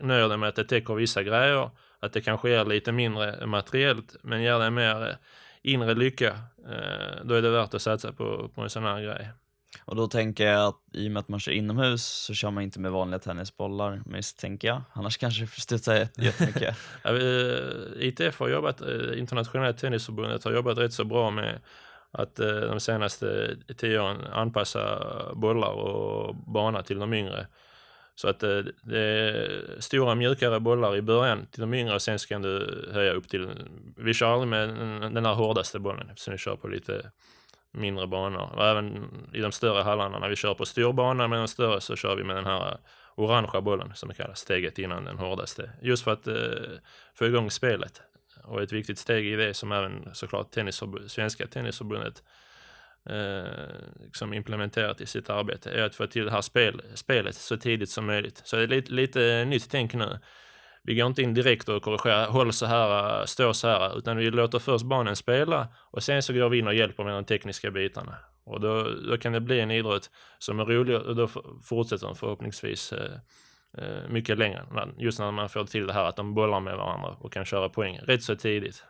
nöjer 0.00 0.28
dig 0.28 0.38
med 0.38 0.48
att 0.48 0.56
det 0.56 0.64
täcker 0.64 0.94
vissa 0.94 1.22
grejer, 1.22 1.70
att 2.00 2.12
det 2.12 2.20
kanske 2.20 2.50
ger 2.50 2.64
lite 2.64 2.92
mindre 2.92 3.46
materiellt, 3.46 4.16
men 4.22 4.42
ger 4.42 4.58
dig 4.58 4.70
mer 4.70 5.08
eh, 5.08 5.14
inre 5.62 5.94
lycka, 5.94 6.38
eh, 6.68 7.24
då 7.24 7.34
är 7.34 7.42
det 7.42 7.50
värt 7.50 7.74
att 7.74 7.82
satsa 7.82 8.12
på, 8.12 8.50
på 8.54 8.62
en 8.62 8.70
sån 8.70 8.84
här 8.84 9.02
grej. 9.02 9.28
Och 9.84 9.96
då 9.96 10.06
tänker 10.08 10.46
jag 10.46 10.66
att 10.68 10.76
i 10.92 11.08
och 11.08 11.12
med 11.12 11.20
att 11.20 11.28
man 11.28 11.40
kör 11.40 11.52
inomhus 11.52 12.04
så 12.06 12.34
kör 12.34 12.50
man 12.50 12.62
inte 12.62 12.80
med 12.80 12.92
vanliga 12.92 13.18
tennisbollar, 13.18 14.02
misstänker 14.06 14.68
jag. 14.68 14.82
Annars 14.92 15.16
kanske 15.18 15.42
det 15.44 15.46
studsar 15.60 16.08
jättemycket. 16.16 16.76
Ja, 17.04 17.10
ITF 17.98 18.20
eh, 18.20 18.32
har 18.44 18.48
jobbat, 18.48 18.80
eh, 18.80 19.18
Internationella 19.18 19.72
tennisförbundet 19.72 20.44
har 20.44 20.52
jobbat 20.52 20.78
rätt 20.78 20.92
så 20.92 21.04
bra 21.04 21.30
med 21.30 21.60
att 22.10 22.40
eh, 22.40 22.46
de 22.48 22.80
senaste 22.80 23.56
tio 23.76 24.00
åren 24.00 24.24
anpassa 24.32 25.02
bollar 25.34 25.68
och 25.70 26.34
bana 26.36 26.82
till 26.82 26.98
de 26.98 27.14
yngre. 27.14 27.46
Så 28.14 28.28
att 28.28 28.40
det 28.40 28.98
är 28.98 29.60
stora 29.78 30.14
mjukare 30.14 30.60
bollar 30.60 30.96
i 30.96 31.02
början 31.02 31.46
till 31.50 31.60
de 31.60 31.74
yngre 31.74 31.94
och 31.94 32.02
sen 32.02 32.18
ska 32.18 32.38
du 32.38 32.84
höja 32.92 33.12
upp 33.12 33.28
till, 33.28 33.48
vi 33.96 34.14
kör 34.14 34.32
aldrig 34.32 34.48
med 34.48 34.68
den- 34.68 35.14
den 35.14 35.26
här 35.26 35.34
hårdaste 35.34 35.78
bollen 35.78 36.08
eftersom 36.10 36.32
vi 36.32 36.38
kör 36.38 36.56
på 36.56 36.68
lite 36.68 37.10
mindre 37.76 38.06
banor. 38.06 38.50
Och 38.56 38.66
även 38.66 39.10
i 39.32 39.40
de 39.40 39.52
större 39.52 39.82
hallarna 39.82 40.18
när 40.18 40.28
vi 40.28 40.36
kör 40.36 40.54
på 40.54 40.64
styrbana 40.64 41.28
med 41.28 41.38
de 41.38 41.48
större 41.48 41.80
så 41.80 41.96
kör 41.96 42.16
vi 42.16 42.24
med 42.24 42.36
den 42.36 42.46
här 42.46 42.68
eh, 42.68 42.78
orangea 43.14 43.60
bollen 43.60 43.92
som 43.94 44.08
det 44.08 44.14
kallas, 44.14 44.40
steget 44.40 44.78
innan 44.78 45.04
den 45.04 45.18
hårdaste. 45.18 45.70
Just 45.82 46.04
för 46.04 46.12
att 46.12 46.26
eh, 46.26 46.34
få 47.14 47.26
igång 47.26 47.50
spelet. 47.50 48.02
Och 48.44 48.62
ett 48.62 48.72
viktigt 48.72 48.98
steg 48.98 49.26
i 49.26 49.36
det 49.36 49.54
som 49.54 49.72
även 49.72 50.10
såklart 50.12 50.50
tennisförbund, 50.50 51.10
svenska 51.10 51.46
tennisförbundet 51.46 52.22
eh, 53.10 53.44
liksom 54.04 54.34
implementerat 54.34 55.00
i 55.00 55.06
sitt 55.06 55.30
arbete 55.30 55.70
är 55.70 55.82
att 55.82 55.94
få 55.94 56.06
till 56.06 56.24
det 56.24 56.30
här 56.30 56.42
spel, 56.42 56.82
spelet 56.94 57.34
så 57.34 57.56
tidigt 57.56 57.90
som 57.90 58.06
möjligt. 58.06 58.42
Så 58.44 58.56
det 58.56 58.62
är 58.62 58.68
lite, 58.68 58.92
lite 58.92 59.44
nytt 59.44 59.70
tänk 59.70 59.94
nu. 59.94 60.18
Vi 60.86 60.94
går 60.94 61.06
inte 61.06 61.22
in 61.22 61.34
direkt 61.34 61.68
och 61.68 61.82
korrigerar, 61.82 62.26
håll 62.26 62.52
så 62.52 62.66
här, 62.66 63.26
stå 63.26 63.54
så 63.54 63.68
här, 63.68 63.98
utan 63.98 64.16
vi 64.16 64.30
låter 64.30 64.58
först 64.58 64.84
barnen 64.84 65.16
spela 65.16 65.68
och 65.90 66.02
sen 66.02 66.22
så 66.22 66.32
går 66.32 66.48
vi 66.48 66.58
in 66.58 66.66
och 66.66 66.74
hjälper 66.74 67.04
med 67.04 67.14
de 67.14 67.24
tekniska 67.24 67.70
bitarna. 67.70 68.16
Och 68.44 68.60
då, 68.60 68.88
då 69.10 69.18
kan 69.18 69.32
det 69.32 69.40
bli 69.40 69.60
en 69.60 69.70
idrott 69.70 70.10
som 70.38 70.60
är 70.60 70.64
rolig 70.64 70.96
och 70.96 71.16
då 71.16 71.28
fortsätter 71.62 72.06
de 72.06 72.16
förhoppningsvis 72.16 72.92
eh, 72.92 73.12
eh, 73.78 74.08
mycket 74.08 74.38
längre. 74.38 74.64
Just 74.98 75.18
när 75.18 75.30
man 75.30 75.48
får 75.48 75.64
till 75.64 75.86
det 75.86 75.92
här 75.92 76.04
att 76.04 76.16
de 76.16 76.34
bollar 76.34 76.60
med 76.60 76.76
varandra 76.76 77.16
och 77.20 77.32
kan 77.32 77.44
köra 77.44 77.68
poäng 77.68 77.98
rätt 77.98 78.22
så 78.22 78.36
tidigt. 78.36 78.84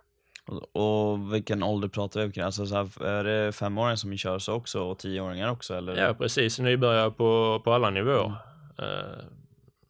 och, 0.73 1.35
vilken 1.35 1.63
ålder 1.63 1.89
pratar 1.89 2.27
vi 2.27 2.41
om? 2.41 2.47
Alltså, 2.47 2.67
så 2.67 2.75
här, 2.75 3.05
är 3.05 3.25
det 3.25 3.53
femåringar 3.53 3.97
som 3.97 4.17
kör 4.17 4.39
så 4.39 4.53
också 4.53 4.81
och 4.81 4.99
tioåringar 4.99 5.51
också? 5.51 5.75
Eller? 5.75 5.97
Ja, 5.97 6.15
precis. 6.15 6.59
Nybörjare 6.59 7.11
på, 7.11 7.61
på 7.65 7.73
alla 7.73 7.91
nivåer. 7.91 8.33
Eh, 8.79 9.25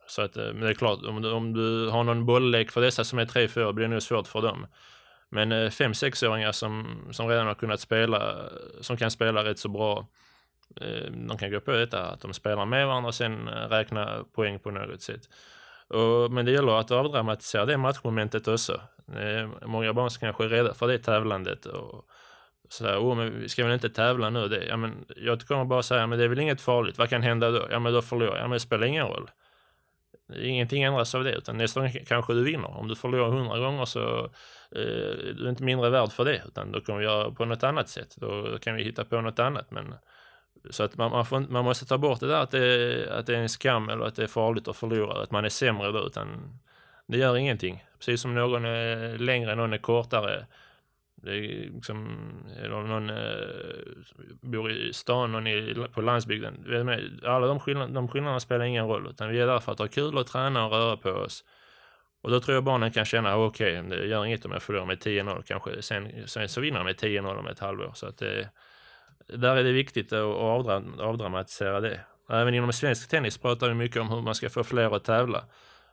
så 0.06 0.22
att, 0.22 0.36
eh, 0.36 0.44
men 0.44 0.60
det 0.60 0.68
är 0.68 0.74
klart, 0.74 1.04
om 1.04 1.22
du, 1.22 1.32
om 1.32 1.52
du 1.52 1.88
har 1.88 2.04
någon 2.04 2.26
bolllek 2.26 2.70
för 2.70 2.80
dessa 2.80 3.04
som 3.04 3.18
är 3.18 3.24
3-4 3.24 3.72
blir 3.72 3.84
det 3.84 3.92
nog 3.92 4.02
svårt 4.02 4.26
för 4.26 4.42
dem. 4.42 4.66
Men 5.28 5.52
eh, 5.52 5.70
5-6-åringar 5.70 6.52
som, 6.52 6.98
som 7.10 7.28
redan 7.28 7.46
har 7.46 7.54
kunnat 7.54 7.80
spela, 7.80 8.30
eh, 8.30 8.46
som 8.80 8.96
kan 8.96 9.10
spela 9.10 9.44
rätt 9.44 9.58
så 9.58 9.68
bra, 9.68 10.06
de 11.28 11.38
kan 11.38 11.50
gå 11.50 11.60
på 11.60 11.70
detta 11.70 12.06
att 12.06 12.20
de 12.20 12.32
spelar 12.32 12.66
med 12.66 12.86
varandra 12.86 13.08
och 13.08 13.14
sen 13.14 13.48
räkna 13.48 14.24
poäng 14.34 14.58
på 14.58 14.70
något 14.70 15.02
sätt. 15.02 15.20
Och, 15.88 16.32
men 16.32 16.44
det 16.44 16.52
gäller 16.52 16.80
att 16.80 16.90
avdramatisera 16.90 17.66
det 17.66 17.76
matchmomentet 17.76 18.48
också. 18.48 18.80
Många 19.66 19.92
barn 19.92 20.10
som 20.10 20.20
kanske 20.20 20.44
är 20.44 20.48
rädda 20.48 20.74
för 20.74 20.88
det 20.88 20.98
tävlandet 20.98 21.66
och 21.66 22.04
sådär, 22.68 22.98
oh, 22.98 23.16
men 23.16 23.40
vi 23.40 23.48
ska 23.48 23.64
väl 23.64 23.74
inte 23.74 23.90
tävla 23.90 24.30
nu? 24.30 24.48
Det, 24.48 24.64
ja, 24.66 24.76
men 24.76 25.04
jag 25.16 25.40
kommer 25.40 25.64
bara 25.64 25.82
säga, 25.82 26.06
men 26.06 26.18
det 26.18 26.24
är 26.24 26.28
väl 26.28 26.40
inget 26.40 26.60
farligt, 26.60 26.98
vad 26.98 27.08
kan 27.08 27.22
hända 27.22 27.50
då? 27.50 27.66
Ja, 27.70 27.78
men 27.78 27.92
då 27.92 28.02
förlorar 28.02 28.30
jag, 28.30 28.38
ja, 28.38 28.42
men 28.42 28.50
det 28.50 28.60
spelar 28.60 28.86
ingen 28.86 29.06
roll. 29.06 29.30
Ingenting 30.34 30.82
ändras 30.82 31.14
av 31.14 31.24
det, 31.24 31.32
utan 31.32 31.56
nästa 31.56 31.80
gång 31.80 31.90
kanske 32.06 32.34
du 32.34 32.44
vinner. 32.44 32.76
Om 32.76 32.88
du 32.88 32.96
förlorar 32.96 33.30
hundra 33.30 33.58
gånger 33.58 33.84
så 33.84 34.24
eh, 34.24 35.34
du 35.36 35.44
är 35.44 35.50
inte 35.50 35.62
mindre 35.62 35.90
värd 35.90 36.12
för 36.12 36.24
det, 36.24 36.42
utan 36.48 36.72
då 36.72 36.80
kan 36.80 36.98
vi 36.98 37.04
göra 37.04 37.30
på 37.30 37.44
något 37.44 37.62
annat 37.62 37.88
sätt. 37.88 38.14
Då 38.16 38.58
kan 38.58 38.74
vi 38.74 38.84
hitta 38.84 39.04
på 39.04 39.20
något 39.20 39.38
annat, 39.38 39.70
men 39.70 39.94
så 40.70 40.82
att 40.82 40.96
man, 40.96 41.10
man, 41.10 41.26
får, 41.26 41.40
man 41.40 41.64
måste 41.64 41.86
ta 41.86 41.98
bort 41.98 42.20
det 42.20 42.26
där 42.26 42.40
att 42.40 42.50
det, 42.50 43.08
att 43.18 43.26
det 43.26 43.36
är 43.36 43.40
en 43.40 43.48
skam 43.48 43.88
eller 43.88 44.04
att 44.04 44.16
det 44.16 44.22
är 44.22 44.26
farligt 44.26 44.68
att 44.68 44.76
förlora, 44.76 45.22
att 45.22 45.30
man 45.30 45.44
är 45.44 45.48
sämre 45.48 45.92
då, 45.92 46.06
utan 46.06 46.58
det 47.06 47.18
gör 47.18 47.36
ingenting. 47.36 47.84
Precis 47.98 48.20
som 48.20 48.34
någon 48.34 48.64
är 48.64 49.18
längre, 49.18 49.54
någon 49.54 49.72
är 49.72 49.78
kortare. 49.78 50.46
Det 51.26 51.36
är 51.36 51.70
liksom, 51.74 52.18
eller 52.62 52.82
någon 52.82 53.10
eh, 53.10 53.16
bor 54.40 54.72
i 54.72 54.92
stan, 54.92 55.32
någon 55.32 55.46
är 55.46 55.88
på 55.88 56.00
landsbygden. 56.00 56.54
Alla 57.24 57.46
de, 57.46 57.60
skillnad, 57.60 57.90
de 57.90 58.08
skillnaderna 58.08 58.40
spelar 58.40 58.64
ingen 58.64 58.86
roll, 58.86 59.06
utan 59.10 59.28
vi 59.28 59.40
är 59.40 59.46
där 59.46 59.58
för 59.58 59.72
att 59.72 59.78
ha 59.78 59.88
kul 59.88 60.18
och 60.18 60.26
träna 60.26 60.66
och 60.66 60.72
röra 60.72 60.96
på 60.96 61.10
oss. 61.10 61.44
Och 62.22 62.30
då 62.30 62.40
tror 62.40 62.54
jag 62.54 62.64
barnen 62.64 62.90
kan 62.90 63.04
känna, 63.04 63.34
ah, 63.34 63.44
okej, 63.44 63.82
det 63.90 64.06
gör 64.06 64.24
inget 64.24 64.44
om 64.44 64.52
jag 64.52 64.62
förlorar 64.62 64.86
med 64.86 64.98
10-0 64.98 65.42
kanske. 65.46 65.82
Sen, 65.82 66.26
sen 66.26 66.48
så 66.48 66.60
vinner 66.60 66.78
jag 66.78 66.84
med 66.84 66.96
10-0 66.96 67.38
om 67.38 67.46
ett 67.46 67.58
halvår. 67.58 67.90
Så 67.94 68.06
att 68.06 68.18
det, 68.18 68.48
där 69.26 69.56
är 69.56 69.64
det 69.64 69.72
viktigt 69.72 70.12
att 70.12 70.22
avdra, 70.22 70.82
avdramatisera 70.98 71.80
det. 71.80 72.00
Även 72.30 72.54
inom 72.54 72.72
svensk 72.72 73.08
tennis 73.08 73.38
pratar 73.38 73.68
vi 73.68 73.74
mycket 73.74 74.02
om 74.02 74.08
hur 74.08 74.22
man 74.22 74.34
ska 74.34 74.50
få 74.50 74.64
fler 74.64 74.96
att 74.96 75.04
tävla. 75.04 75.44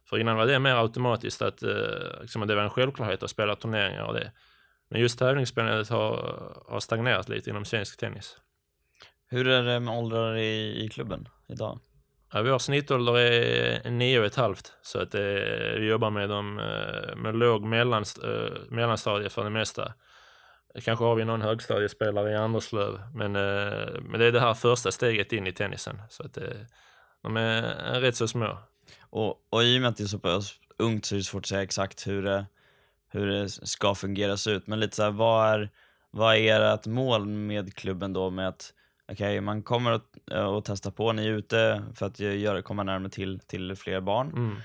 För 0.06 0.18
innan 0.18 0.38
var 0.38 0.46
det 0.46 0.60
mer 0.60 0.76
automatiskt 0.76 1.42
att 1.42 1.64
eh, 1.64 2.22
liksom, 2.22 2.48
det 2.48 2.56
var 2.56 2.64
en 2.64 2.70
självklarhet 2.70 3.24
att 3.24 3.30
spela 3.30 3.56
turneringar 3.56 4.04
och 4.04 4.14
det. 4.14 4.32
Men 4.94 5.02
just 5.02 5.20
tävlingsspelandet 5.20 5.90
har, 5.90 6.44
har 6.68 6.80
stagnerat 6.80 7.30
lite 7.30 7.50
inom 7.50 7.66
svensk 7.66 8.00
tennis. 8.00 8.38
Hur 9.30 9.48
är 9.48 9.64
det 9.64 9.80
med 9.80 9.98
åldrar 9.98 10.36
i, 10.38 10.84
i 10.86 10.90
klubben 10.90 11.28
idag? 11.48 11.80
Ja, 12.34 12.42
vår 12.42 12.60
snittålder 12.60 13.18
är 13.18 13.90
nio 13.92 14.20
och 14.20 14.26
ett 14.26 14.36
halvt 14.36 14.74
så 14.82 15.00
att 15.00 15.16
eh, 15.16 15.22
vi 15.80 15.88
jobbar 15.90 16.10
med 16.10 16.30
dem 16.30 16.60
eh, 16.60 17.16
med 17.16 17.36
låg 17.36 17.64
mellanst, 17.64 18.24
eh, 18.24 18.50
mellanstadie 18.70 19.30
för 19.30 19.44
det 19.44 19.50
mesta. 19.50 19.94
Kanske 20.84 21.06
har 21.06 21.16
vi 21.16 21.26
någon 21.26 21.42
högstadiespelare 21.42 22.32
i 22.32 22.36
Anderslöv, 22.36 23.02
men, 23.14 23.32
men 23.32 24.20
det 24.20 24.26
är 24.26 24.32
det 24.32 24.40
här 24.40 24.54
första 24.54 24.92
steget 24.92 25.34
in 25.34 25.48
i 25.48 25.52
tennisen. 25.52 26.02
Så 26.10 26.24
att 26.24 26.38
eh, 26.38 26.44
de 27.22 27.38
är 27.38 28.02
rätt 28.02 28.16
så 28.16 28.28
små. 28.28 28.58
Och, 29.02 29.36
och 29.50 29.64
i 29.64 29.78
och 29.78 29.82
med 29.82 29.90
att 29.90 29.98
det 29.98 30.04
är 30.04 30.08
så 30.08 30.20
pass 30.20 30.54
ungt 30.78 31.06
så 31.06 31.16
är 31.16 31.18
det 31.18 31.24
svårt 31.24 31.42
att 31.42 31.48
säga 31.48 31.64
exakt 31.64 32.08
hur 32.08 32.24
det, 32.24 32.46
hur 33.14 33.28
det 33.28 33.50
ska 33.50 33.96
fungera 33.96 34.38
se 34.38 34.52
ut. 34.52 34.68
Men 34.68 34.80
lite 34.80 34.96
så 34.96 35.04
här, 35.04 35.12
vad 35.12 35.48
är, 35.48 35.70
vad 36.12 36.36
är 36.36 36.62
ert 36.62 36.86
mål 36.86 37.26
med 37.26 37.76
klubben 37.76 38.14
då 38.14 38.30
med 38.30 38.48
att 38.48 38.74
okej, 39.12 39.42
man 39.42 39.64
kommer 39.64 39.92
att, 39.92 40.18
eh, 40.32 40.48
att 40.48 40.66
testa 40.66 40.92
på, 40.92 41.12
ni 41.12 41.28
är 41.28 41.32
ute 41.32 41.84
för 41.96 42.06
att 42.06 42.20
göra, 42.20 42.62
komma 42.62 42.84
närmare 42.84 43.10
till, 43.10 43.40
till 43.40 43.76
fler 43.76 44.02
barn. 44.02 44.28
Mm. 44.28 44.56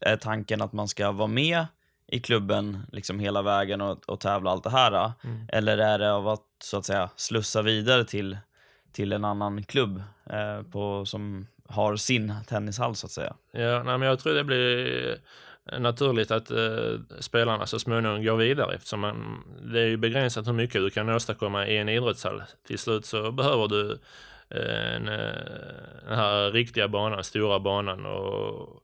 Är 0.00 0.16
tanken 0.16 0.62
att 0.62 0.72
man 0.72 0.88
ska 0.88 1.12
vara 1.12 1.28
med 1.28 1.66
i 2.06 2.20
klubben 2.20 2.78
liksom 2.92 3.18
hela 3.18 3.42
vägen 3.42 3.80
och, 3.80 4.08
och 4.08 4.20
tävla 4.20 4.50
allt 4.50 4.64
det 4.64 4.70
här? 4.70 4.90
då? 4.90 5.12
Mm. 5.24 5.46
Eller 5.48 5.78
är 5.78 5.98
det 5.98 6.12
av 6.12 6.28
att 6.28 6.44
så 6.62 6.78
att 6.78 6.86
säga 6.86 7.10
slussa 7.16 7.62
vidare 7.62 8.04
till, 8.04 8.38
till 8.92 9.12
en 9.12 9.24
annan 9.24 9.62
klubb 9.62 10.02
eh, 10.30 10.62
på, 10.62 11.04
som 11.04 11.46
har 11.68 11.96
sin 11.96 12.34
tennishall 12.46 12.94
så 12.94 13.06
att 13.06 13.12
säga? 13.12 13.34
Ja, 13.52 13.82
nej, 13.82 13.98
men 13.98 14.08
jag 14.08 14.18
tror 14.18 14.34
det 14.34 14.44
blir 14.44 15.18
naturligt 15.78 16.30
att 16.30 16.50
eh, 16.50 17.00
spelarna 17.20 17.66
så 17.66 17.78
småningom 17.78 18.24
går 18.24 18.36
vidare 18.36 18.74
eftersom 18.74 19.00
man, 19.00 19.44
det 19.72 19.80
är 19.80 19.86
ju 19.86 19.96
begränsat 19.96 20.46
hur 20.46 20.52
mycket 20.52 20.80
du 20.80 20.90
kan 20.90 21.08
åstadkomma 21.08 21.66
i 21.66 21.76
en 21.76 21.88
idrottshall. 21.88 22.42
Till 22.66 22.78
slut 22.78 23.06
så 23.06 23.32
behöver 23.32 23.68
du 23.68 23.98
eh, 24.50 24.94
en, 24.94 25.08
eh, 25.08 25.32
den 26.08 26.18
här 26.18 26.50
riktiga 26.50 26.88
banan, 26.88 27.24
stora 27.24 27.60
banan 27.60 28.06
och, 28.06 28.82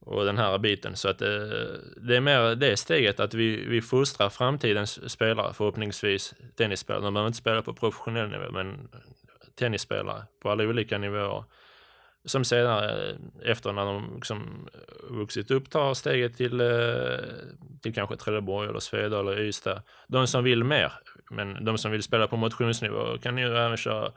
och 0.00 0.24
den 0.24 0.38
här 0.38 0.58
biten. 0.58 0.96
Så 0.96 1.08
att 1.08 1.22
eh, 1.22 1.28
det 1.96 2.16
är 2.16 2.20
mer 2.20 2.54
det 2.54 2.76
steget 2.76 3.20
att 3.20 3.34
vi, 3.34 3.64
vi 3.66 3.82
fostrar 3.82 4.30
framtidens 4.30 5.10
spelare 5.10 5.52
förhoppningsvis, 5.54 6.34
tennisspelare. 6.56 7.02
De 7.02 7.14
behöver 7.14 7.28
inte 7.28 7.38
spela 7.38 7.62
på 7.62 7.74
professionell 7.74 8.28
nivå, 8.28 8.50
men 8.50 8.88
tennisspelare 9.58 10.22
på 10.42 10.50
alla 10.50 10.64
olika 10.64 10.98
nivåer 10.98 11.44
som 12.24 12.44
senare 12.44 13.16
efter 13.44 13.72
när 13.72 13.84
de 13.84 14.14
liksom 14.14 14.68
eh, 14.74 15.14
vuxit 15.16 15.50
upp 15.50 15.70
tar 15.70 15.94
steget 15.94 16.36
till, 16.36 16.60
eh, 16.60 16.68
till 17.82 17.94
kanske 17.94 18.16
Trelleborg 18.16 18.68
eller 18.68 18.80
Svedala 18.80 19.32
eller 19.32 19.42
Ystad. 19.42 19.82
De 20.08 20.26
som 20.26 20.44
vill 20.44 20.64
mer, 20.64 20.92
men 21.30 21.64
de 21.64 21.78
som 21.78 21.90
vill 21.90 22.02
spela 22.02 22.26
på 22.26 22.36
motionsnivå 22.36 23.18
kan 23.18 23.38
ju 23.38 23.56
även 23.56 23.76
köra 23.76 24.12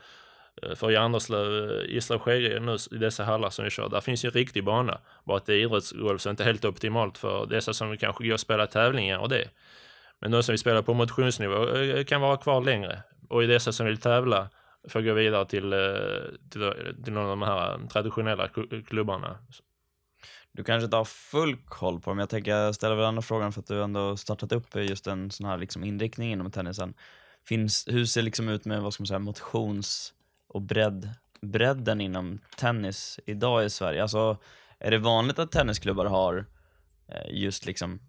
eh, 0.62 0.76
för 0.76 0.92
i 0.92 0.96
Anderslöv, 0.96 1.72
Isla 1.86 2.16
och 2.16 2.28
nu 2.28 2.78
i 2.92 2.96
dessa 2.96 3.24
hallar 3.24 3.50
som 3.50 3.66
vi 3.66 3.72
kör, 3.72 3.90
där 3.90 4.02
finns 4.02 4.26
ju 4.26 4.28
en 4.28 4.34
riktig 4.34 4.64
bana. 4.64 5.00
Bara 5.24 5.38
att 5.38 5.46
det 5.46 5.54
är 5.54 5.58
idrottsgolv 5.58 6.18
så 6.18 6.30
är 6.30 6.32
inte 6.32 6.44
helt 6.44 6.66
optimalt 6.66 7.18
för 7.18 7.46
dessa 7.46 7.74
som 7.74 7.98
kanske 7.98 8.28
går 8.28 8.34
och 8.34 8.40
spelar 8.40 8.66
tävlingar 8.66 9.20
och 9.20 9.30
det. 9.30 9.50
Men 10.22 10.32
de 10.32 10.44
som 10.44 10.54
vill 10.54 10.60
spela 10.60 10.84
på 10.84 10.94
motionsnivå 10.94 11.68
kan 12.08 12.22
vara 12.22 12.38
kvar 12.38 12.62
längre. 12.62 13.04
Och 13.30 13.44
i 13.44 13.48
dessa 13.48 13.72
som 13.72 13.86
vill 13.86 13.98
tävla 13.98 14.50
får 14.88 15.02
gå 15.02 15.14
vidare 15.14 15.46
till, 15.46 15.74
eh, 15.74 15.80
till, 16.50 16.72
till 17.04 17.14
någon 17.14 17.24
av 17.24 17.30
de 17.30 17.42
här 17.42 17.74
eh, 17.74 17.88
traditionella 17.88 18.50
klubbarna. 18.88 19.38
Du 20.52 20.64
kanske 20.64 20.86
inte 20.86 20.98
har 20.98 21.06
full 21.06 21.58
koll 21.66 22.00
på 22.00 22.10
dem. 22.10 22.20
Jag 22.20 22.30
tänker 22.30 22.52
jag 22.52 22.76
ställer 22.76 22.96
väl 22.96 23.06
andra 23.06 23.22
frågan 23.22 23.54
för 23.54 23.60
att 23.62 23.68
du 23.68 23.84
ändå 23.84 24.18
startat 24.18 24.52
upp 24.52 24.76
just 24.76 25.08
en 25.08 25.32
sån 25.32 25.46
här 25.46 25.58
liksom 25.58 25.84
inriktning 25.84 26.32
inom 26.32 26.52
tennisen. 26.52 26.94
Finns, 27.46 27.88
hur 27.88 28.06
ser 28.06 28.22
det 28.22 28.26
liksom 28.26 28.50
ut 28.50 28.66
med 28.66 28.82
vad 28.82 28.94
ska 28.94 29.02
man 29.02 29.08
säga, 29.08 29.20
motions 29.20 30.14
och 30.48 30.62
bredd, 30.62 31.10
bredden 31.42 32.02
inom 32.02 32.40
tennis 32.58 33.20
idag 33.26 33.66
i 33.66 33.70
Sverige? 33.70 34.02
Alltså, 34.02 34.38
är 34.80 34.92
det 34.92 34.98
vanligt 34.98 35.40
att 35.40 35.52
tennisklubbar 35.52 36.06
har 36.06 36.46
eh, 37.08 37.42
just 37.42 37.66
liksom 37.66 38.00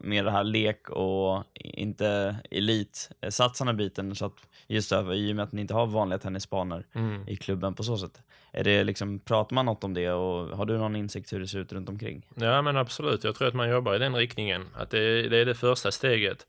mer 0.00 0.24
det 0.24 0.30
här 0.30 0.44
lek 0.44 0.90
och 0.90 1.44
inte 1.54 2.36
elitsatsande 2.50 3.74
biten 3.74 4.14
så 4.16 4.24
att 4.26 4.32
just 4.66 4.90
därför, 4.90 5.14
i 5.14 5.32
och 5.32 5.36
med 5.36 5.42
att 5.42 5.52
ni 5.52 5.60
inte 5.60 5.74
har 5.74 5.86
vanliga 5.86 6.18
tennisbanor 6.18 6.86
Mm. 6.94 7.28
i 7.28 7.36
klubben 7.36 7.74
på 7.74 7.82
så 7.82 7.96
sätt. 7.96 8.20
Är 8.52 8.64
det 8.64 8.84
liksom, 8.84 9.18
pratar 9.18 9.54
man 9.54 9.66
något 9.66 9.84
om 9.84 9.94
det 9.94 10.10
och 10.10 10.56
har 10.56 10.66
du 10.66 10.78
någon 10.78 10.96
insikt 10.96 11.32
hur 11.32 11.40
det 11.40 11.48
ser 11.48 11.58
ut 11.58 11.72
runt 11.72 11.88
omkring? 11.88 12.26
Ja 12.34 12.62
men 12.62 12.76
absolut, 12.76 13.24
jag 13.24 13.34
tror 13.34 13.48
att 13.48 13.54
man 13.54 13.70
jobbar 13.70 13.94
i 13.94 13.98
den 13.98 14.14
riktningen. 14.16 14.68
Att 14.74 14.90
det 14.90 14.98
är, 14.98 15.28
det 15.30 15.36
är 15.36 15.44
det 15.44 15.54
första 15.54 15.90
steget. 15.90 16.46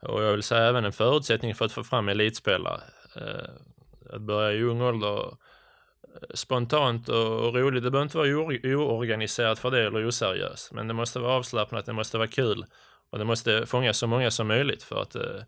Och 0.00 0.22
jag 0.22 0.32
vill 0.32 0.42
säga 0.42 0.64
även 0.64 0.84
en 0.84 0.92
förutsättning 0.92 1.54
för 1.54 1.64
att 1.64 1.72
få 1.72 1.84
fram 1.84 2.08
elitspelare. 2.08 2.80
Eh, 3.16 4.14
att 4.14 4.20
börja 4.22 4.52
i 4.52 4.62
ung 4.62 4.80
ålder 4.80 5.36
spontant 6.34 7.08
och 7.08 7.54
roligt. 7.54 7.82
Det 7.84 7.90
behöver 7.90 8.02
inte 8.04 8.16
vara 8.18 8.28
oorganiserat 8.76 9.58
för 9.58 9.70
det 9.70 9.86
eller 9.86 10.06
oseriöst. 10.08 10.72
Men 10.72 10.88
det 10.88 10.94
måste 10.94 11.18
vara 11.20 11.32
avslappnat, 11.32 11.86
det 11.86 11.92
måste 11.92 12.18
vara 12.18 12.28
kul. 12.28 12.64
Och 13.10 13.18
det 13.18 13.24
måste 13.24 13.66
fånga 13.66 13.92
så 13.92 14.06
många 14.06 14.30
som 14.30 14.48
möjligt 14.48 14.82
för 14.82 15.02
att 15.02 15.14
eh, 15.14 15.42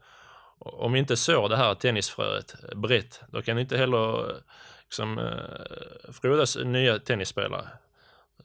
om 0.59 0.93
vi 0.93 0.99
inte 0.99 1.17
sår 1.17 1.49
det 1.49 1.57
här 1.57 1.75
tennisfröet 1.75 2.55
eh, 2.73 2.79
brett, 2.79 3.21
då 3.29 3.43
kan 3.43 3.59
inte 3.59 3.77
heller 3.77 4.31
eh, 4.31 4.37
liksom, 4.85 5.19
eh, 5.19 6.13
frodas 6.13 6.57
nya 6.65 6.99
tennisspelare. 6.99 7.69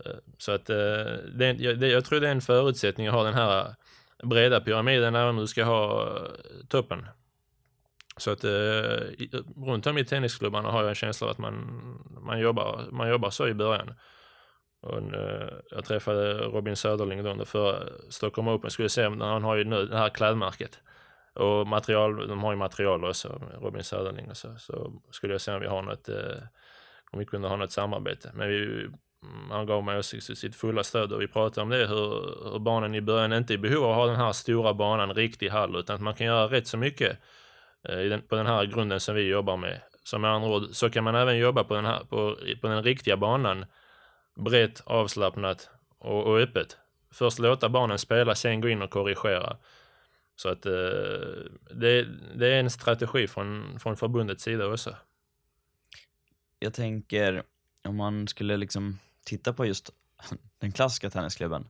Eh, 0.06 0.12
så 0.38 0.52
att 0.52 0.70
eh, 0.70 0.76
det, 1.34 1.56
jag- 1.60 1.80
det, 1.80 1.88
jag 1.88 2.06
tror 2.06 2.20
det 2.20 2.28
är 2.28 2.32
en 2.32 2.42
förutsättning 2.42 3.08
att 3.08 3.14
ha 3.14 3.24
den 3.24 3.34
här 3.34 3.76
breda 4.24 4.62
pyramiden 4.62 5.16
även 5.16 5.30
om 5.30 5.38
du 5.38 5.48
ska 5.48 5.64
ha 5.64 6.14
toppen. 6.70 7.06
Så 8.20 8.32
att 8.32 8.44
eh, 8.44 8.50
runt 9.66 9.88
om 9.88 9.98
i 9.98 10.06
tennisklubbarna 10.06 10.72
har 10.72 10.80
jag 10.80 10.90
en 10.90 10.96
känsla 10.96 11.28
av 11.28 11.32
att 11.32 11.38
man, 11.38 11.56
man, 12.22 12.40
jobbar, 12.40 12.86
man 12.92 13.10
jobbar 13.10 13.30
så 13.30 13.48
i 13.48 13.54
början. 13.54 13.94
Och 14.82 14.98
eh, 14.98 15.50
jag 15.72 15.86
träffade 15.86 16.34
Robin 16.34 16.76
Söderling 16.76 17.24
då 17.24 17.30
under 17.30 17.46
förra 17.46 17.84
Stockholm 18.10 18.48
Open, 18.48 18.72
skulle 18.72 18.90
se 18.90 19.04
han 19.04 19.44
har 19.44 19.56
ju 19.56 19.64
nu 19.64 19.86
det 19.86 19.98
här 19.98 20.10
klädmärket. 20.10 20.80
Och 21.34 21.68
material, 21.68 22.28
de 22.28 22.40
har 22.40 22.52
ju 22.52 22.58
material 22.58 23.06
också, 23.06 23.42
Robin 23.62 23.84
Söderling 23.84 24.30
och 24.30 24.38
så, 24.38 24.56
så 24.58 25.02
skulle 25.12 25.34
jag 25.34 25.42
se 25.42 25.54
om 25.54 25.62
vi 25.62 25.68
har 25.68 25.82
något, 25.82 26.10
eh, 26.10 26.44
om 27.12 27.20
vi 27.20 27.26
kunde 27.26 27.48
ha 27.48 27.56
något 27.56 27.72
samarbete. 27.72 28.32
Men 28.34 28.50
vi, 28.50 28.90
han 29.50 29.66
gav 29.66 29.84
mig 29.84 30.04
sitt 30.04 30.56
fulla 30.56 30.84
stöd 30.84 31.14
och 31.14 31.22
vi 31.22 31.28
pratade 31.28 31.62
om 31.62 31.70
det, 31.70 31.88
hur, 31.88 32.52
hur 32.52 32.60
barnen 32.60 32.96
i 32.96 33.02
början 33.02 33.34
inte 33.34 33.54
är 33.54 33.56
i 33.56 33.58
behov 33.58 33.84
av 33.84 33.92
att 33.92 33.96
ha 33.96 34.06
den 34.06 34.16
här 34.16 34.32
stora 34.32 34.74
banan, 34.74 35.14
riktig 35.14 35.50
hall, 35.50 35.76
utan 35.76 35.96
att 35.96 36.02
man 36.02 36.16
kan 36.16 36.28
göra 36.28 36.48
rätt 36.48 36.68
så 36.68 36.78
mycket 36.78 37.12
eh, 37.12 37.18
på 38.28 38.36
den 38.36 38.46
här 38.46 38.66
grunden 38.66 39.00
som 39.00 39.16
vi 39.16 39.28
jobbar 39.28 39.58
med. 39.58 39.82
Så 40.04 40.20
med 40.20 40.32
andra 40.32 40.50
ord, 40.50 40.64
så 40.72 40.90
kan 40.90 41.04
man 41.04 41.16
även 41.16 41.38
jobba 41.38 41.64
på 41.64 41.76
den, 41.76 41.86
här, 41.86 42.00
på, 42.00 42.38
på 42.62 42.68
den 42.68 42.84
riktiga 42.84 43.18
banan, 43.18 43.66
brett, 44.36 44.82
avslappnat 44.86 45.70
och, 46.00 46.28
och 46.28 46.40
öppet. 46.40 46.78
Först 47.12 47.40
låta 47.40 47.70
barnen 47.70 48.00
spela, 48.00 48.36
sen 48.36 48.62
gå 48.62 48.70
in 48.70 48.82
och 48.82 48.90
korrigera. 48.90 49.58
Så 50.36 50.50
att 50.50 50.66
eh, 50.66 50.72
det, 51.72 52.08
det 52.36 52.48
är 52.48 52.60
en 52.60 52.70
strategi 52.70 53.28
från, 53.28 53.80
från 53.80 53.98
förbundets 53.98 54.44
sida 54.44 54.68
också. 54.68 54.96
Jag 56.60 56.74
tänker 56.74 57.44
om 57.84 57.96
man 57.96 58.28
skulle 58.28 58.58
liksom 58.58 59.00
titta 59.26 59.54
på 59.54 59.66
just 59.66 59.90
den 60.60 60.72
klassiska 60.72 61.10
tennisklubben 61.10 61.68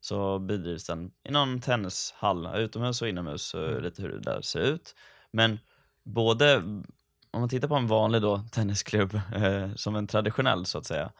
så 0.00 0.38
bedrivs 0.38 0.86
den 0.86 1.10
i 1.24 1.30
någon 1.30 1.60
tennishall, 1.60 2.56
utomhus 2.56 3.02
och 3.02 3.08
inomhus, 3.08 3.54
Mm. 3.54 3.82
lite 3.82 4.02
hur 4.02 4.08
det 4.08 4.20
där 4.20 4.42
ser 4.42 4.60
ut. 4.60 4.94
Men 5.30 5.58
både, 6.04 6.56
om 7.30 7.40
man 7.40 7.48
tittar 7.48 7.68
på 7.68 7.74
en 7.74 7.86
vanlig 7.86 8.22
då 8.22 8.42
tennisklubb 8.52 9.14
eh, 9.14 9.74
som 9.74 9.96
en 9.96 10.06
traditionell 10.06 10.66
så 10.66 10.78
att 10.78 10.86
säga, 10.86 11.10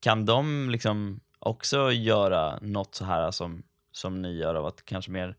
kan 0.00 0.26
de 0.26 0.70
liksom 0.70 1.20
också 1.38 1.92
göra 1.92 2.58
något 2.62 2.94
så 2.94 3.04
här 3.04 3.30
som, 3.30 3.62
som 3.92 4.22
ni 4.22 4.36
gör 4.36 4.54
av 4.54 4.66
att 4.66 4.84
kanske 4.84 5.10
mer 5.10 5.36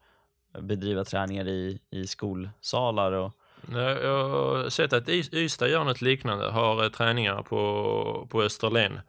bedriva 0.60 1.04
träningar 1.04 1.48
i, 1.48 1.80
i 1.90 2.08
skolsalar 2.08 3.12
och 3.12 3.34
Jag 3.70 4.30
har 4.30 4.70
sett 4.70 4.94
att 4.94 5.10
Ystad 5.10 5.68
gör 5.68 5.84
något 5.84 6.02
liknande, 6.02 6.46
har 6.46 6.84
eh, 6.84 6.90
träningar 6.90 7.42
på, 7.42 8.28
på 8.32 8.44
Österlen. 8.44 9.00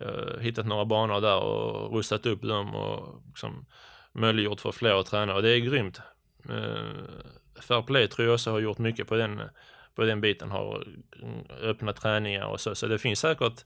Eh, 0.00 0.40
hittat 0.40 0.66
några 0.66 0.84
banor 0.84 1.20
där 1.20 1.38
och 1.38 1.96
rustat 1.96 2.26
upp 2.26 2.42
dem 2.42 2.74
och 2.74 3.22
liksom 3.26 3.66
möjliggjort 4.12 4.60
för 4.60 4.72
fler 4.72 5.00
att 5.00 5.06
träna 5.06 5.34
och 5.34 5.42
det 5.42 5.50
är 5.50 5.58
grymt. 5.58 6.00
Eh, 6.48 7.34
Fair 7.64 7.82
Play 7.82 8.08
tror 8.08 8.26
jag 8.26 8.34
också 8.34 8.50
har 8.50 8.60
gjort 8.60 8.78
mycket 8.78 9.06
på 9.08 9.14
den, 9.14 9.42
på 9.94 10.04
den 10.04 10.20
biten, 10.20 10.50
har 10.50 10.86
öppna 11.52 11.68
öppnat 11.70 11.96
träningar 11.96 12.46
och 12.46 12.60
så, 12.60 12.74
så 12.74 12.86
det 12.86 12.98
finns 12.98 13.20
säkert 13.20 13.64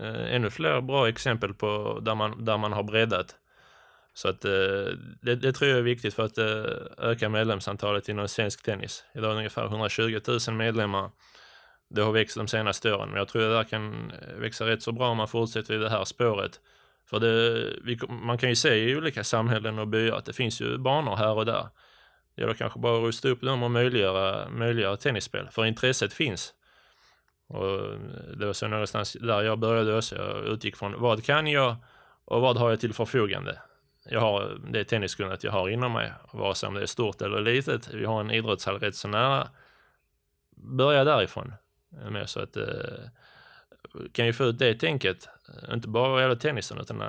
eh, 0.00 0.34
ännu 0.34 0.50
fler 0.50 0.80
bra 0.80 1.08
exempel 1.08 1.54
på 1.54 2.00
där 2.02 2.14
man, 2.14 2.44
där 2.44 2.58
man 2.58 2.72
har 2.72 2.82
breddat. 2.82 3.36
Så 4.14 4.28
att 4.28 4.44
eh, 4.44 4.50
det, 5.22 5.36
det 5.36 5.52
tror 5.52 5.70
jag 5.70 5.78
är 5.78 5.82
viktigt 5.82 6.14
för 6.14 6.24
att 6.24 6.38
eh, 6.38 7.08
öka 7.10 7.28
medlemsantalet 7.28 8.08
inom 8.08 8.28
svensk 8.28 8.62
tennis. 8.62 9.04
Idag 9.14 9.30
är 9.30 9.34
det 9.34 9.38
ungefär 9.38 9.64
120 9.64 10.20
000 10.48 10.56
medlemmar. 10.56 11.10
Det 11.90 12.02
har 12.02 12.12
växt 12.12 12.36
de 12.36 12.48
senaste 12.48 12.94
åren, 12.94 13.08
men 13.08 13.18
jag 13.18 13.28
tror 13.28 13.42
det 13.42 13.54
där 13.54 13.64
kan 13.64 14.10
eh, 14.10 14.34
växa 14.34 14.66
rätt 14.66 14.82
så 14.82 14.92
bra 14.92 15.08
om 15.08 15.16
man 15.16 15.28
fortsätter 15.28 15.74
i 15.74 15.78
det 15.78 15.90
här 15.90 16.04
spåret. 16.04 16.60
För 17.10 17.20
det, 17.20 17.66
vi, 17.84 17.98
man 18.08 18.38
kan 18.38 18.48
ju 18.48 18.56
se 18.56 18.74
i 18.74 18.96
olika 18.96 19.24
samhällen 19.24 19.78
och 19.78 19.88
byar 19.88 20.16
att 20.16 20.24
det 20.24 20.32
finns 20.32 20.60
ju 20.60 20.78
banor 20.78 21.16
här 21.16 21.32
och 21.32 21.46
där. 21.46 21.68
Ja, 22.34 22.42
gäller 22.42 22.54
kanske 22.54 22.78
bara 22.78 22.96
att 22.96 23.02
rusta 23.02 23.28
upp 23.28 23.40
dem 23.40 23.62
och 23.62 23.70
möjliggöra, 23.70 24.50
möjliggöra 24.50 24.96
tennisspel, 24.96 25.48
för 25.50 25.66
intresset 25.66 26.12
finns. 26.12 26.54
Och 27.46 27.98
det 28.36 28.46
var 28.46 28.52
så 28.52 28.68
någonstans 28.68 29.16
där 29.20 29.42
jag 29.42 29.58
började 29.58 29.96
också. 29.96 30.16
Jag 30.16 30.44
utgick 30.44 30.76
från 30.76 31.00
vad 31.00 31.24
kan 31.24 31.46
jag 31.46 31.76
och 32.24 32.40
vad 32.40 32.56
har 32.56 32.70
jag 32.70 32.80
till 32.80 32.94
förfogande? 32.94 33.58
Jag 34.04 34.20
har 34.20 34.60
det 34.72 34.84
tenniskunnandet 34.84 35.44
jag 35.44 35.52
har 35.52 35.68
inom 35.68 35.92
mig, 35.92 36.12
vare 36.32 36.54
sig 36.54 36.66
om 36.66 36.74
det 36.74 36.82
är 36.82 36.86
stort 36.86 37.22
eller 37.22 37.40
litet. 37.40 37.94
Vi 37.94 38.04
har 38.04 38.20
en 38.20 38.30
idrottshall 38.30 38.78
rätt 38.78 38.96
så 38.96 39.08
nära. 39.08 39.48
Börja 40.56 41.04
därifrån. 41.04 41.52
Med 42.10 42.28
så 42.28 42.40
att 42.40 42.56
eh, 42.56 42.64
kan 44.12 44.26
ju 44.26 44.32
få 44.32 44.44
ut 44.44 44.58
det 44.58 44.74
tänket, 44.74 45.28
inte 45.72 45.88
bara 45.88 46.08
vad 46.08 46.22
gäller 46.22 46.36
tennisen 46.36 46.78
utan 46.80 47.02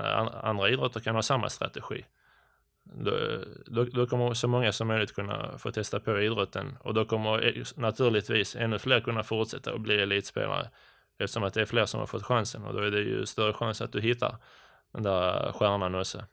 andra 0.43 0.69
idrotter 0.69 0.99
kan 0.99 1.15
ha 1.15 1.21
samma 1.21 1.49
strategi. 1.49 2.05
Då, 2.91 3.11
då, 3.65 3.83
då 3.83 4.07
kommer 4.07 4.33
så 4.33 4.47
många 4.47 4.71
som 4.71 4.87
möjligt 4.87 5.15
kunna 5.15 5.57
få 5.57 5.71
testa 5.71 5.99
på 5.99 6.21
idrotten 6.21 6.77
och 6.79 6.93
då 6.93 7.05
kommer 7.05 7.45
e, 7.45 7.63
naturligtvis 7.75 8.55
ännu 8.55 8.79
fler 8.79 9.01
kunna 9.01 9.23
fortsätta 9.23 9.73
och 9.73 9.79
bli 9.79 10.01
elitspelare 10.01 10.69
eftersom 11.19 11.43
att 11.43 11.53
det 11.53 11.61
är 11.61 11.65
fler 11.65 11.85
som 11.85 11.99
har 11.99 12.07
fått 12.07 12.23
chansen 12.23 12.63
och 12.63 12.73
då 12.73 12.79
är 12.79 12.91
det 12.91 12.99
ju 13.01 13.25
större 13.25 13.53
chans 13.53 13.81
att 13.81 13.91
du 13.91 14.01
hittar 14.01 14.35
den 14.93 15.03
där 15.03 15.51
stjärnan 15.51 15.95
också. 15.95 16.23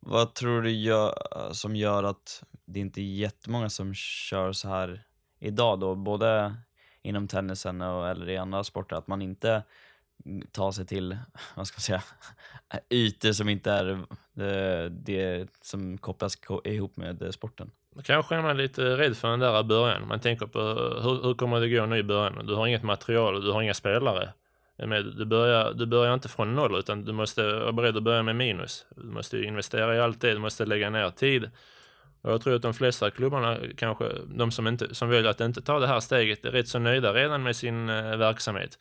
Vad 0.00 0.34
tror 0.34 0.62
du 0.62 0.70
gör, 0.70 1.14
som 1.52 1.76
gör 1.76 2.02
att 2.02 2.44
det 2.64 2.80
inte 2.80 3.00
är 3.00 3.14
jättemånga 3.14 3.70
som 3.70 3.94
kör 3.94 4.52
så 4.52 4.68
här 4.68 5.02
idag 5.38 5.80
då, 5.80 5.94
både 5.94 6.54
inom 7.02 7.28
tennisen 7.28 7.82
och, 7.82 8.08
eller 8.08 8.28
i 8.28 8.36
andra 8.36 8.64
sporter, 8.64 8.96
att 8.96 9.06
man 9.06 9.22
inte 9.22 9.62
ta 10.52 10.72
sig 10.72 10.86
till, 10.86 11.16
vad 11.54 11.66
ska 11.66 11.74
man 11.74 11.80
säga, 11.80 12.02
ytor 12.90 13.32
som 13.32 13.48
inte 13.48 13.70
är 13.70 14.06
det, 14.32 14.88
det 14.88 15.48
som 15.60 15.98
kopplas 15.98 16.38
ihop 16.64 16.96
med 16.96 17.22
eh, 17.22 17.30
sporten? 17.30 17.70
Kanske 18.04 18.34
är 18.34 18.42
man 18.42 18.56
lite 18.56 18.96
rädd 18.96 19.16
för 19.16 19.28
den 19.28 19.40
där 19.40 19.60
i 19.60 19.64
början. 19.64 20.08
Man 20.08 20.20
tänker 20.20 20.46
på 20.46 20.58
hur, 21.02 21.22
hur 21.22 21.34
kommer 21.34 21.60
det 21.60 21.68
gå 21.68 21.86
nu 21.86 21.98
i 21.98 22.02
början? 22.02 22.46
Du 22.46 22.54
har 22.54 22.66
inget 22.66 22.82
material 22.82 23.34
och 23.34 23.42
du 23.42 23.52
har 23.52 23.62
inga 23.62 23.74
spelare. 23.74 24.32
Men 24.76 25.16
du, 25.16 25.24
börjar, 25.24 25.72
du 25.72 25.86
börjar 25.86 26.14
inte 26.14 26.28
från 26.28 26.54
noll 26.54 26.78
utan 26.78 27.04
du 27.04 27.12
måste 27.12 27.52
vara 27.52 27.72
beredd 27.72 27.96
att 27.96 28.02
börja 28.02 28.22
med 28.22 28.36
minus. 28.36 28.86
Du 28.96 29.02
måste 29.02 29.38
investera 29.38 29.96
i 29.96 30.00
allt 30.00 30.20
det, 30.20 30.32
du 30.32 30.38
måste 30.38 30.66
lägga 30.66 30.90
ner 30.90 31.10
tid. 31.10 31.50
Och 32.22 32.32
jag 32.32 32.40
tror 32.40 32.54
att 32.54 32.62
de 32.62 32.74
flesta 32.74 33.10
klubbarna, 33.10 33.58
kanske 33.76 34.04
de 34.26 34.50
som, 34.50 34.66
inte, 34.66 34.94
som 34.94 35.08
väljer 35.08 35.30
att 35.30 35.40
inte 35.40 35.62
ta 35.62 35.78
det 35.78 35.86
här 35.86 36.00
steget, 36.00 36.44
är 36.44 36.50
rätt 36.50 36.68
så 36.68 36.78
nöjda 36.78 37.12
redan 37.12 37.42
med 37.42 37.56
sin 37.56 37.88
eh, 37.88 38.16
verksamhet. 38.16 38.78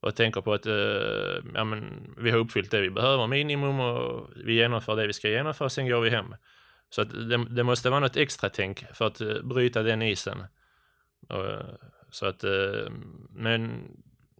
Och 0.00 0.14
tänker 0.16 0.40
på 0.40 0.52
att 0.52 0.66
eh, 0.66 1.52
ja, 1.54 1.64
men, 1.64 2.14
vi 2.16 2.30
har 2.30 2.38
uppfyllt 2.38 2.70
det 2.70 2.80
vi 2.80 2.90
behöver 2.90 3.26
minimum 3.26 3.80
och 3.80 4.30
vi 4.44 4.54
genomför 4.54 4.96
det 4.96 5.06
vi 5.06 5.12
ska 5.12 5.28
genomföra, 5.28 5.68
sen 5.68 5.88
går 5.88 6.00
vi 6.00 6.10
hem. 6.10 6.34
Så 6.90 7.02
att 7.02 7.10
det, 7.10 7.44
det 7.50 7.62
måste 7.62 7.90
vara 7.90 8.00
något 8.00 8.16
extra 8.16 8.50
tänk 8.50 8.84
för 8.94 9.06
att 9.06 9.20
eh, 9.20 9.42
bryta 9.42 9.82
den 9.82 10.02
isen. 10.02 10.44
Och, 11.28 11.44
så 12.10 12.26
att, 12.26 12.44
eh, 12.44 12.90
men 13.30 13.88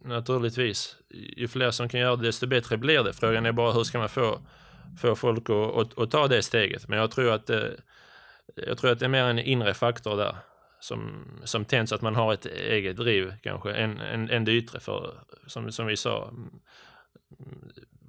naturligtvis, 0.04 0.96
ju 1.10 1.48
fler 1.48 1.70
som 1.70 1.88
kan 1.88 2.00
göra 2.00 2.16
det, 2.16 2.26
desto 2.26 2.46
bättre 2.46 2.76
blir 2.76 3.04
det. 3.04 3.12
Frågan 3.12 3.46
är 3.46 3.52
bara 3.52 3.72
hur 3.72 3.84
ska 3.84 3.98
man 3.98 4.08
få, 4.08 4.40
få 5.00 5.16
folk 5.16 5.50
att, 5.50 5.76
att, 5.76 5.98
att 5.98 6.10
ta 6.10 6.28
det 6.28 6.42
steget. 6.42 6.88
Men 6.88 6.98
jag 6.98 7.10
tror 7.10 7.32
att, 7.32 7.50
eh, 7.50 7.68
jag 8.54 8.78
tror 8.78 8.90
att 8.90 8.98
det 8.98 9.04
är 9.04 9.08
mer 9.08 9.24
en 9.24 9.38
inre 9.38 9.74
faktor 9.74 10.16
där 10.16 10.36
som, 10.86 11.24
som 11.44 11.64
tänds 11.64 11.92
att 11.92 12.02
man 12.02 12.14
har 12.14 12.34
ett 12.34 12.46
eget 12.46 12.96
driv 12.96 13.34
kanske, 13.42 13.72
än, 13.72 14.00
än, 14.00 14.30
en 14.30 14.44
det 14.44 14.52
yttre. 14.52 14.80
För 14.80 15.14
som, 15.46 15.72
som 15.72 15.86
vi 15.86 15.96
sa, 15.96 16.28
mm, 16.28 16.50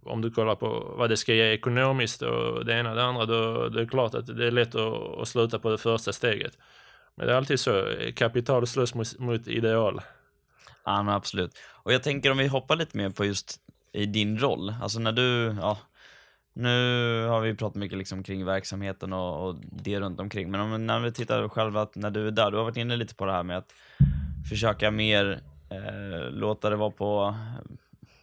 om 0.05 0.21
du 0.21 0.31
kollar 0.31 0.55
på 0.55 0.93
vad 0.97 1.09
det 1.09 1.17
ska 1.17 1.33
ge 1.33 1.53
ekonomiskt 1.53 2.21
och 2.21 2.65
det 2.65 2.73
ena 2.73 2.89
och 2.89 2.95
det 2.95 3.03
andra, 3.03 3.25
då 3.25 3.69
det 3.69 3.81
är 3.81 3.85
klart 3.85 4.15
att 4.15 4.37
det 4.37 4.47
är 4.47 4.51
lätt 4.51 4.75
att, 4.75 5.19
att 5.19 5.27
sluta 5.27 5.59
på 5.59 5.69
det 5.69 5.77
första 5.77 6.13
steget. 6.13 6.57
Men 7.15 7.27
det 7.27 7.33
är 7.33 7.37
alltid 7.37 7.59
så, 7.59 7.85
kapital 8.15 8.67
slåss 8.67 8.95
mot, 8.95 9.19
mot 9.19 9.47
ideal. 9.47 10.01
Ja 10.85 11.03
men 11.03 11.13
absolut. 11.13 11.51
Och 11.83 11.93
jag 11.93 12.03
tänker 12.03 12.31
om 12.31 12.37
vi 12.37 12.47
hoppar 12.47 12.75
lite 12.75 12.97
mer 12.97 13.09
på 13.09 13.25
just 13.25 13.59
i 13.91 14.05
din 14.05 14.39
roll, 14.39 14.73
alltså 14.81 14.99
när 14.99 15.11
du, 15.11 15.55
ja, 15.61 15.77
nu 16.59 17.25
har 17.25 17.41
vi 17.41 17.55
pratat 17.55 17.75
mycket 17.75 17.97
liksom 17.97 18.23
kring 18.23 18.45
verksamheten 18.45 19.13
och, 19.13 19.47
och 19.47 19.55
det 19.71 19.99
runt 19.99 20.19
omkring. 20.19 20.51
Men 20.51 20.61
om, 20.61 20.85
när 20.85 20.99
vi 20.99 21.11
tittar 21.11 21.49
själva, 21.49 21.87
när 21.93 22.11
du 22.11 22.27
är 22.27 22.31
där, 22.31 22.51
du 22.51 22.57
har 22.57 22.63
varit 22.63 22.77
inne 22.77 22.95
lite 22.95 23.15
på 23.15 23.25
det 23.25 23.31
här 23.31 23.43
med 23.43 23.57
att 23.57 23.73
försöka 24.49 24.91
mer 24.91 25.41
eh, 25.69 26.31
låta 26.31 26.69
det 26.69 26.75
vara 26.75 26.91
på 26.91 27.35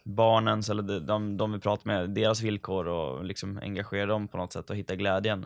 barnens, 0.03 0.69
eller 0.69 0.83
de, 0.83 0.99
de, 0.99 1.37
de 1.37 1.51
vi 1.51 1.59
pratar 1.59 1.87
med, 1.87 2.09
deras 2.09 2.41
villkor 2.41 2.87
och 2.87 3.25
liksom 3.25 3.59
engagera 3.63 4.05
dem 4.05 4.27
på 4.27 4.37
något 4.37 4.53
sätt 4.53 4.69
och 4.69 4.75
hitta 4.75 4.95
glädjen. 4.95 5.45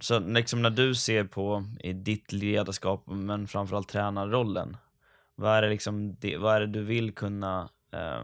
Så 0.00 0.18
liksom 0.18 0.62
när 0.62 0.70
du 0.70 0.94
ser 0.94 1.24
på 1.24 1.64
i 1.80 1.92
ditt 1.92 2.32
ledarskap, 2.32 3.06
men 3.06 3.46
framförallt 3.46 3.88
tränarrollen, 3.88 4.76
vad 5.34 5.56
är 5.56 5.62
det, 5.62 5.68
liksom, 5.68 6.16
det, 6.20 6.36
vad 6.36 6.56
är 6.56 6.60
det 6.60 6.66
du 6.66 6.82
vill 6.82 7.14
kunna 7.14 7.68
eh, 7.92 8.22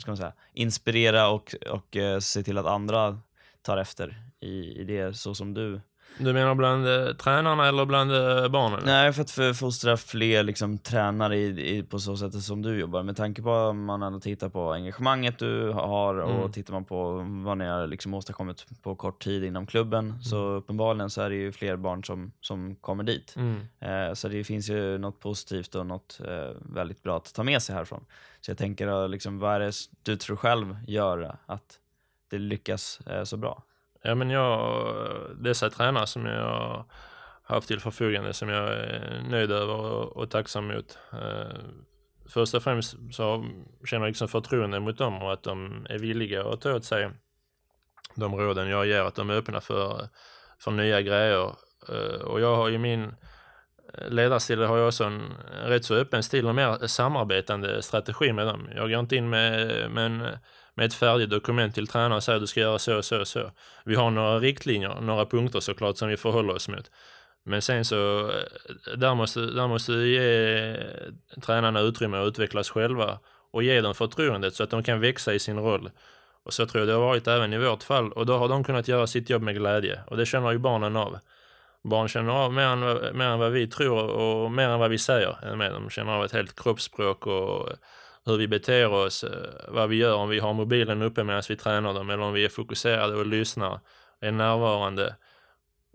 ska 0.00 0.10
man 0.10 0.16
säga, 0.16 0.32
inspirera 0.52 1.28
och, 1.28 1.54
och 1.70 1.96
eh, 1.96 2.18
se 2.18 2.42
till 2.42 2.58
att 2.58 2.66
andra 2.66 3.18
tar 3.62 3.76
efter 3.76 4.22
i, 4.40 4.80
i 4.80 4.84
det 4.84 5.16
så 5.16 5.34
som 5.34 5.54
du 5.54 5.80
du 6.18 6.32
menar 6.32 6.54
bland 6.54 6.88
eh, 6.88 7.12
tränarna 7.12 7.68
eller 7.68 7.84
bland 7.84 8.12
eh, 8.12 8.48
barnen? 8.48 8.80
Nej, 8.84 9.12
för 9.12 9.22
att 9.22 9.30
för, 9.30 9.52
fostra 9.52 9.96
fler 9.96 10.42
liksom, 10.42 10.78
tränare 10.78 11.36
i, 11.36 11.76
i, 11.76 11.82
på 11.82 11.98
så 11.98 12.16
sätt 12.16 12.42
som 12.42 12.62
du 12.62 12.78
jobbar. 12.80 13.02
Med 13.02 13.16
tanke 13.16 13.42
på 13.42 13.54
att 13.54 13.76
man 13.76 14.02
ändå 14.02 14.20
tittar 14.20 14.48
på 14.48 14.72
engagemanget 14.72 15.38
du 15.38 15.70
har 15.70 16.14
och 16.14 16.30
Mm. 16.40 16.52
tittar 16.52 16.72
man 16.72 16.84
på 16.84 17.12
vad 17.44 17.58
ni 17.58 17.64
har 17.66 17.86
liksom 17.86 18.14
åstadkommit 18.14 18.66
på 18.82 18.94
kort 18.94 19.22
tid 19.24 19.44
inom 19.44 19.66
klubben 19.66 20.22
så 20.22 20.36
uppenbarligen 20.36 21.10
så 21.10 21.22
är 21.22 21.30
det 21.30 21.36
ju 21.36 21.52
fler 21.52 21.76
barn 21.76 22.04
som, 22.04 22.32
som 22.40 22.76
kommer 22.76 23.04
dit. 23.04 23.34
Mm. 23.36 23.60
Eh, 23.80 24.14
så 24.14 24.28
det 24.28 24.44
finns 24.44 24.70
ju 24.70 24.98
något 24.98 25.20
positivt 25.20 25.74
och 25.74 25.86
något 25.86 26.20
eh, 26.26 26.56
väldigt 26.60 27.02
bra 27.02 27.16
att 27.16 27.34
ta 27.34 27.42
med 27.42 27.62
sig 27.62 27.74
härifrån. 27.74 28.04
Så 28.40 28.50
jag 28.50 28.58
tänker, 28.58 28.86
eh, 29.02 29.08
liksom, 29.08 29.38
vad 29.38 29.54
är 29.54 29.60
det 29.60 29.72
du 30.02 30.16
tror 30.16 30.36
själv 30.36 30.76
gör 30.86 31.36
att 31.46 31.78
det 32.30 32.38
lyckas 32.38 33.00
eh, 33.06 33.24
så 33.24 33.36
bra? 33.36 33.62
Ja, 34.02 34.14
men 34.14 34.30
jag, 34.30 34.94
dessa 35.34 35.70
tränare 35.70 36.06
som 36.06 36.26
jag 36.26 36.84
har 37.44 37.54
haft 37.54 37.68
till 37.68 37.80
förfogande 37.80 38.32
som 38.32 38.48
jag 38.48 38.68
är 38.68 39.22
nöjd 39.30 39.50
över 39.50 39.74
och, 39.74 40.16
och 40.16 40.30
tacksam 40.30 40.66
mot. 40.66 40.98
Eh, 41.12 41.58
först 42.28 42.54
och 42.54 42.62
främst 42.62 42.96
så 43.12 43.44
känner 43.84 44.04
jag 44.04 44.10
liksom 44.10 44.28
förtroende 44.28 44.80
mot 44.80 44.98
dem 44.98 45.22
och 45.22 45.32
att 45.32 45.42
de 45.42 45.86
är 45.88 45.98
villiga 45.98 46.44
att 46.44 46.60
ta 46.60 46.74
åt 46.74 46.84
sig 46.84 47.10
de 48.14 48.34
råden 48.34 48.68
jag 48.68 48.86
ger, 48.86 49.00
att 49.00 49.14
de 49.14 49.30
är 49.30 49.34
öppna 49.34 49.60
för, 49.60 50.08
för 50.58 50.70
nya 50.70 51.02
grejer. 51.02 51.54
Eh, 51.88 52.20
och 52.20 52.40
jag 52.40 52.56
har 52.56 52.68
ju 52.68 52.78
min 52.78 53.04
eh, 53.94 54.08
ledarstil 54.08 54.62
har 54.62 54.78
jag 54.78 54.86
också 54.86 55.04
en 55.04 55.22
rätt 55.64 55.84
så 55.84 55.94
öppen 55.94 56.22
stil 56.22 56.46
och 56.46 56.54
mer 56.54 56.86
samarbetande 56.86 57.82
strategi 57.82 58.32
med 58.32 58.46
dem. 58.46 58.68
Jag 58.74 58.90
går 58.90 59.00
inte 59.00 59.16
in 59.16 59.30
med, 59.30 59.90
med, 59.90 60.06
en, 60.06 60.22
med 60.80 60.86
ett 60.86 60.94
färdigt 60.94 61.30
dokument 61.30 61.74
till 61.74 61.86
tränaren 61.86 62.12
och 62.12 62.22
säger 62.22 62.36
att 62.36 62.42
du 62.42 62.46
ska 62.46 62.60
göra 62.60 62.78
så 62.78 62.96
och 62.96 63.04
så 63.04 63.20
och 63.20 63.28
så. 63.28 63.50
Vi 63.84 63.94
har 63.94 64.10
några 64.10 64.38
riktlinjer, 64.38 65.00
några 65.00 65.26
punkter 65.26 65.60
såklart 65.60 65.96
som 65.96 66.08
vi 66.08 66.16
förhåller 66.16 66.54
oss 66.54 66.68
mot. 66.68 66.90
Men 67.44 67.62
sen 67.62 67.84
så, 67.84 68.28
eh, 68.30 68.96
där 68.96 69.14
måste, 69.14 69.40
där 69.40 69.68
måste 69.68 69.92
vi 69.92 70.14
ge 70.14 70.76
tränarna 71.40 71.80
utrymme 71.80 72.16
att 72.18 72.28
utvecklas 72.28 72.70
själva 72.70 73.18
och 73.52 73.62
ge 73.62 73.80
dem 73.80 73.94
förtroendet 73.94 74.54
så 74.54 74.62
att 74.62 74.70
de 74.70 74.82
kan 74.82 75.00
växa 75.00 75.34
i 75.34 75.38
sin 75.38 75.58
roll. 75.58 75.90
Och 76.44 76.52
så 76.52 76.66
tror 76.66 76.80
jag 76.80 76.88
det 76.88 76.94
har 76.94 77.00
varit 77.00 77.28
även 77.28 77.52
i 77.52 77.58
vårt 77.58 77.82
fall 77.82 78.12
och 78.12 78.26
då 78.26 78.38
har 78.38 78.48
de 78.48 78.64
kunnat 78.64 78.88
göra 78.88 79.06
sitt 79.06 79.30
jobb 79.30 79.42
med 79.42 79.54
glädje 79.54 80.00
och 80.06 80.16
det 80.16 80.26
känner 80.26 80.50
ju 80.50 80.58
barnen 80.58 80.96
av. 80.96 81.18
Barn 81.84 82.08
känner 82.08 82.32
av 82.32 82.52
mer 82.52 82.66
än, 82.66 82.80
vad- 82.80 83.14
mer 83.14 83.26
än 83.26 83.38
vad 83.38 83.52
vi 83.52 83.66
tror 83.66 84.10
och 84.10 84.50
mer 84.50 84.68
än 84.68 84.78
vad 84.78 84.90
vi 84.90 84.98
säger. 84.98 85.36
De 85.72 85.90
känner 85.90 86.12
av 86.12 86.24
ett 86.24 86.32
helt 86.32 86.62
kroppsspråk 86.62 87.26
och 87.26 87.68
hur 88.26 88.36
vi 88.36 88.48
beter 88.48 88.92
oss, 88.92 89.24
eh, 89.24 89.50
vad 89.68 89.88
vi 89.88 89.96
gör 89.96 90.14
om 90.14 90.28
vi 90.28 90.38
har 90.38 90.52
mobilen 90.52 91.02
uppe 91.02 91.24
medan 91.24 91.42
vi 91.48 91.56
tränar 91.56 91.94
dem 91.94 92.10
eller 92.10 92.22
om 92.22 92.32
vi 92.32 92.44
är 92.44 92.48
fokuserade 92.48 93.16
och 93.16 93.26
lyssnar, 93.26 93.80
är 94.20 94.32
närvarande. 94.32 95.16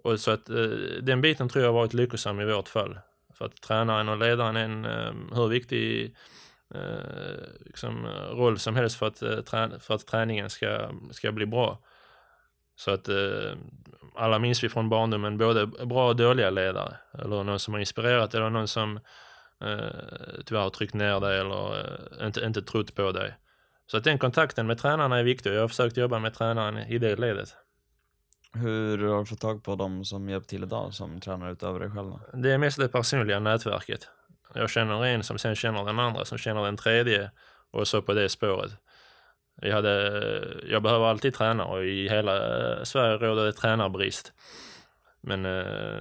Och 0.04 0.20
så 0.20 0.32
att 0.32 0.50
eh, 0.50 0.56
den 1.02 1.22
biten 1.22 1.50
tror 1.50 1.64
jag 1.64 1.72
har 1.72 1.80
varit 1.80 1.94
lyckosam 1.94 2.40
i 2.40 2.46
vårt 2.46 2.70
fall. 2.70 3.00
För 3.34 3.46
att 3.46 3.62
tränaren 3.62 4.10
och 4.10 4.18
ledaren 4.18 4.56
är 4.56 4.64
en 4.64 4.86
eh, 4.86 5.36
hur 5.36 5.48
viktig 5.48 6.16
liksom, 7.66 8.06
roll 8.32 8.60
som 8.60 8.76
helst 8.76 9.00
för 9.00 9.08
att, 9.08 9.20
för 9.84 9.96
att 9.96 10.08
träningen 10.08 10.50
ska, 10.50 10.90
ska 11.12 11.32
bli 11.32 11.46
bra. 11.46 11.80
Så 12.76 12.92
att 12.92 13.10
alla 14.16 14.40
minns 14.40 14.64
vi 14.64 14.70
från 14.70 14.90
barndomen 14.90 15.38
både 15.38 15.68
bra 15.68 16.08
och 16.08 16.16
dåliga 16.16 16.50
ledare. 16.50 16.98
Eller 17.14 17.44
någon 17.44 17.60
som 17.60 17.74
har 17.74 17.80
inspirerat 17.80 18.34
eller 18.34 18.50
någon 18.50 18.68
som 18.68 19.00
eh, 19.64 20.44
tyvärr 20.46 20.62
har 20.62 20.70
tryckt 20.70 20.94
ner 20.94 21.20
dig 21.20 21.40
eller 21.40 21.80
eh, 21.80 22.26
inte, 22.28 22.46
inte 22.46 22.62
trott 22.62 22.96
på 22.96 23.12
dig. 23.12 23.36
Så 23.88 23.98
att 23.98 24.04
den 24.04 24.20
kontakten 24.20 24.68
med 24.68 24.78
tränarna 24.78 25.20
är 25.20 25.24
viktig 25.24 25.52
och 25.52 25.58
jag 25.58 25.64
har 25.64 25.68
försökt 25.68 25.98
jobba 25.98 26.20
med 26.20 26.34
tränaren 26.34 26.78
i 26.78 26.98
det 26.98 27.16
ledet. 27.16 27.56
Hur 28.54 28.98
har 28.98 29.20
du 29.20 29.26
fått 29.26 29.42
tag 29.42 29.64
på 29.64 29.76
de 29.76 30.06
som 30.06 30.30
hjälper 30.30 30.48
till 30.48 30.64
idag 30.64 30.94
som 30.94 31.22
tränar 31.22 31.52
utöver 31.52 31.80
dig 31.80 31.90
själv? 31.92 32.12
Det 32.34 32.52
är 32.52 32.58
mest 32.58 32.80
det 32.80 32.88
personliga 32.88 33.40
nätverket. 33.40 34.08
Jag 34.54 34.70
känner 34.70 35.06
en 35.06 35.24
som 35.24 35.38
sen 35.38 35.56
känner 35.56 35.86
den 35.86 36.00
andra 36.00 36.26
som 36.26 36.38
känner 36.38 36.64
den 36.64 36.78
tredje 36.78 37.32
och 37.72 37.88
så 37.88 38.02
på 38.02 38.14
det 38.14 38.30
spåret. 38.30 38.72
Vi 39.62 39.72
hade, 39.72 40.12
jag 40.70 40.84
behöver 40.84 41.06
alltid 41.06 41.34
tränare 41.34 41.68
och 41.68 41.86
i 41.86 42.10
hela 42.10 42.36
eh, 42.36 42.84
Sverige 42.84 43.18
råder 43.18 43.46
det 43.46 43.54
tränarbrist. 43.54 44.34
Men 45.26 45.46
eh, 45.46 46.00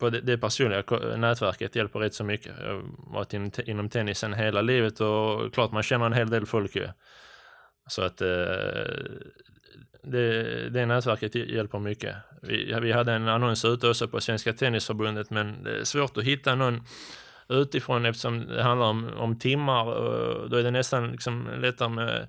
på 0.00 0.10
det, 0.10 0.20
det 0.20 0.38
personliga 0.38 0.82
nätverket 1.16 1.76
hjälper 1.76 1.98
rätt 1.98 2.14
så 2.14 2.24
mycket. 2.24 2.52
Jag 2.60 2.74
har 2.74 2.82
varit 3.14 3.34
in, 3.34 3.52
inom 3.64 3.88
tennisen 3.88 4.34
hela 4.34 4.62
livet 4.62 5.00
och 5.00 5.54
klart 5.54 5.72
man 5.72 5.82
känner 5.82 6.06
en 6.06 6.12
hel 6.12 6.30
del 6.30 6.46
folk 6.46 6.76
ju. 6.76 6.88
Så 7.88 8.02
att 8.02 8.20
eh, 8.20 8.28
det, 10.02 10.68
det 10.70 10.86
nätverket 10.86 11.34
hjälper 11.34 11.78
mycket. 11.78 12.16
Vi, 12.42 12.74
vi 12.82 12.92
hade 12.92 13.12
en 13.12 13.28
annons 13.28 13.64
ute 13.64 13.88
också 13.88 14.08
på 14.08 14.20
Svenska 14.20 14.52
Tennisförbundet 14.52 15.30
men 15.30 15.62
det 15.62 15.80
är 15.80 15.84
svårt 15.84 16.16
att 16.16 16.24
hitta 16.24 16.54
någon 16.54 16.82
utifrån 17.48 18.06
eftersom 18.06 18.46
det 18.46 18.62
handlar 18.62 18.86
om, 18.86 19.10
om 19.16 19.38
timmar. 19.38 19.84
Och 19.84 20.50
då 20.50 20.56
är 20.56 20.62
det 20.62 20.70
nästan 20.70 21.10
liksom 21.10 21.48
lättare 21.58 21.88
med 21.88 22.28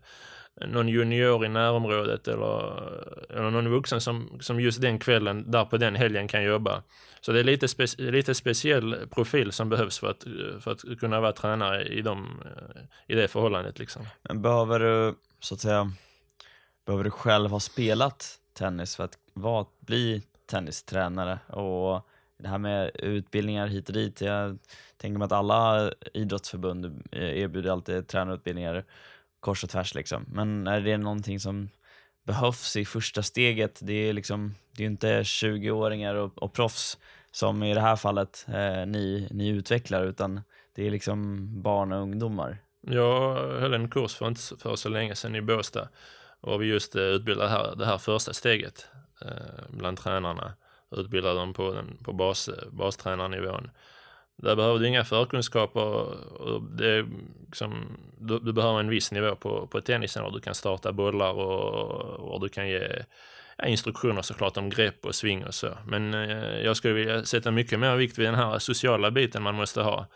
någon 0.67 0.87
junior 0.87 1.45
i 1.45 1.49
närområdet 1.49 2.27
eller, 2.27 2.83
eller 3.29 3.49
någon 3.49 3.69
vuxen 3.69 4.01
som, 4.01 4.37
som 4.41 4.59
just 4.59 4.81
den 4.81 4.99
kvällen, 4.99 5.51
där 5.51 5.65
på 5.65 5.77
den 5.77 5.95
helgen 5.95 6.27
kan 6.27 6.43
jobba. 6.43 6.83
Så 7.21 7.31
det 7.31 7.39
är 7.39 7.43
lite, 7.43 7.67
spe, 7.67 7.85
lite 7.97 8.35
speciell 8.35 8.95
profil 9.11 9.51
som 9.51 9.69
behövs 9.69 9.99
för 9.99 10.09
att, 10.11 10.23
för 10.63 10.71
att 10.71 10.99
kunna 10.99 11.21
vara 11.21 11.31
tränare 11.31 11.83
i, 11.83 12.01
de, 12.01 12.43
i 13.07 13.15
det 13.15 13.27
förhållandet. 13.27 13.79
Liksom. 13.79 14.05
Men 14.21 14.41
behöver 14.41 14.79
du, 14.79 15.15
så 15.39 15.53
att 15.53 15.61
säga, 15.61 15.91
behöver 16.85 17.03
du 17.03 17.11
själv 17.11 17.49
ha 17.49 17.59
spelat 17.59 18.39
tennis 18.53 18.95
för 18.95 19.03
att 19.03 19.17
vara, 19.33 19.65
bli 19.79 20.23
tennistränare? 20.45 21.39
Och 21.47 22.07
det 22.37 22.47
här 22.47 22.57
med 22.57 22.91
utbildningar 22.93 23.67
hit 23.67 23.87
och 23.87 23.93
dit, 23.93 24.21
jag 24.21 24.57
tänker 24.97 25.17
mig 25.17 25.25
att 25.25 25.31
alla 25.31 25.91
idrottsförbund 26.13 26.85
eh, 27.11 27.39
erbjuder 27.39 27.71
alltid 27.71 28.07
tränarutbildningar 28.07 28.85
kors 29.41 29.63
och 29.63 29.69
tvärs 29.69 29.95
liksom. 29.95 30.25
Men 30.27 30.67
är 30.67 30.81
det 30.81 30.97
någonting 30.97 31.39
som 31.39 31.69
behövs 32.23 32.75
i 32.75 32.85
första 32.85 33.23
steget? 33.23 33.79
Det 33.83 33.93
är 33.93 34.13
liksom, 34.13 34.55
det 34.71 34.83
är 34.83 34.85
ju 34.85 34.91
inte 34.91 35.21
20-åringar 35.23 36.15
och, 36.15 36.43
och 36.43 36.53
proffs 36.53 36.97
som 37.31 37.63
i 37.63 37.73
det 37.73 37.81
här 37.81 37.95
fallet 37.95 38.45
eh, 38.47 38.85
ni, 38.85 39.27
ni 39.31 39.47
utvecklar, 39.47 40.03
utan 40.05 40.41
det 40.75 40.87
är 40.87 40.91
liksom 40.91 41.47
barn 41.61 41.91
och 41.91 42.01
ungdomar. 42.01 42.57
Jag 42.81 43.35
höll 43.59 43.73
en 43.73 43.89
kurs 43.89 44.15
för 44.15 44.27
inte 44.27 44.41
så- 44.41 44.57
för 44.57 44.75
så 44.75 44.89
länge 44.89 45.15
sedan 45.15 45.35
i 45.35 45.41
Båstad 45.41 45.87
och 46.41 46.61
vi 46.61 46.65
just 46.65 46.95
eh, 46.95 47.01
utbildade 47.01 47.49
här, 47.49 47.75
det 47.75 47.85
här 47.85 47.97
första 47.97 48.33
steget 48.33 48.87
eh, 49.21 49.63
bland 49.69 49.97
tränarna. 49.97 50.53
Utbildade 50.95 51.39
dem 51.39 51.53
på, 51.53 51.73
den, 51.73 51.97
på 52.03 52.13
bas, 52.13 52.49
bastränarnivån. 52.71 53.69
Där 54.41 54.55
behöver 54.55 54.79
du 54.79 54.87
inga 54.87 55.03
förkunskaper. 55.03 56.07
Det 56.77 56.87
är 56.87 57.07
liksom, 57.45 57.97
du, 58.19 58.39
du 58.39 58.53
behöver 58.53 58.79
en 58.79 58.89
viss 58.89 59.11
nivå 59.11 59.35
på, 59.35 59.67
på 59.67 59.81
tennisen 59.81 60.23
och 60.23 60.33
du 60.33 60.39
kan 60.39 60.55
starta 60.55 60.91
bollar 60.91 61.31
och, 61.31 62.33
och 62.33 62.41
du 62.41 62.49
kan 62.49 62.69
ge 62.69 63.03
ja, 63.57 63.65
instruktioner 63.65 64.21
såklart 64.21 64.57
om 64.57 64.69
grepp 64.69 65.05
och 65.05 65.15
sving 65.15 65.45
och 65.45 65.53
så. 65.53 65.77
Men 65.85 66.13
eh, 66.13 66.61
jag 66.61 66.77
skulle 66.77 66.93
vilja 66.93 67.25
sätta 67.25 67.51
mycket 67.51 67.79
mer 67.79 67.95
vikt 67.95 68.17
vid 68.17 68.25
den 68.25 68.35
här 68.35 68.59
sociala 68.59 69.11
biten 69.11 69.43
man 69.43 69.55
måste 69.55 69.81
ha. 69.81 70.07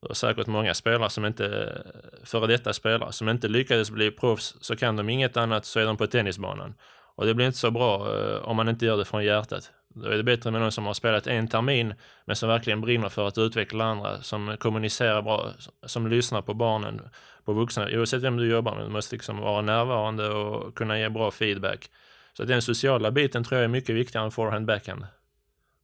Det 0.00 0.10
är 0.10 0.14
säkert 0.14 0.46
många 0.46 0.74
spelare 0.74 1.10
som 1.10 1.24
inte, 1.24 1.76
före 2.24 2.46
detta 2.46 2.72
spelare, 2.72 3.12
som 3.12 3.28
inte 3.28 3.48
lyckades 3.48 3.90
bli 3.90 4.10
proffs, 4.10 4.56
så 4.60 4.76
kan 4.76 4.96
de 4.96 5.08
inget 5.08 5.36
annat 5.36 5.64
så 5.64 5.80
är 5.80 5.86
de 5.86 5.96
på 5.96 6.06
tennisbanan. 6.06 6.74
Och 7.18 7.26
det 7.26 7.34
blir 7.34 7.46
inte 7.46 7.58
så 7.58 7.70
bra 7.70 8.14
eh, 8.14 8.36
om 8.36 8.56
man 8.56 8.68
inte 8.68 8.86
gör 8.86 8.96
det 8.96 9.04
från 9.04 9.24
hjärtat. 9.24 9.72
Då 9.88 10.08
är 10.08 10.16
det 10.16 10.22
bättre 10.22 10.50
med 10.50 10.60
någon 10.60 10.72
som 10.72 10.86
har 10.86 10.94
spelat 10.94 11.26
en 11.26 11.48
termin, 11.48 11.94
men 12.24 12.36
som 12.36 12.48
verkligen 12.48 12.80
brinner 12.80 13.08
för 13.08 13.28
att 13.28 13.38
utveckla 13.38 13.84
andra, 13.84 14.22
som 14.22 14.56
kommunicerar 14.58 15.22
bra, 15.22 15.52
som 15.82 16.06
lyssnar 16.06 16.42
på 16.42 16.54
barnen, 16.54 17.00
på 17.44 17.52
vuxna, 17.52 17.88
oavsett 17.92 18.22
vem 18.22 18.36
du 18.36 18.50
jobbar 18.50 18.74
med. 18.74 18.84
Du 18.84 18.90
måste 18.90 19.14
liksom 19.14 19.38
vara 19.38 19.62
närvarande 19.62 20.28
och 20.28 20.74
kunna 20.74 20.98
ge 20.98 21.08
bra 21.08 21.30
feedback. 21.30 21.90
Så 22.36 22.44
den 22.44 22.62
sociala 22.62 23.10
biten 23.10 23.44
tror 23.44 23.58
jag 23.58 23.64
är 23.64 23.68
mycket 23.68 23.96
viktigare 23.96 24.24
än 24.24 24.30
forehand-backhand. 24.30 25.06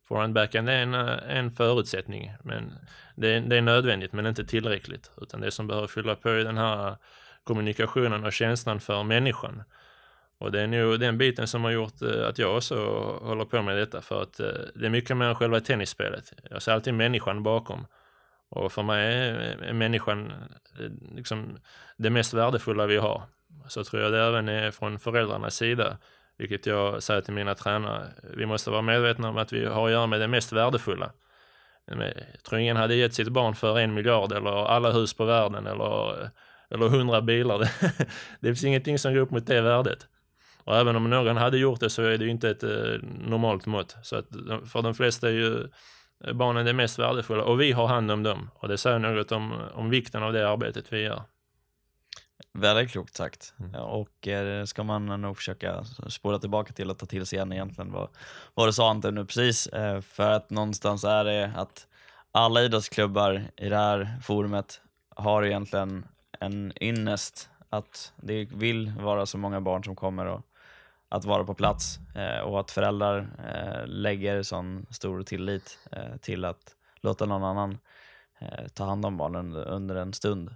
Forehand-backhand 0.09 0.69
är 0.69 0.83
en, 0.83 0.95
eh, 0.95 1.37
en 1.39 1.51
förutsättning, 1.51 2.33
men 2.45 2.73
det 3.17 3.29
är, 3.35 3.41
det 3.41 3.57
är 3.57 3.63
nödvändigt 3.63 4.13
men 4.13 4.27
inte 4.27 4.45
tillräckligt. 4.45 5.11
Utan 5.23 5.41
det 5.41 5.51
som 5.51 5.67
behöver 5.67 5.87
fylla 5.87 6.15
på 6.15 6.29
är 6.29 6.45
den 6.45 6.59
här 6.59 6.97
kommunikationen 7.45 8.25
och 8.25 8.33
känslan 8.33 8.81
för 8.81 9.03
människan. 9.03 9.63
Och 10.39 10.53
det 10.53 10.61
är 10.61 10.67
nog 10.67 11.01
den 11.01 11.19
biten 11.19 11.47
som 11.47 11.65
har 11.65 11.71
gjort 11.71 12.03
eh, 12.03 12.29
att 12.29 12.39
jag 12.39 12.57
också 12.57 12.77
håller 13.23 13.45
på 13.45 13.63
med 13.63 13.77
detta 13.77 14.03
för 14.03 14.23
att 14.23 14.41
eh, 14.41 14.47
det 14.75 14.87
är 14.87 14.91
mycket 14.91 15.17
mer 15.17 15.27
än 15.27 15.35
själva 15.35 15.61
tennisspelet. 15.61 16.33
Jag 16.51 16.63
ser 16.63 16.73
alltid 16.73 16.95
människan 16.95 17.43
bakom. 17.43 17.87
Och 18.51 18.73
för 18.73 18.83
mig 18.83 19.29
är 19.63 19.73
människan 19.73 20.31
eh, 20.31 21.15
liksom 21.17 21.59
det 21.97 22.11
mest 22.11 22.35
värdefulla 22.35 22.87
vi 22.87 22.97
har. 22.97 23.23
Så 23.69 23.85
tror 23.85 24.03
jag 24.03 24.13
det 24.13 24.21
även 24.21 24.49
är 24.49 24.71
från 24.71 24.99
föräldrarnas 24.99 25.55
sida, 25.55 25.99
vilket 26.39 26.67
jag 26.67 27.03
säger 27.03 27.21
till 27.21 27.35
mina 27.35 27.55
tränare. 27.55 28.09
Vi 28.37 28.47
måste 28.47 28.71
vara 28.71 28.83
medvetna 28.83 29.29
om 29.29 29.37
att 29.37 29.53
vi 29.53 29.65
har 29.65 29.87
att 29.87 29.93
göra 29.93 30.07
med 30.07 30.21
det 30.21 30.29
mest 30.29 30.53
värdefulla. 30.53 31.13
Jag 31.87 32.15
tror 32.43 32.61
ingen 32.61 32.77
hade 32.77 32.95
gett 32.95 33.15
sitt 33.15 33.29
barn 33.29 33.55
för 33.55 33.79
en 33.79 33.95
miljard 33.95 34.33
eller 34.33 34.67
alla 34.67 34.93
hus 34.93 35.15
på 35.15 35.25
världen 35.25 35.67
eller, 35.67 36.31
eller 36.71 36.89
hundra 36.89 37.23
bilar. 37.23 37.59
det 38.41 38.49
finns 38.49 38.65
ingenting 38.65 38.99
som 38.99 39.15
går 39.15 39.21
upp 39.21 39.31
mot 39.31 39.47
det 39.47 39.61
värdet. 39.61 40.09
Och 40.65 40.77
även 40.77 40.97
om 40.97 41.11
någon 41.11 41.37
hade 41.37 41.59
gjort 41.59 41.81
det 41.81 41.91
så 41.91 42.03
är 42.03 42.19
det 42.19 42.25
ju 42.25 42.31
inte 42.31 42.51
ett 42.51 42.63
eh, 42.63 43.09
normalt 43.29 43.67
mått. 43.67 43.97
Så 44.03 44.17
att 44.17 44.27
för 44.73 44.83
de 44.83 44.95
flesta 44.95 45.29
är 45.29 45.33
ju 45.33 45.69
barnen 46.35 46.67
det 46.67 46.73
mest 46.73 46.99
värdefulla 46.99 47.45
och 47.45 47.61
vi 47.61 47.73
har 47.73 47.87
hand 47.87 48.11
om 48.11 48.23
dem. 48.23 48.51
Och 48.55 48.69
det 48.69 48.79
säger 48.79 48.99
något 48.99 49.33
om, 49.33 49.53
om 49.75 49.91
vikten 49.91 50.23
av 50.23 50.33
det 50.33 50.49
arbetet 50.49 50.93
vi 50.93 51.03
gör. 51.03 51.23
Väldigt 52.53 52.91
klokt 52.91 53.17
sagt. 53.17 53.55
Mm. 53.61 53.75
Och 53.75 54.29
eh, 54.29 54.65
ska 54.65 54.83
man 54.83 55.07
nog 55.07 55.37
försöka 55.37 55.85
spåra 56.09 56.39
tillbaka 56.39 56.73
till 56.73 56.91
och 56.91 56.99
ta 56.99 57.07
till 57.07 57.27
sig 57.27 57.37
igen 57.37 57.53
egentligen 57.53 57.93
vad, 57.93 58.09
vad 58.55 58.69
du 58.69 58.73
sa 58.73 58.91
inte 58.91 59.11
nu 59.11 59.25
precis. 59.25 59.67
Eh, 59.67 60.01
för 60.01 60.31
att 60.31 60.51
någonstans 60.51 61.05
är 61.05 61.25
det 61.25 61.53
att 61.57 61.87
alla 62.33 62.63
idrottsklubbar 62.63 63.45
i 63.57 63.69
det 63.69 63.77
här 63.77 64.21
forumet 64.23 64.81
har 65.17 65.45
egentligen 65.45 66.07
en 66.41 66.73
ynnest 66.81 67.51
att 67.71 68.13
det 68.17 68.45
vill 68.45 68.93
vara 69.01 69.27
så 69.27 69.39
många 69.39 69.61
barn 69.61 69.85
som 69.85 69.97
kommer 69.97 70.27
och 70.27 70.43
att 71.09 71.25
vara 71.25 71.45
på 71.45 71.55
plats 71.55 71.99
eh, 72.15 72.41
och 72.41 72.61
att 72.61 72.71
föräldrar 72.71 73.19
eh, 73.55 73.87
lägger 73.87 74.43
sån 74.43 74.87
stor 74.91 75.23
tillit 75.23 75.79
eh, 75.93 76.17
till 76.21 76.45
att 76.45 76.77
låta 77.01 77.27
någon 77.27 77.45
annan 77.45 77.79
eh, 78.39 78.69
ta 78.75 78.85
hand 78.85 79.07
om 79.07 79.17
barnen 79.17 79.57
under, 79.57 79.97
en 79.97 80.13
stund. 80.13 80.55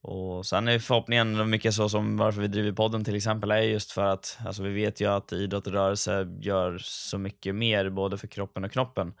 Och 0.00 0.46
sen 0.46 0.68
är 0.68 0.78
förhoppningen 0.78 1.50
mycket 1.50 1.74
så 1.74 1.88
som 1.88 2.16
varför 2.16 2.40
vi 2.40 2.48
driver 2.48 2.72
podden 2.72 3.04
till 3.04 3.16
exempel 3.16 3.50
är 3.50 3.60
just 3.60 3.92
för 3.92 4.04
att 4.04 4.38
alltså 4.46 4.62
vi 4.62 4.70
vet 4.70 5.00
ju 5.00 5.06
att 5.06 5.32
idrott 5.32 5.66
och 5.66 5.72
rörelse 5.72 6.26
gör 6.40 6.78
så 6.78 7.18
mycket 7.18 7.54
mer 7.54 7.90
både 7.90 8.18
för 8.18 8.26
kroppen 8.26 8.64
och 8.64 8.72
knoppen. 8.72 9.14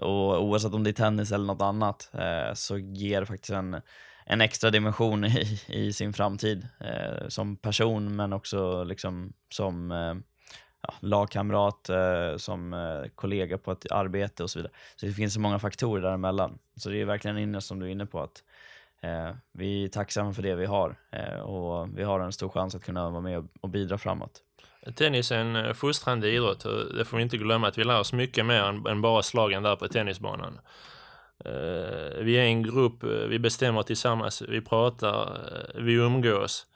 Och 0.00 0.44
oavsett 0.44 0.74
om 0.74 0.84
det 0.84 0.90
är 0.90 0.92
tennis 0.92 1.32
eller 1.32 1.44
något 1.44 1.62
annat 1.62 2.10
eh, 2.12 2.54
så 2.54 2.78
ger 2.78 3.20
det 3.20 3.26
faktiskt 3.26 3.50
en 3.50 3.82
en 4.26 4.40
extra 4.40 4.70
dimension 4.70 5.24
i, 5.24 5.60
i 5.66 5.92
sin 5.92 6.12
framtid 6.12 6.68
eh, 6.80 7.28
som 7.28 7.56
person 7.56 8.16
men 8.16 8.32
också 8.32 8.84
liksom 8.84 9.32
som 9.54 9.90
eh, 9.90 10.14
ja, 10.82 10.94
lagkamrat, 11.00 11.88
eh, 11.88 12.36
som 12.36 12.72
eh, 12.74 13.10
kollega 13.14 13.58
på 13.58 13.72
ett 13.72 13.92
arbete 13.92 14.42
och 14.42 14.50
så 14.50 14.58
vidare. 14.58 14.72
Så 14.96 15.06
det 15.06 15.12
finns 15.12 15.34
så 15.34 15.40
många 15.40 15.58
faktorer 15.58 16.02
däremellan. 16.02 16.58
Så 16.76 16.90
det 16.90 17.00
är 17.00 17.04
verkligen 17.04 17.38
inne 17.38 17.60
som 17.60 17.78
du 17.78 17.86
är 17.86 17.90
inne 17.90 18.06
på 18.06 18.20
att 18.20 18.42
eh, 19.02 19.36
vi 19.52 19.84
är 19.84 19.88
tacksamma 19.88 20.32
för 20.32 20.42
det 20.42 20.54
vi 20.54 20.66
har 20.66 20.96
eh, 21.10 21.40
och 21.40 21.98
vi 21.98 22.02
har 22.02 22.20
en 22.20 22.32
stor 22.32 22.48
chans 22.48 22.74
att 22.74 22.84
kunna 22.84 23.10
vara 23.10 23.20
med 23.20 23.48
och 23.60 23.68
bidra 23.68 23.98
framåt. 23.98 24.42
Tennis 24.94 25.32
är 25.32 25.38
en 25.38 25.56
eh, 25.56 25.72
fostrande 25.72 26.30
idrott 26.30 26.64
och 26.64 26.94
det 26.94 27.04
får 27.04 27.16
vi 27.16 27.22
inte 27.22 27.36
glömma 27.36 27.68
att 27.68 27.78
vi 27.78 27.84
lär 27.84 28.00
oss 28.00 28.12
mycket 28.12 28.46
mer 28.46 28.62
än, 28.62 28.86
än 28.86 29.02
bara 29.02 29.22
slagen 29.22 29.62
där 29.62 29.76
på 29.76 29.88
tennisbanan. 29.88 30.58
Eh, 31.44 32.22
vi 32.24 32.36
är 32.36 32.44
en 32.44 32.62
grupp, 32.62 33.02
eh, 33.02 33.08
vi 33.10 33.38
bestämmer 33.38 33.82
tillsammans, 33.82 34.42
vi 34.42 34.60
pratar, 34.60 35.22
eh, 35.24 35.82
vi 35.82 35.92
umgås. 35.92 36.66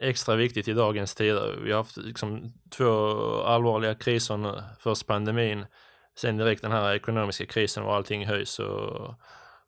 extra 0.00 0.36
viktigt 0.36 0.68
i 0.68 0.72
dagens 0.72 1.14
tider. 1.14 1.56
Vi 1.64 1.70
har 1.72 1.78
haft 1.78 1.96
liksom 1.96 2.52
två 2.70 3.16
allvarliga 3.42 3.94
kriser 3.94 4.36
nu. 4.36 4.62
Först 4.78 5.06
pandemin, 5.06 5.66
sen 6.16 6.36
direkt 6.36 6.62
den 6.62 6.72
här 6.72 6.94
ekonomiska 6.94 7.46
krisen 7.46 7.82
och 7.82 7.94
allting 7.94 8.26
höjs 8.26 8.58
och 8.58 9.14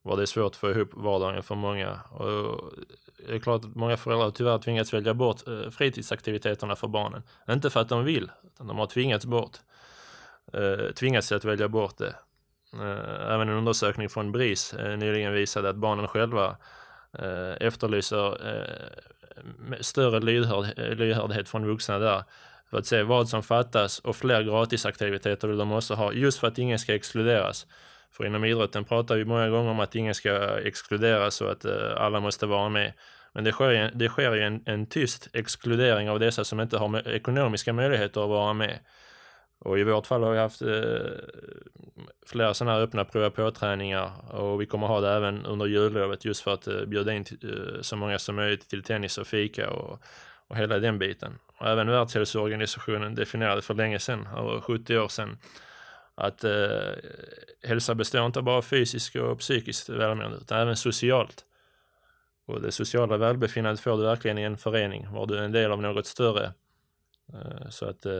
var 0.02 0.16
det 0.16 0.26
svårt 0.26 0.52
att 0.52 0.56
få 0.56 0.70
ihop 0.70 0.90
vardagen 0.92 1.42
för 1.42 1.54
många. 1.54 2.00
Och 2.10 2.72
det 3.28 3.34
är 3.34 3.38
klart 3.38 3.64
att 3.64 3.74
många 3.74 3.96
föräldrar 3.96 4.30
tyvärr 4.30 4.58
tvingats 4.58 4.94
välja 4.94 5.14
bort 5.14 5.40
fritidsaktiviteterna 5.70 6.76
för 6.76 6.88
barnen. 6.88 7.22
Inte 7.50 7.70
för 7.70 7.80
att 7.80 7.88
de 7.88 8.04
vill, 8.04 8.30
utan 8.46 8.66
de 8.66 8.78
har 8.78 8.86
tvingats 8.86 9.26
bort. 9.26 9.56
Tvingats 10.94 11.32
att 11.32 11.44
välja 11.44 11.68
bort 11.68 11.98
det. 11.98 12.14
Eh, 12.80 13.34
även 13.34 13.48
en 13.48 13.54
undersökning 13.54 14.08
från 14.08 14.32
BRIS 14.32 14.74
eh, 14.74 14.96
nyligen 14.96 15.32
visade 15.32 15.68
att 15.68 15.76
barnen 15.76 16.08
själva 16.08 16.56
eh, 17.18 17.66
efterlyser 17.66 18.38
större 19.80 20.20
lyhördhet 20.94 21.48
från 21.48 21.66
vuxna 21.66 21.98
där 21.98 22.22
för 22.70 22.78
att 22.78 22.86
se 22.86 23.02
vad 23.02 23.28
som 23.28 23.42
fattas 23.42 23.98
och 23.98 24.16
fler 24.16 24.42
gratisaktiviteter 24.42 25.48
vill 25.48 25.58
de 25.58 25.72
också 25.72 25.94
ha 25.94 26.12
just 26.12 26.38
för 26.38 26.46
att 26.46 26.58
ingen 26.58 26.78
ska 26.78 26.94
exkluderas. 26.94 27.66
För 28.12 28.26
inom 28.26 28.44
idrotten 28.44 28.84
pratar 28.84 29.16
vi 29.16 29.24
många 29.24 29.48
gånger 29.48 29.70
om 29.70 29.80
att 29.80 29.94
ingen 29.94 30.14
ska 30.14 30.58
exkluderas 30.58 31.40
och 31.40 31.50
att 31.50 31.66
alla 31.96 32.20
måste 32.20 32.46
vara 32.46 32.68
med. 32.68 32.92
Men 33.32 33.44
det 33.44 33.52
sker, 33.52 33.90
det 33.94 34.08
sker 34.08 34.34
ju 34.34 34.42
en, 34.42 34.62
en 34.66 34.86
tyst 34.86 35.28
exkludering 35.32 36.10
av 36.10 36.20
dessa 36.20 36.44
som 36.44 36.60
inte 36.60 36.78
har 36.78 37.08
ekonomiska 37.08 37.72
möjligheter 37.72 38.20
att 38.22 38.28
vara 38.28 38.52
med. 38.52 38.78
Och 39.58 39.78
i 39.78 39.84
vårt 39.84 40.06
fall 40.06 40.22
har 40.22 40.32
vi 40.32 40.38
haft 40.38 40.62
eh, 40.62 40.68
flera 42.26 42.54
sådana 42.54 42.76
här 42.76 42.82
öppna 42.82 43.04
prova 43.04 43.30
på-träningar 43.30 44.34
och 44.34 44.60
vi 44.60 44.66
kommer 44.66 44.86
ha 44.86 45.00
det 45.00 45.10
även 45.10 45.46
under 45.46 45.66
jullovet 45.66 46.24
just 46.24 46.40
för 46.40 46.54
att 46.54 46.66
eh, 46.66 46.84
bjuda 46.84 47.12
in 47.12 47.24
till, 47.24 47.74
eh, 47.76 47.80
så 47.80 47.96
många 47.96 48.18
som 48.18 48.36
möjligt 48.36 48.68
till 48.68 48.82
tennis 48.82 49.18
och 49.18 49.26
fika 49.26 49.70
och, 49.70 50.00
och 50.48 50.56
hela 50.56 50.78
den 50.78 50.98
biten. 50.98 51.38
Och 51.58 51.66
även 51.66 51.90
Världshälsoorganisationen 51.90 53.14
definierade 53.14 53.62
för 53.62 53.74
länge 53.74 53.98
sedan, 53.98 54.28
över 54.36 54.60
70 54.60 54.98
år 54.98 55.08
sedan, 55.08 55.38
att 56.14 56.44
eh, 56.44 56.92
hälsa 57.62 57.94
består 57.94 58.26
inte 58.26 58.42
bara 58.42 58.56
av 58.56 58.62
fysiskt 58.62 59.16
och 59.16 59.38
psykiskt 59.38 59.88
välmående 59.88 60.36
utan 60.36 60.58
även 60.58 60.76
socialt. 60.76 61.44
Och 62.46 62.60
det 62.60 62.72
sociala 62.72 63.16
välbefinnandet 63.16 63.80
får 63.80 63.96
du 63.96 64.02
verkligen 64.02 64.38
i 64.38 64.42
en 64.42 64.56
förening 64.56 65.06
var 65.12 65.26
du 65.26 65.38
är 65.38 65.42
en 65.42 65.52
del 65.52 65.72
av 65.72 65.82
något 65.82 66.06
större 66.06 66.52
så 67.70 67.88
att 67.88 68.06
eh, 68.06 68.12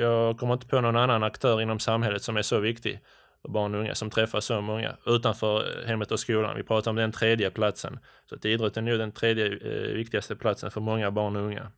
jag 0.00 0.38
kommer 0.38 0.54
inte 0.54 0.66
på 0.66 0.80
någon 0.80 0.96
annan 0.96 1.22
aktör 1.22 1.60
inom 1.60 1.78
samhället 1.78 2.22
som 2.22 2.36
är 2.36 2.42
så 2.42 2.60
viktig 2.60 3.00
för 3.42 3.48
barn 3.48 3.74
och 3.74 3.80
unga 3.80 3.94
som 3.94 4.10
träffar 4.10 4.40
så 4.40 4.60
många 4.60 4.96
utanför 5.06 5.84
hemmet 5.86 6.12
och 6.12 6.20
skolan. 6.20 6.56
Vi 6.56 6.62
pratar 6.62 6.90
om 6.90 6.96
den 6.96 7.12
tredje 7.12 7.50
platsen. 7.50 7.98
Så 8.28 8.34
att 8.34 8.44
idrotten 8.44 8.88
är 8.88 8.92
nu 8.92 8.98
den 8.98 9.12
tredje 9.12 9.46
eh, 9.46 9.94
viktigaste 9.94 10.36
platsen 10.36 10.70
för 10.70 10.80
många 10.80 11.10
barn 11.10 11.36
och 11.36 11.42
unga. 11.42 11.72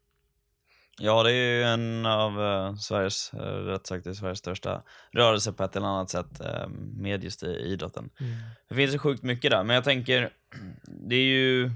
Ja, 0.98 1.22
det 1.22 1.32
är 1.32 1.56
ju 1.56 1.62
en 1.62 2.06
av 2.06 2.76
Sveriges, 2.76 3.34
rätt 3.66 3.86
sagt, 3.86 4.04
det 4.04 4.14
Sveriges 4.14 4.38
största 4.38 4.82
rörelser 5.12 5.52
på 5.52 5.64
ett 5.64 5.76
eller 5.76 5.86
annat 5.86 6.10
sätt 6.10 6.40
uh, 6.40 6.68
med 6.96 7.24
just 7.24 7.42
i 7.42 7.46
idrotten. 7.46 8.10
Mm. 8.20 8.32
Det 8.68 8.74
finns 8.74 8.94
ju 8.94 8.98
sjukt 8.98 9.22
mycket 9.22 9.50
där, 9.50 9.64
men 9.64 9.74
jag 9.74 9.84
tänker, 9.84 10.30
det 11.08 11.16
är 11.16 11.24
ju 11.24 11.70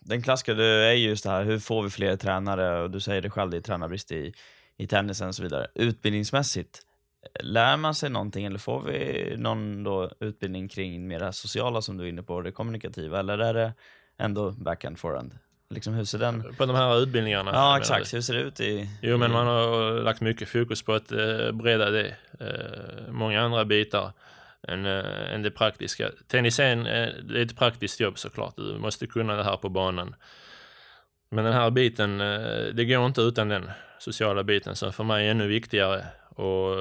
den 0.00 0.22
klassiska 0.22 0.52
är 0.52 0.92
just 0.92 1.24
det 1.24 1.30
här, 1.30 1.44
hur 1.44 1.58
får 1.58 1.82
vi 1.82 1.90
fler 1.90 2.16
tränare? 2.16 2.82
Och 2.82 2.90
du 2.90 3.00
säger 3.00 3.22
det 3.22 3.30
själv, 3.30 3.50
det 3.50 3.56
är 3.56 3.60
tränarbrist 3.60 4.12
i, 4.12 4.32
i 4.76 4.86
tennisen 4.86 5.28
och 5.28 5.34
så 5.34 5.42
vidare. 5.42 5.66
Utbildningsmässigt, 5.74 6.82
lär 7.40 7.76
man 7.76 7.94
sig 7.94 8.10
någonting 8.10 8.44
eller 8.44 8.58
får 8.58 8.82
vi 8.82 9.34
någon 9.38 9.84
då 9.84 10.10
utbildning 10.20 10.68
kring 10.68 11.08
mer 11.08 11.20
det 11.20 11.32
sociala 11.32 11.82
som 11.82 11.96
du 11.96 12.04
är 12.04 12.08
inne 12.08 12.22
på, 12.22 12.40
det 12.40 12.52
kommunikativa, 12.52 13.20
eller 13.20 13.38
är 13.38 13.54
det 13.54 13.72
ändå 14.18 14.50
backhand 14.50 14.98
forehand? 14.98 15.38
Liksom 15.70 15.94
hur 15.94 16.04
ser 16.04 16.18
den... 16.18 16.54
På 16.54 16.66
de 16.66 16.76
här 16.76 17.02
utbildningarna? 17.02 17.50
Ja, 17.54 17.78
exakt. 17.78 18.14
Hur 18.14 18.20
ser 18.20 18.34
det 18.34 18.40
ut 18.40 18.60
i... 18.60 18.90
Jo, 19.02 19.16
men 19.16 19.32
man 19.32 19.46
har 19.46 20.02
lagt 20.02 20.20
mycket 20.20 20.48
fokus 20.48 20.82
på 20.82 20.92
att 20.92 21.12
eh, 21.12 21.52
bredda 21.52 21.90
det. 21.90 22.16
Eh, 22.40 23.12
många 23.12 23.40
andra 23.40 23.64
bitar 23.64 24.12
än, 24.68 24.86
äh, 24.86 24.92
eh, 24.92 25.34
än 25.34 25.42
det 25.42 25.50
praktiska. 25.50 26.10
Tennis 26.28 26.60
är, 26.60 26.72
en, 26.72 26.86
äh, 26.86 27.02
eh, 27.02 27.14
det 27.14 27.38
är 27.38 27.42
ett 27.42 27.56
praktiskt 27.56 28.00
jobb 28.00 28.18
såklart. 28.18 28.56
Du 28.56 28.78
måste 28.78 29.06
kunna 29.06 29.36
det 29.36 29.44
här 29.44 29.56
på 29.56 29.68
banan. 29.68 30.14
Men 31.30 31.44
den 31.44 31.52
här 31.52 31.70
biten, 31.70 32.20
äh, 32.20 32.74
det 32.74 32.84
går 32.84 33.06
inte 33.06 33.20
utan 33.20 33.48
den 33.48 33.70
sociala 33.98 34.44
biten 34.44 34.76
som 34.76 34.92
för 34.92 35.04
mig 35.04 35.26
är 35.26 35.30
ännu 35.30 35.46
viktigare. 35.46 36.04
Och 36.28 36.76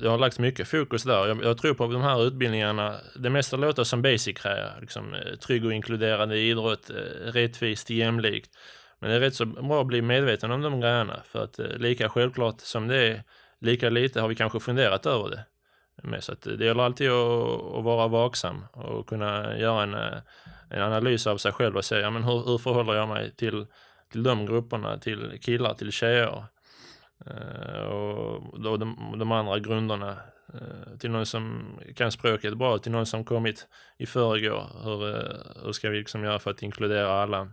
det 0.00 0.08
har 0.08 0.18
lagts 0.18 0.38
mycket 0.38 0.68
fokus 0.68 1.02
där. 1.02 1.26
Jag, 1.26 1.44
jag, 1.44 1.58
tror 1.58 1.74
på 1.74 1.86
de 1.86 2.02
här 2.02 2.26
utbildningarna, 2.26 2.96
det 3.16 3.30
mesta 3.30 3.56
låter 3.56 3.84
som 3.84 4.02
basic 4.02 4.44
här, 4.44 4.80
liksom, 4.80 5.16
trygg 5.46 5.64
och 5.64 5.72
inkluderande 5.72 6.38
idrott, 6.38 6.90
rättvist, 7.24 7.90
jämlikt. 7.90 8.50
Men 9.00 9.10
det 9.10 9.16
är 9.16 9.20
rätt 9.20 9.34
så 9.34 9.44
bra 9.46 9.80
att 9.80 9.86
bli 9.86 10.02
medveten 10.02 10.50
om 10.50 10.62
de 10.62 10.80
grejerna, 10.80 11.22
för 11.24 11.44
att 11.44 11.58
lika 11.58 12.08
självklart 12.08 12.60
som 12.60 12.88
det 12.88 12.96
är, 12.96 13.22
lika 13.60 13.90
lite 13.90 14.20
har 14.20 14.28
vi 14.28 14.34
kanske 14.34 14.60
funderat 14.60 15.06
över 15.06 15.30
det 15.30 15.44
med. 16.02 16.24
Så 16.24 16.34
det 16.34 16.64
gäller 16.64 16.82
alltid 16.82 17.10
att, 17.10 17.74
att, 17.74 17.84
vara 17.84 18.08
vaksam 18.08 18.64
och 18.72 19.08
kunna 19.08 19.58
göra 19.58 19.82
en, 19.82 19.94
en 20.70 20.82
analys 20.82 21.26
av 21.26 21.36
sig 21.36 21.52
själv 21.52 21.76
och 21.76 21.84
se 21.84 21.96
ja, 21.96 22.10
men 22.10 22.24
hur, 22.24 22.46
hur 22.46 22.58
förhåller 22.58 22.94
jag 22.94 23.08
mig 23.08 23.34
till, 23.36 23.66
till 24.12 24.22
de 24.22 24.46
grupperna, 24.46 24.98
till 24.98 25.38
killar, 25.42 25.74
till 25.74 25.92
tjejer 25.92 26.44
eh, 27.26 27.82
och 27.82 28.60
då 28.60 28.76
de, 28.76 29.14
de 29.18 29.32
andra 29.32 29.58
grunderna 29.58 30.16
eh, 30.54 30.98
till 30.98 31.10
någon 31.10 31.26
som 31.26 31.74
kan 31.96 32.12
språket 32.12 32.56
bra, 32.56 32.78
till 32.78 32.92
någon 32.92 33.06
som 33.06 33.24
kommit 33.24 33.66
i 33.98 34.06
förrgår. 34.06 34.66
Hur, 34.84 35.16
eh, 35.16 35.64
hur 35.64 35.72
ska 35.72 35.90
vi 35.90 35.98
liksom 35.98 36.24
göra 36.24 36.38
för 36.38 36.50
att 36.50 36.62
inkludera 36.62 37.22
alla? 37.22 37.52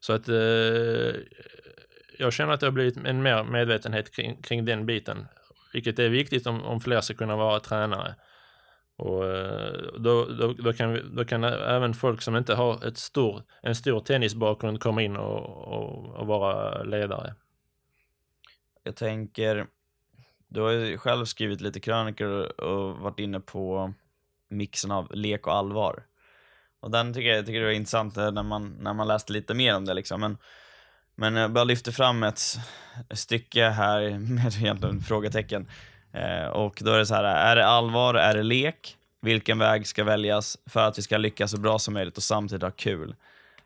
Så 0.00 0.12
att 0.12 0.28
eh, 0.28 1.14
jag 2.18 2.32
känner 2.32 2.52
att 2.52 2.60
det 2.60 2.66
har 2.66 2.72
blivit 2.72 2.96
en 2.96 3.22
mer 3.22 3.44
medvetenhet 3.44 4.14
kring, 4.14 4.42
kring 4.42 4.64
den 4.64 4.86
biten, 4.86 5.26
vilket 5.78 5.98
är 5.98 6.08
viktigt 6.08 6.46
om, 6.46 6.62
om 6.62 6.80
fler 6.80 7.00
ska 7.00 7.14
kunna 7.14 7.36
vara 7.36 7.60
tränare. 7.60 8.14
Och 8.96 9.26
eh, 9.26 9.72
då, 9.98 10.24
då, 10.24 10.52
då, 10.52 10.72
kan 10.72 10.92
vi, 10.92 11.02
då 11.12 11.24
kan 11.24 11.44
även 11.44 11.94
folk 11.94 12.22
som 12.22 12.36
inte 12.36 12.54
har 12.54 12.86
ett 12.86 12.98
stor, 12.98 13.42
en 13.62 13.74
stor 13.74 14.00
tennisbakgrund 14.00 14.80
komma 14.80 15.02
in 15.02 15.16
och, 15.16 15.74
och, 15.74 16.14
och 16.14 16.26
vara 16.26 16.82
ledare. 16.82 17.34
Jag 18.82 18.96
tänker, 18.96 19.66
du 20.48 20.60
har 20.60 20.70
ju 20.70 20.98
själv 20.98 21.24
skrivit 21.24 21.60
lite 21.60 21.80
krönikor 21.80 22.60
och 22.60 22.98
varit 22.98 23.18
inne 23.20 23.40
på 23.40 23.94
mixen 24.50 24.90
av 24.90 25.14
lek 25.14 25.46
och 25.46 25.54
allvar. 25.54 26.02
Och 26.80 26.90
den 26.90 27.14
tycker 27.14 27.28
jag, 27.28 27.46
tycker 27.46 27.60
det 27.60 27.66
var 27.66 27.72
intressant 27.72 28.16
eh, 28.16 28.32
när 28.32 28.42
man, 28.42 28.76
när 28.80 28.94
man 28.94 29.08
läste 29.08 29.32
lite 29.32 29.54
mer 29.54 29.76
om 29.76 29.84
det 29.84 29.94
liksom. 29.94 30.20
Men, 30.20 30.38
men 31.20 31.36
jag 31.36 31.50
bara 31.50 31.64
lyfter 31.64 31.92
fram 31.92 32.22
ett 32.22 32.40
stycke 33.10 33.68
här 33.68 34.18
med 34.18 34.54
egentligen 34.54 35.00
frågetecken. 35.00 35.68
Eh, 36.12 36.46
och 36.46 36.78
då 36.84 36.92
är 36.92 36.98
det 36.98 37.06
så 37.06 37.14
här, 37.14 37.24
är 37.24 37.56
det 37.56 37.66
allvar, 37.66 38.14
är 38.14 38.34
det 38.34 38.42
lek? 38.42 38.96
Vilken 39.20 39.58
väg 39.58 39.86
ska 39.86 40.04
väljas 40.04 40.58
för 40.66 40.80
att 40.80 40.98
vi 40.98 41.02
ska 41.02 41.18
lyckas 41.18 41.50
så 41.50 41.60
bra 41.60 41.78
som 41.78 41.94
möjligt 41.94 42.16
och 42.16 42.22
samtidigt 42.22 42.62
ha 42.62 42.70
kul? 42.70 43.14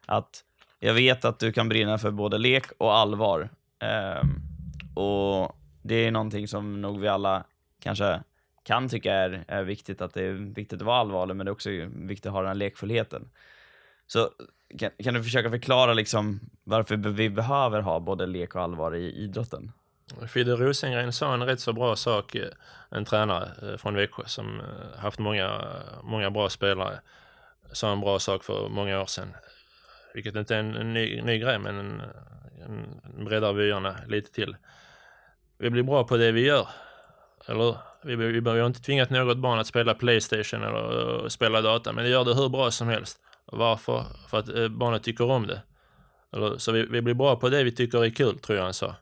Att 0.06 0.44
jag 0.80 0.94
vet 0.94 1.24
att 1.24 1.38
du 1.38 1.52
kan 1.52 1.68
brinna 1.68 1.98
för 1.98 2.10
både 2.10 2.38
lek 2.38 2.64
och 2.78 2.96
allvar. 2.96 3.48
Eh, 3.82 4.22
och 4.94 5.56
det 5.82 5.94
är 5.94 6.10
någonting 6.10 6.48
som 6.48 6.80
nog 6.80 7.00
vi 7.00 7.08
alla 7.08 7.44
kanske 7.82 8.20
kan 8.64 8.88
tycka 8.88 9.14
är, 9.14 9.44
är 9.48 9.62
viktigt, 9.62 10.00
att 10.00 10.14
det 10.14 10.22
är 10.22 10.32
viktigt 10.32 10.80
att 10.80 10.86
vara 10.86 11.00
allvarlig, 11.00 11.36
men 11.36 11.46
det 11.46 11.50
är 11.50 11.52
också 11.52 11.70
viktigt 11.94 12.26
att 12.26 12.32
ha 12.32 12.40
den 12.40 12.48
här 12.48 12.54
lekfullheten. 12.54 13.28
Så 14.12 14.30
kan, 14.78 14.90
kan 15.04 15.14
du 15.14 15.22
försöka 15.22 15.50
förklara 15.50 15.94
liksom 15.94 16.40
varför 16.64 16.96
vi 16.96 17.30
behöver 17.30 17.80
ha 17.80 18.00
både 18.00 18.26
lek 18.26 18.54
och 18.54 18.62
allvar 18.62 18.94
i 18.94 19.12
idrotten? 19.12 19.72
Fidde 20.28 20.56
Rosengren 20.56 21.12
sa 21.12 21.34
en 21.34 21.42
rätt 21.42 21.60
så 21.60 21.72
bra 21.72 21.96
sak, 21.96 22.34
eh, 22.34 22.48
en 22.90 23.04
tränare 23.04 23.50
eh, 23.62 23.76
från 23.76 23.94
Växjö 23.94 24.22
som 24.26 24.60
eh, 24.60 25.00
haft 25.00 25.18
många, 25.18 25.64
många 26.02 26.30
bra 26.30 26.48
spelare, 26.48 27.00
sa 27.72 27.92
en 27.92 28.00
bra 28.00 28.18
sak 28.18 28.44
för 28.44 28.68
många 28.68 29.00
år 29.00 29.06
sedan. 29.06 29.34
Vilket 30.14 30.36
inte 30.36 30.56
är 30.56 30.58
en 30.58 30.94
ny, 30.94 31.22
ny 31.22 31.38
grej, 31.38 31.58
men 31.58 31.78
en, 31.78 32.02
en 32.64 33.24
breddar 33.24 33.52
vyerna 33.52 33.96
lite 34.08 34.32
till. 34.32 34.56
Vi 35.58 35.70
blir 35.70 35.82
bra 35.82 36.04
på 36.04 36.16
det 36.16 36.32
vi 36.32 36.44
gör, 36.44 36.68
eller 37.46 37.76
vi, 38.02 38.16
vi, 38.16 38.40
vi 38.40 38.50
har 38.50 38.66
inte 38.66 38.82
tvingat 38.82 39.10
något 39.10 39.38
barn 39.38 39.58
att 39.58 39.66
spela 39.66 39.94
Playstation 39.94 40.62
eller 40.62 41.28
spela 41.28 41.60
data, 41.60 41.92
men 41.92 42.04
det 42.04 42.10
gör 42.10 42.24
det 42.24 42.34
hur 42.34 42.48
bra 42.48 42.70
som 42.70 42.88
helst. 42.88 43.18
Varför? 43.46 44.06
För 44.30 44.38
att 44.38 44.70
barnet 44.70 45.02
tycker 45.02 45.30
om 45.30 45.46
det. 45.46 45.62
Eller, 46.32 46.58
så 46.58 46.72
vi, 46.72 46.86
vi 46.86 47.02
blir 47.02 47.14
bra 47.14 47.36
på 47.36 47.48
det 47.48 47.64
vi 47.64 47.72
tycker 47.72 48.04
är 48.04 48.10
kul, 48.10 48.38
tror 48.38 48.56
jag 48.58 48.64
han 48.64 48.74
sa 48.74 48.96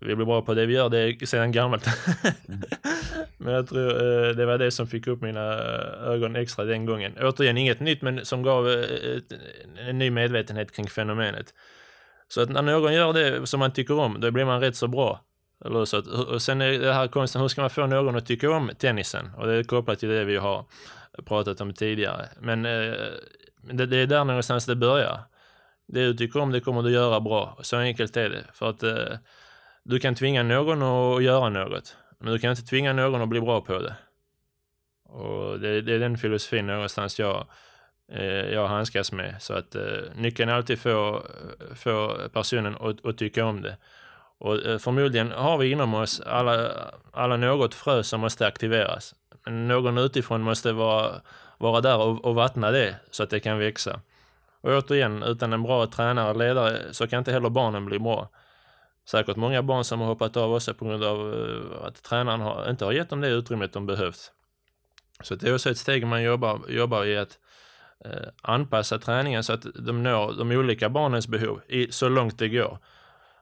vi 0.00 0.16
blir 0.16 0.26
bra 0.26 0.42
på 0.42 0.54
det 0.54 0.66
vi 0.66 0.74
gör, 0.74 0.88
det 0.88 0.98
är 0.98 1.26
sedan 1.26 1.52
gammalt. 1.52 1.86
Mm. 2.48 2.62
men 3.38 3.54
jag 3.54 3.68
tror 3.68 3.88
eh, 3.88 4.36
det 4.36 4.46
var 4.46 4.58
det 4.58 4.70
som 4.70 4.86
fick 4.86 5.06
upp 5.06 5.22
mina 5.22 5.40
ögon 6.06 6.36
extra 6.36 6.64
den 6.64 6.86
gången. 6.86 7.12
Återigen, 7.20 7.56
inget 7.56 7.80
nytt, 7.80 8.02
men 8.02 8.24
som 8.24 8.42
gav 8.42 8.70
eh, 8.70 9.20
en 9.88 9.98
ny 9.98 10.10
medvetenhet 10.10 10.76
kring 10.76 10.88
fenomenet. 10.88 11.46
Så 12.28 12.42
att 12.42 12.48
när 12.48 12.62
någon 12.62 12.94
gör 12.94 13.12
det 13.12 13.46
som 13.46 13.60
man 13.60 13.72
tycker 13.72 13.98
om, 13.98 14.20
då 14.20 14.30
blir 14.30 14.44
man 14.44 14.60
rätt 14.60 14.76
så 14.76 14.88
bra. 14.88 15.20
Eller 15.64 15.84
så 15.84 15.96
att, 15.96 16.06
och 16.06 16.42
sen 16.42 16.60
är 16.60 16.78
det 16.78 16.92
här 16.92 17.08
konsten, 17.08 17.40
hur 17.40 17.48
ska 17.48 17.60
man 17.60 17.70
få 17.70 17.86
någon 17.86 18.16
att 18.16 18.26
tycka 18.26 18.50
om 18.50 18.70
tennisen? 18.78 19.30
Och 19.36 19.46
det 19.46 19.54
är 19.54 19.62
kopplat 19.62 19.98
till 19.98 20.08
det 20.08 20.24
vi 20.24 20.36
har 20.36 20.64
pratat 21.26 21.60
om 21.60 21.72
tidigare. 21.72 22.28
Men 22.40 22.66
eh, 22.66 22.94
det, 23.60 23.86
det 23.86 23.96
är 23.96 24.06
där 24.06 24.24
någonstans 24.24 24.66
det 24.66 24.76
börjar. 24.76 25.20
Det 25.86 26.06
du 26.06 26.14
tycker 26.14 26.40
om, 26.40 26.52
det 26.52 26.60
kommer 26.60 26.82
du 26.82 26.90
göra 26.90 27.20
bra. 27.20 27.58
Så 27.62 27.76
enkelt 27.76 28.16
är 28.16 28.30
det. 28.30 28.44
För 28.52 28.70
att 28.70 28.82
eh, 28.82 29.18
du 29.84 30.00
kan 30.00 30.14
tvinga 30.14 30.42
någon 30.42 30.82
att 30.82 31.22
göra 31.22 31.48
något, 31.48 31.96
men 32.18 32.32
du 32.32 32.38
kan 32.38 32.50
inte 32.50 32.62
tvinga 32.62 32.92
någon 32.92 33.22
att 33.22 33.28
bli 33.28 33.40
bra 33.40 33.60
på 33.60 33.78
det. 33.78 33.94
Och 35.04 35.60
det, 35.60 35.80
det 35.80 35.94
är 35.94 35.98
den 35.98 36.18
filosofin 36.18 36.66
någonstans 36.66 37.18
jag, 37.18 37.46
eh, 38.12 38.52
jag 38.52 38.68
handskas 38.68 39.12
med. 39.12 39.42
Så 39.42 39.54
att 39.54 39.74
eh, 39.74 39.98
nyckeln 40.14 40.50
är 40.50 40.54
alltid 40.54 40.78
få, 40.78 41.22
få 41.74 42.16
personen 42.32 42.76
att, 42.80 43.06
att 43.06 43.18
tycka 43.18 43.44
om 43.44 43.62
det. 43.62 43.76
Och 44.40 44.66
eh, 44.66 44.78
förmodligen 44.78 45.30
har 45.30 45.58
vi 45.58 45.70
inom 45.70 45.94
oss 45.94 46.20
alla, 46.20 46.70
alla 47.12 47.36
något 47.36 47.74
frö 47.74 48.02
som 48.02 48.20
måste 48.20 48.46
aktiveras. 48.46 49.14
Men 49.44 49.68
någon 49.68 49.98
utifrån 49.98 50.42
måste 50.42 50.72
vara, 50.72 51.20
vara 51.58 51.80
där 51.80 51.98
och, 51.98 52.24
och 52.24 52.34
vattna 52.34 52.70
det 52.70 52.96
så 53.10 53.22
att 53.22 53.30
det 53.30 53.40
kan 53.40 53.58
växa. 53.58 54.00
Och 54.60 54.70
återigen, 54.70 55.22
utan 55.22 55.52
en 55.52 55.62
bra 55.62 55.86
tränare 55.86 56.30
och 56.30 56.36
ledare 56.36 56.80
så 56.92 57.06
kan 57.06 57.18
inte 57.18 57.32
heller 57.32 57.50
barnen 57.50 57.86
bli 57.86 57.98
bra 57.98 58.28
säkert 59.10 59.36
många 59.36 59.62
barn 59.62 59.84
som 59.84 60.00
har 60.00 60.06
hoppat 60.06 60.36
av 60.36 60.54
också 60.54 60.74
på 60.74 60.84
grund 60.84 61.04
av 61.04 61.34
eh, 61.34 61.86
att 61.86 62.02
tränaren 62.02 62.40
har, 62.40 62.70
inte 62.70 62.84
har 62.84 62.92
gett 62.92 63.10
dem 63.10 63.20
det 63.20 63.28
utrymmet 63.28 63.72
de 63.72 63.86
behövt. 63.86 64.32
Så 65.22 65.34
det 65.34 65.48
är 65.48 65.54
också 65.54 65.70
ett 65.70 65.78
steg 65.78 66.06
man 66.06 66.22
jobbar, 66.22 66.60
jobbar 66.68 67.04
i 67.04 67.16
att 67.16 67.38
eh, 68.04 68.28
anpassa 68.42 68.98
träningen 68.98 69.44
så 69.44 69.52
att 69.52 69.66
de 69.74 70.02
når 70.02 70.32
de 70.38 70.50
olika 70.50 70.88
barnens 70.88 71.28
behov 71.28 71.60
i, 71.68 71.92
så 71.92 72.08
långt 72.08 72.38
det 72.38 72.48
går. 72.48 72.78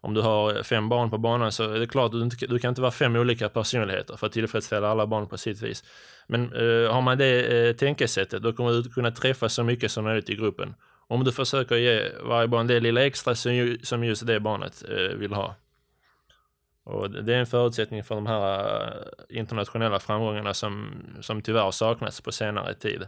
Om 0.00 0.14
du 0.14 0.20
har 0.20 0.62
fem 0.62 0.88
barn 0.88 1.10
på 1.10 1.18
banan 1.18 1.52
så 1.52 1.70
är 1.70 1.78
det 1.78 1.86
klart 1.86 2.06
att 2.06 2.12
du, 2.12 2.22
inte, 2.22 2.46
du 2.46 2.58
kan 2.58 2.68
inte 2.68 2.80
vara 2.80 2.90
fem 2.90 3.16
olika 3.16 3.48
personligheter 3.48 4.16
för 4.16 4.26
att 4.26 4.32
tillfredsställa 4.32 4.88
alla 4.88 5.06
barn 5.06 5.26
på 5.26 5.38
sitt 5.38 5.62
vis. 5.62 5.84
Men 6.26 6.52
eh, 6.52 6.92
har 6.92 7.00
man 7.00 7.18
det 7.18 7.68
eh, 7.68 7.76
tänkesättet 7.76 8.42
då 8.42 8.52
kommer 8.52 8.70
du 8.70 8.90
kunna 8.90 9.10
träffa 9.10 9.48
så 9.48 9.62
mycket 9.62 9.90
som 9.90 10.04
möjligt 10.04 10.30
i 10.30 10.34
gruppen 10.34 10.74
om 11.08 11.24
du 11.24 11.32
försöker 11.32 11.76
ge 11.76 12.12
varje 12.22 12.48
barn 12.48 12.66
det 12.66 12.80
lilla 12.80 13.06
extra 13.06 13.34
som 13.82 14.04
just 14.04 14.26
det 14.26 14.40
barnet 14.40 14.84
eh, 14.88 15.16
vill 15.16 15.32
ha. 15.32 15.54
Och 16.84 17.10
det 17.10 17.34
är 17.34 17.38
en 17.38 17.46
förutsättning 17.46 18.04
för 18.04 18.14
de 18.14 18.26
här 18.26 18.82
eh, 18.82 19.38
internationella 19.38 19.98
framgångarna 19.98 20.54
som, 20.54 21.02
som 21.20 21.42
tyvärr 21.42 21.70
saknats 21.70 22.20
på 22.20 22.32
senare 22.32 22.74
tid. 22.74 23.02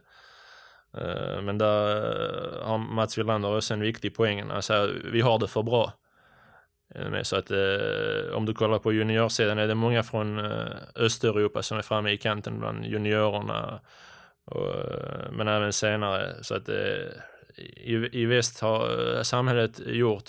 Eh, 0.97 1.43
men 1.43 1.59
där 1.59 1.97
eh, 1.97 2.66
har 2.66 2.78
Mats 2.78 3.18
Wilander 3.18 3.57
också 3.57 3.74
en 3.74 3.80
viktig 3.80 4.14
poäng. 4.14 4.51
Alltså, 4.51 4.91
vi 5.12 5.20
har 5.20 5.38
det 5.38 5.49
för 5.49 5.62
bra. 5.62 5.93
Eh, 6.95 7.22
så 7.22 7.36
att 7.36 7.51
eh, 7.51 8.34
om 8.34 8.47
du 8.47 8.55
kollar 8.55 8.78
på 8.78 8.93
juniorsidan 8.93 9.59
är 9.59 9.66
det 9.66 9.74
många 9.74 10.03
från 10.03 10.38
eh, 10.38 10.66
Östeuropa 10.95 11.62
som 11.62 11.78
är 11.78 11.82
framme 11.82 12.11
i 12.11 12.16
kanten 12.16 12.59
bland 12.61 12.84
juniorerna. 12.84 13.80
Och, 14.45 14.74
men 15.32 15.49
även 15.49 15.72
senare. 15.72 16.34
Så 16.43 16.55
att 16.55 16.68
i, 17.76 18.09
i 18.12 18.24
väst 18.24 18.61
har 18.61 19.22
samhället 19.22 19.80
gjort 19.86 20.24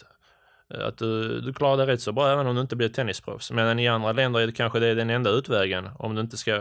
att 0.69 0.97
du, 0.97 1.41
du 1.41 1.53
klarar 1.53 1.77
dig 1.77 1.85
rätt 1.85 2.01
så 2.01 2.11
bra 2.11 2.31
även 2.31 2.47
om 2.47 2.55
du 2.55 2.61
inte 2.61 2.75
blir 2.75 2.89
tennisproffs. 2.89 3.51
Medan 3.51 3.79
i 3.79 3.87
andra 3.87 4.11
länder 4.11 4.39
är 4.39 4.47
det 4.47 4.53
kanske 4.53 4.79
det 4.79 4.87
är 4.87 4.95
den 4.95 5.09
enda 5.09 5.29
utvägen 5.29 5.89
om 5.99 6.15
du 6.15 6.21
inte 6.21 6.37
ska 6.37 6.55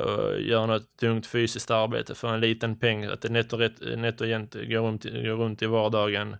uh, 0.00 0.38
göra 0.38 0.66
något 0.66 0.96
tungt 0.96 1.26
fysiskt 1.26 1.70
arbete 1.70 2.14
för 2.14 2.34
en 2.34 2.40
liten 2.40 2.78
peng, 2.78 3.04
att 3.04 3.20
det 3.20 3.28
nätt 3.28 3.52
och, 3.52 3.58
rätt, 3.58 3.80
nätt 3.96 4.20
och 4.20 4.26
jämnt 4.26 4.54
går 4.54 4.80
runt, 4.80 5.04
går 5.04 5.36
runt 5.36 5.62
i 5.62 5.66
vardagen. 5.66 6.36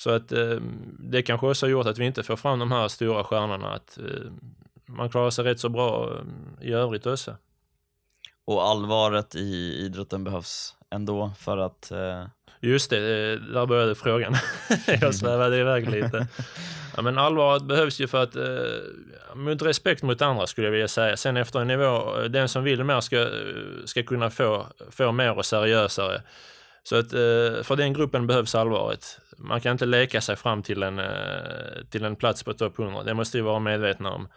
Så 0.00 0.10
att 0.10 0.32
uh, 0.32 0.60
det 0.98 1.22
kanske 1.22 1.46
också 1.46 1.66
har 1.66 1.70
gjort 1.70 1.86
att 1.86 1.98
vi 1.98 2.04
inte 2.04 2.22
får 2.22 2.36
fram 2.36 2.58
de 2.58 2.72
här 2.72 2.88
stora 2.88 3.24
stjärnorna, 3.24 3.72
att 3.72 3.98
uh, 4.02 4.30
man 4.86 5.10
klarar 5.10 5.30
sig 5.30 5.44
rätt 5.44 5.60
så 5.60 5.68
bra 5.68 6.18
i 6.60 6.72
övrigt 6.72 7.06
också. 7.06 7.36
Och 8.44 8.62
allvaret 8.68 9.34
i 9.34 9.76
idrotten 9.84 10.24
behövs 10.24 10.76
ändå 10.90 11.32
för 11.38 11.58
att 11.58 11.92
Just 12.60 12.90
det, 12.90 12.96
eh, 12.96 13.40
där 13.52 13.66
började 13.66 13.94
frågan. 13.94 14.36
jag 15.00 15.14
svävade 15.14 15.58
iväg 15.58 15.90
lite. 15.90 16.26
Ja, 16.96 17.02
men 17.02 17.18
allvaret 17.18 17.62
behövs 17.62 18.00
ju 18.00 18.06
för 18.06 18.22
att, 18.22 18.36
eh, 18.36 19.34
mot 19.34 19.62
respekt 19.62 20.02
mot 20.02 20.22
andra 20.22 20.46
skulle 20.46 20.66
jag 20.66 20.72
vilja 20.72 20.88
säga. 20.88 21.16
Sen 21.16 21.36
efter 21.36 21.60
en 21.60 21.66
nivå, 21.66 22.20
eh, 22.20 22.24
den 22.24 22.48
som 22.48 22.64
vill 22.64 22.84
mer 22.84 23.00
ska, 23.00 23.20
eh, 23.20 23.28
ska 23.84 24.02
kunna 24.02 24.30
få, 24.30 24.66
få 24.90 25.12
mer 25.12 25.38
och 25.38 25.46
seriösare. 25.46 26.22
Så 26.82 26.96
att 26.96 27.12
eh, 27.12 27.62
för 27.62 27.76
den 27.76 27.92
gruppen 27.92 28.26
behövs 28.26 28.54
allvaret. 28.54 29.18
Man 29.38 29.60
kan 29.60 29.72
inte 29.72 29.86
leka 29.86 30.20
sig 30.20 30.36
fram 30.36 30.62
till 30.62 30.82
en, 30.82 30.98
eh, 30.98 31.84
till 31.90 32.04
en 32.04 32.16
plats 32.16 32.42
på 32.42 32.52
topp 32.52 32.78
100. 32.78 33.02
Det 33.02 33.14
måste 33.14 33.38
vi 33.38 33.42
vara 33.42 33.58
medvetna 33.58 34.10
om. 34.10 34.28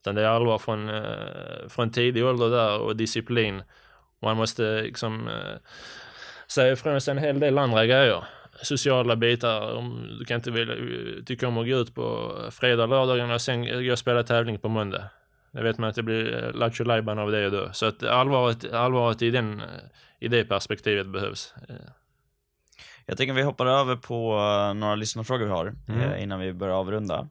Utan 0.00 0.14
det 0.14 0.22
är 0.22 0.26
allvar 0.26 0.58
från, 0.58 0.88
eh, 0.88 1.68
från 1.68 1.90
tidig 1.90 2.24
ålder 2.24 2.50
där 2.50 2.78
och 2.78 2.96
disciplin. 2.96 3.62
Man 4.22 4.36
måste 4.36 4.82
liksom 4.82 5.30
säga 6.46 6.72
ifrån 6.72 7.00
sig 7.00 7.12
en 7.12 7.18
hel 7.18 7.40
del 7.40 7.58
andra 7.58 7.86
grejer. 7.86 8.24
Sociala 8.62 9.16
bitar, 9.16 9.82
du 10.18 10.24
kan 10.24 10.34
inte 10.34 10.50
vilja, 10.50 10.74
tycka 11.26 11.48
om 11.48 11.58
att 11.58 11.66
gå 11.66 11.76
ut 11.76 11.94
på 11.94 12.36
fredag, 12.50 12.86
lördagen 12.86 13.30
och 13.30 13.40
sen 13.40 13.84
gå 13.84 13.92
och 13.92 13.98
spela 13.98 14.22
tävling 14.22 14.58
på 14.58 14.68
måndag. 14.68 15.04
Det 15.52 15.62
vet 15.62 15.78
man 15.78 15.90
att 15.90 15.96
det 15.96 16.02
blir 16.02 16.52
lattjo 16.54 16.92
av 17.20 17.30
det 17.30 17.50
då. 17.50 17.72
Så 17.72 17.86
att 17.86 18.02
allvaret, 18.02 18.72
allvaret 18.72 19.22
i, 19.22 19.30
den, 19.30 19.62
i 20.18 20.28
det 20.28 20.44
perspektivet 20.44 21.06
behövs. 21.06 21.54
Jag 23.06 23.16
tänker 23.16 23.34
vi 23.34 23.42
hoppar 23.42 23.66
över 23.66 23.96
på 23.96 24.34
några 24.74 24.94
lyssnarfrågor 24.94 25.44
vi 25.44 25.50
har 25.50 25.74
mm. 25.88 26.00
Eh, 26.00 26.22
innan 26.22 26.40
vi 26.40 26.52
börjar 26.52 26.74
avrunda. 26.74 27.28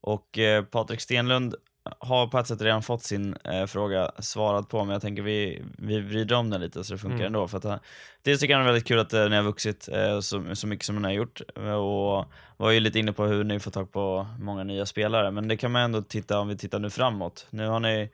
Och 0.00 0.38
eh, 0.38 0.64
Patrik 0.64 1.00
Stenlund 1.00 1.54
har 1.98 2.26
på 2.26 2.38
ett 2.38 2.46
sätt 2.46 2.62
redan 2.62 2.82
fått 2.82 3.02
sin 3.02 3.36
eh, 3.44 3.66
fråga 3.66 4.10
svarad 4.18 4.68
på, 4.68 4.84
men 4.84 4.92
jag 4.92 5.02
tänker 5.02 5.22
vi, 5.22 5.62
vi 5.78 6.00
vrider 6.00 6.36
om 6.36 6.50
den 6.50 6.60
lite 6.60 6.84
så 6.84 6.92
det 6.92 6.98
funkar 6.98 7.16
Mm. 7.16 7.26
ändå. 7.26 7.48
För 7.48 7.58
att, 7.58 7.64
eh, 7.64 7.76
dels 8.22 8.40
tycker 8.40 8.54
jag 8.54 8.60
det 8.60 8.64
är 8.64 8.66
väldigt 8.66 8.88
kul 8.88 8.98
att 8.98 9.12
eh, 9.12 9.28
ni 9.28 9.36
har 9.36 9.42
vuxit 9.42 9.88
eh, 9.92 10.20
så, 10.20 10.54
så 10.54 10.66
mycket 10.66 10.86
som 10.86 10.96
ni 10.96 11.08
har 11.08 11.12
gjort 11.12 11.40
eh, 11.56 11.72
och 11.72 12.24
var 12.56 12.70
ju 12.70 12.80
lite 12.80 12.98
inne 12.98 13.12
på 13.12 13.24
hur 13.24 13.44
ni 13.44 13.60
får 13.60 13.70
tag 13.70 13.92
på 13.92 14.26
många 14.40 14.64
nya 14.64 14.86
spelare, 14.86 15.30
men 15.30 15.48
det 15.48 15.56
kan 15.56 15.72
man 15.72 15.82
ändå 15.82 16.02
titta 16.02 16.40
om 16.40 16.48
vi 16.48 16.56
tittar 16.56 16.78
nu 16.78 16.90
framåt. 16.90 17.46
Nu 17.50 17.66
har 17.66 17.80
ni 17.80 18.10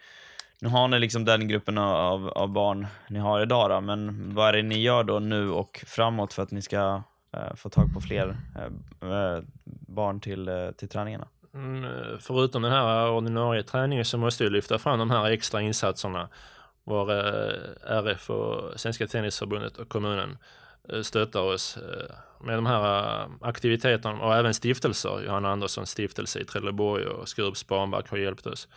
nu 0.61 0.69
har 0.69 0.89
ni 0.89 0.99
liksom 0.99 1.25
den 1.25 1.49
gruppen 1.49 1.79
av, 1.79 2.29
av 2.29 2.49
barn 2.49 2.87
ni 3.09 3.19
har 3.19 3.43
idag 3.43 3.71
då, 3.71 3.81
men 3.81 4.35
vad 4.35 4.49
är 4.49 4.53
det 4.53 4.63
ni 4.63 4.79
gör 4.83 5.05
då 5.05 5.19
nu 5.19 5.51
och 5.51 5.85
framåt 5.87 6.33
för 6.33 6.43
att 6.43 6.51
ni 6.51 6.63
ska 6.63 7.03
eh, 7.33 7.55
få 7.55 7.69
tag 7.69 7.95
på 7.95 8.01
fler 8.01 8.37
barn 9.89 10.21
till, 10.21 10.73
till 10.77 10.89
träningarna? 10.89 11.29
Mm, 11.55 12.19
förutom 12.21 12.63
den 12.63 12.73
här 12.73 13.11
ordinarie 13.11 13.63
träningen 13.63 14.05
så 14.05 14.19
måste 14.19 14.45
jag 14.45 14.53
lyfta 14.53 14.79
fram 14.79 14.99
de 14.99 15.11
här 15.11 15.31
extra 15.31 15.63
insatserna 15.63 16.29
var 16.85 17.11
eh, 17.11 17.99
RF 17.99 18.31
och 18.31 18.81
Svenska 18.81 19.07
Tennisförbundet 19.07 19.77
och 19.77 19.89
kommunen 19.89 20.39
eh, 20.89 21.01
stöttar 21.03 21.41
oss 21.41 21.77
eh, 21.77 22.17
med 22.47 22.59
de 22.59 22.67
här 22.67 23.29
aktiviteterna 23.41 24.21
och 24.21 24.35
även 24.35 24.55
stiftelser. 24.55 25.23
Johanna 25.27 25.51
Anderssons 25.51 25.91
stiftelse 25.91 26.41
i 26.41 26.45
Trelleborg 26.45 27.07
och 27.07 27.29
Skurups 27.29 27.67
barnback 27.67 28.09
har 28.11 28.19
hjälpt 28.19 28.47
oss. 28.47 28.69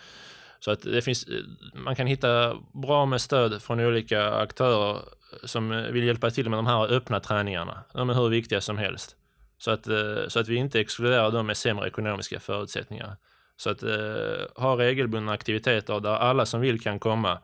Så 0.59 0.71
att 0.71 0.82
det 0.82 1.01
finns, 1.01 1.28
man 1.73 1.95
kan 1.95 2.07
hitta 2.07 2.55
bra 2.73 3.05
med 3.05 3.21
stöd 3.21 3.61
från 3.61 3.80
olika 3.80 4.32
aktörer 4.32 5.01
som 5.43 5.69
vill 5.69 6.03
hjälpa 6.03 6.32
till 6.32 6.49
med 6.49 6.57
de 6.57 6.65
här 6.65 6.91
öppna 6.91 7.19
träningarna. 7.19 7.84
De 7.93 8.09
är 8.09 8.13
hur 8.13 8.30
viktiga 8.30 8.61
som 8.61 8.78
helst. 8.78 9.15
Så 9.58 9.72
att, 9.72 9.88
eh, 9.88 10.28
så 10.28 10.39
att 10.39 10.47
vi 10.47 10.55
inte 10.55 10.80
exkluderar 10.80 11.32
dem 11.32 11.47
med 11.47 11.58
sämre 11.58 11.88
ekonomiska 11.88 12.39
förutsättningar. 12.39 13.16
Så 13.58 13.70
att 13.70 13.84
eh, 13.84 14.45
ha 14.55 14.78
regelbundna 14.78 15.32
aktiviteter 15.32 15.99
där 15.99 16.16
alla 16.16 16.45
som 16.45 16.62
vill 16.62 16.82
kan 16.82 16.99
komma 16.99 17.39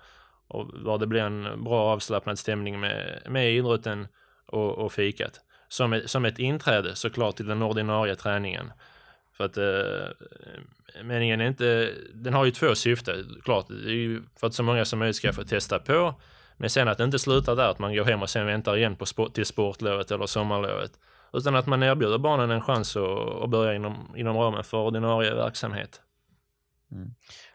och 0.48 0.70
var 0.74 0.98
det 0.98 1.08
blir 1.08 1.22
en 1.22 1.64
bra 1.64 1.82
avslappnad 1.82 2.40
stämning 2.40 2.80
med, 2.80 3.22
med 3.30 3.54
idrotten 3.54 4.08
och, 4.46 4.78
och 4.78 4.94
fikat. 4.94 5.42
Som 5.68 5.94
ett, 5.94 6.10
som 6.10 6.26
ett 6.26 6.40
inträde 6.40 6.96
såklart 6.96 7.36
till 7.36 7.48
den 7.48 7.62
ordinarie 7.62 8.16
träningen. 8.16 8.72
För 9.38 9.46
att 9.46 9.58
eh, 9.58 11.04
meningen 11.04 11.42
är 11.42 11.46
inte, 11.46 11.94
den 12.14 12.34
har 12.34 12.46
ju 12.46 12.52
två 12.52 12.76
syften, 12.76 13.42
klart. 13.44 13.68
Det 13.68 13.90
är 13.90 13.96
ju 13.96 14.22
för 14.40 14.48
att 14.48 14.54
så 14.54 14.64
många 14.64 14.86
som 14.86 15.00
möjligt 15.00 15.16
ska 15.16 15.34
få 15.34 15.44
testa 15.44 15.80
på. 15.80 16.16
Men 16.58 16.70
sen 16.70 16.88
att 16.88 16.98
det 16.98 17.04
inte 17.04 17.20
slutar 17.20 17.56
där, 17.56 17.70
att 17.70 17.80
man 17.80 17.96
går 17.96 18.04
hem 18.04 18.22
och 18.22 18.30
sen 18.30 18.46
väntar 18.46 18.78
igen 18.78 18.96
på 18.96 19.06
sport, 19.06 19.34
till 19.34 19.46
sportlovet 19.46 20.12
eller 20.12 20.26
sommarlovet. 20.26 20.92
Utan 21.34 21.56
att 21.56 21.68
man 21.68 21.84
erbjuder 21.84 22.18
barnen 22.18 22.52
en 22.52 22.62
chans 22.62 22.96
att, 22.96 23.42
att 23.44 23.50
börja 23.50 23.74
inom, 23.74 24.14
inom 24.18 24.38
ramen 24.38 24.64
för 24.64 24.78
ordinarie 24.78 25.34
verksamhet. 25.34 26.02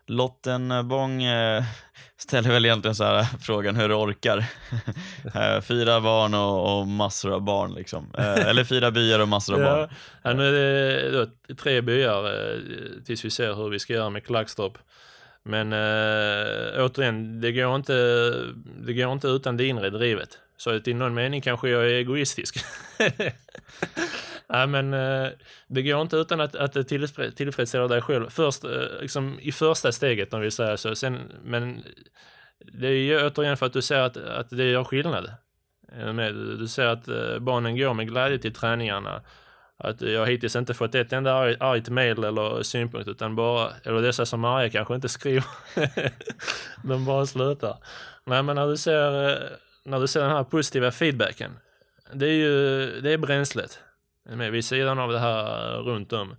Lotten 0.06 0.88
Bång 0.88 1.22
eh, 1.22 1.62
ställer 2.16 2.50
väl 2.50 2.64
egentligen 2.64 2.94
så 2.94 3.04
här 3.04 3.24
frågan 3.40 3.76
hur 3.76 3.88
du 3.88 3.94
orkar. 3.94 4.44
Eh, 5.34 5.60
fyra 5.60 6.00
barn 6.00 6.34
och, 6.34 6.78
och 6.80 6.86
massor 6.86 7.32
av 7.32 7.42
barn 7.42 7.74
liksom. 7.74 8.10
Eh, 8.18 8.48
eller 8.48 8.64
fyra 8.64 8.90
byar 8.90 9.20
och 9.20 9.28
massor 9.28 9.54
av 9.54 9.60
Ja, 9.62 9.76
barn. 9.76 9.88
ja, 10.22 10.32
nu 10.32 10.46
är 10.46 10.52
det 10.52 11.10
då 11.10 11.54
tre 11.54 11.80
byar 11.80 12.24
eh, 12.24 12.58
tills 13.06 13.24
vi 13.24 13.30
ser 13.30 13.54
hur 13.54 13.70
vi 13.70 13.78
ska 13.78 13.92
göra 13.92 14.10
med 14.10 14.24
Klackstorp. 14.26 14.78
Men 15.42 15.72
äh, 15.72 16.84
återigen, 16.84 17.40
det 17.40 17.52
går, 17.52 17.76
inte, 17.76 17.92
det 18.86 18.92
går 18.94 19.12
inte 19.12 19.28
utan 19.28 19.56
det 19.56 19.66
inre 19.66 19.90
drivet. 19.90 20.38
Så 20.58 20.70
att 20.70 20.88
i 20.88 20.94
någon 20.94 21.14
mening 21.14 21.40
kanske 21.40 21.68
jag 21.68 21.82
är 21.82 21.94
egoistisk. 21.94 22.64
Nej, 24.48 24.66
men 24.66 24.94
äh, 24.94 25.28
det 25.68 25.82
går 25.82 26.00
inte 26.00 26.16
utan 26.16 26.40
att, 26.40 26.56
att 26.56 26.72
det 26.72 26.84
tillfred, 26.84 27.36
tillfredsställer 27.36 27.88
dig 27.88 28.02
själv. 28.02 28.30
Först, 28.30 28.64
äh, 28.64 28.70
liksom, 29.00 29.38
i 29.40 29.52
första 29.52 29.92
steget 29.92 30.34
om 30.34 30.40
vi 30.40 30.50
säger 30.50 30.76
så. 30.76 30.94
Sen, 30.94 31.32
men 31.44 31.82
det 32.58 32.86
är 32.86 32.92
ju 32.92 33.26
återigen 33.26 33.56
för 33.56 33.66
att 33.66 33.72
du 33.72 33.82
ser 33.82 34.00
att, 34.00 34.16
att 34.16 34.50
det 34.50 34.64
gör 34.64 34.84
skillnad. 34.84 35.30
Du 36.58 36.68
ser 36.68 36.86
att 36.86 37.08
äh, 37.08 37.38
barnen 37.38 37.76
går 37.76 37.94
med 37.94 38.08
glädje 38.08 38.38
till 38.38 38.54
träningarna. 38.54 39.22
Att 39.76 40.00
jag 40.00 40.26
hittills 40.26 40.56
inte 40.56 40.74
fått 40.74 40.94
ett 40.94 41.12
enda 41.12 41.34
arg, 41.34 41.56
argt 41.60 41.88
mail 41.88 42.24
eller 42.24 42.62
synpunkt 42.62 43.08
utan 43.08 43.36
bara, 43.36 43.72
eller 43.84 44.02
dessa 44.02 44.26
som 44.26 44.44
är 44.44 44.48
arga 44.48 44.70
kanske 44.70 44.94
inte 44.94 45.08
skriver. 45.08 45.44
De 46.88 47.04
bara 47.04 47.26
slutar. 47.26 47.76
Nej 48.24 48.42
men 48.42 48.56
när 48.56 48.66
du 48.68 48.76
ser, 48.76 49.38
när 49.88 50.00
du 50.00 50.08
ser 50.08 50.20
den 50.20 50.30
här 50.30 50.44
positiva 50.44 50.90
feedbacken. 50.90 51.58
Det 52.12 52.26
är 52.26 52.32
ju, 52.32 53.00
det 53.00 53.12
är 53.12 53.18
bränslet. 53.18 53.78
Med 54.24 54.52
vid 54.52 54.64
sidan 54.64 54.98
av 54.98 55.12
det 55.12 55.18
här 55.18 55.76
runt 55.82 56.12
om. 56.12 56.36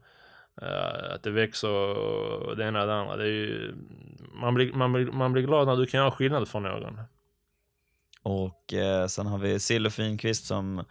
Eh, 0.61 1.13
att 1.13 1.23
det 1.23 1.31
växer 1.31 1.69
och 1.69 2.57
det 2.57 2.67
ena 2.67 2.81
och 2.81 2.87
det 2.87 2.95
andra. 2.95 3.15
Det 3.15 3.23
är 3.23 3.27
ju, 3.27 3.75
man, 4.41 4.53
blir, 4.53 4.73
man, 4.73 4.93
blir, 4.93 5.05
man 5.05 5.33
blir 5.33 5.43
glad 5.43 5.67
när 5.67 5.75
du 5.75 5.85
kan 5.85 5.99
göra 5.99 6.11
skillnad 6.11 6.47
för 6.47 6.59
någon. 6.59 6.99
Och 8.23 8.73
eh, 8.73 9.07
sen 9.07 9.27
har 9.27 9.37
vi 9.37 9.59
Sill 9.59 9.85
och 9.85 9.93
Finqvist 9.93 10.45
som 10.45 10.85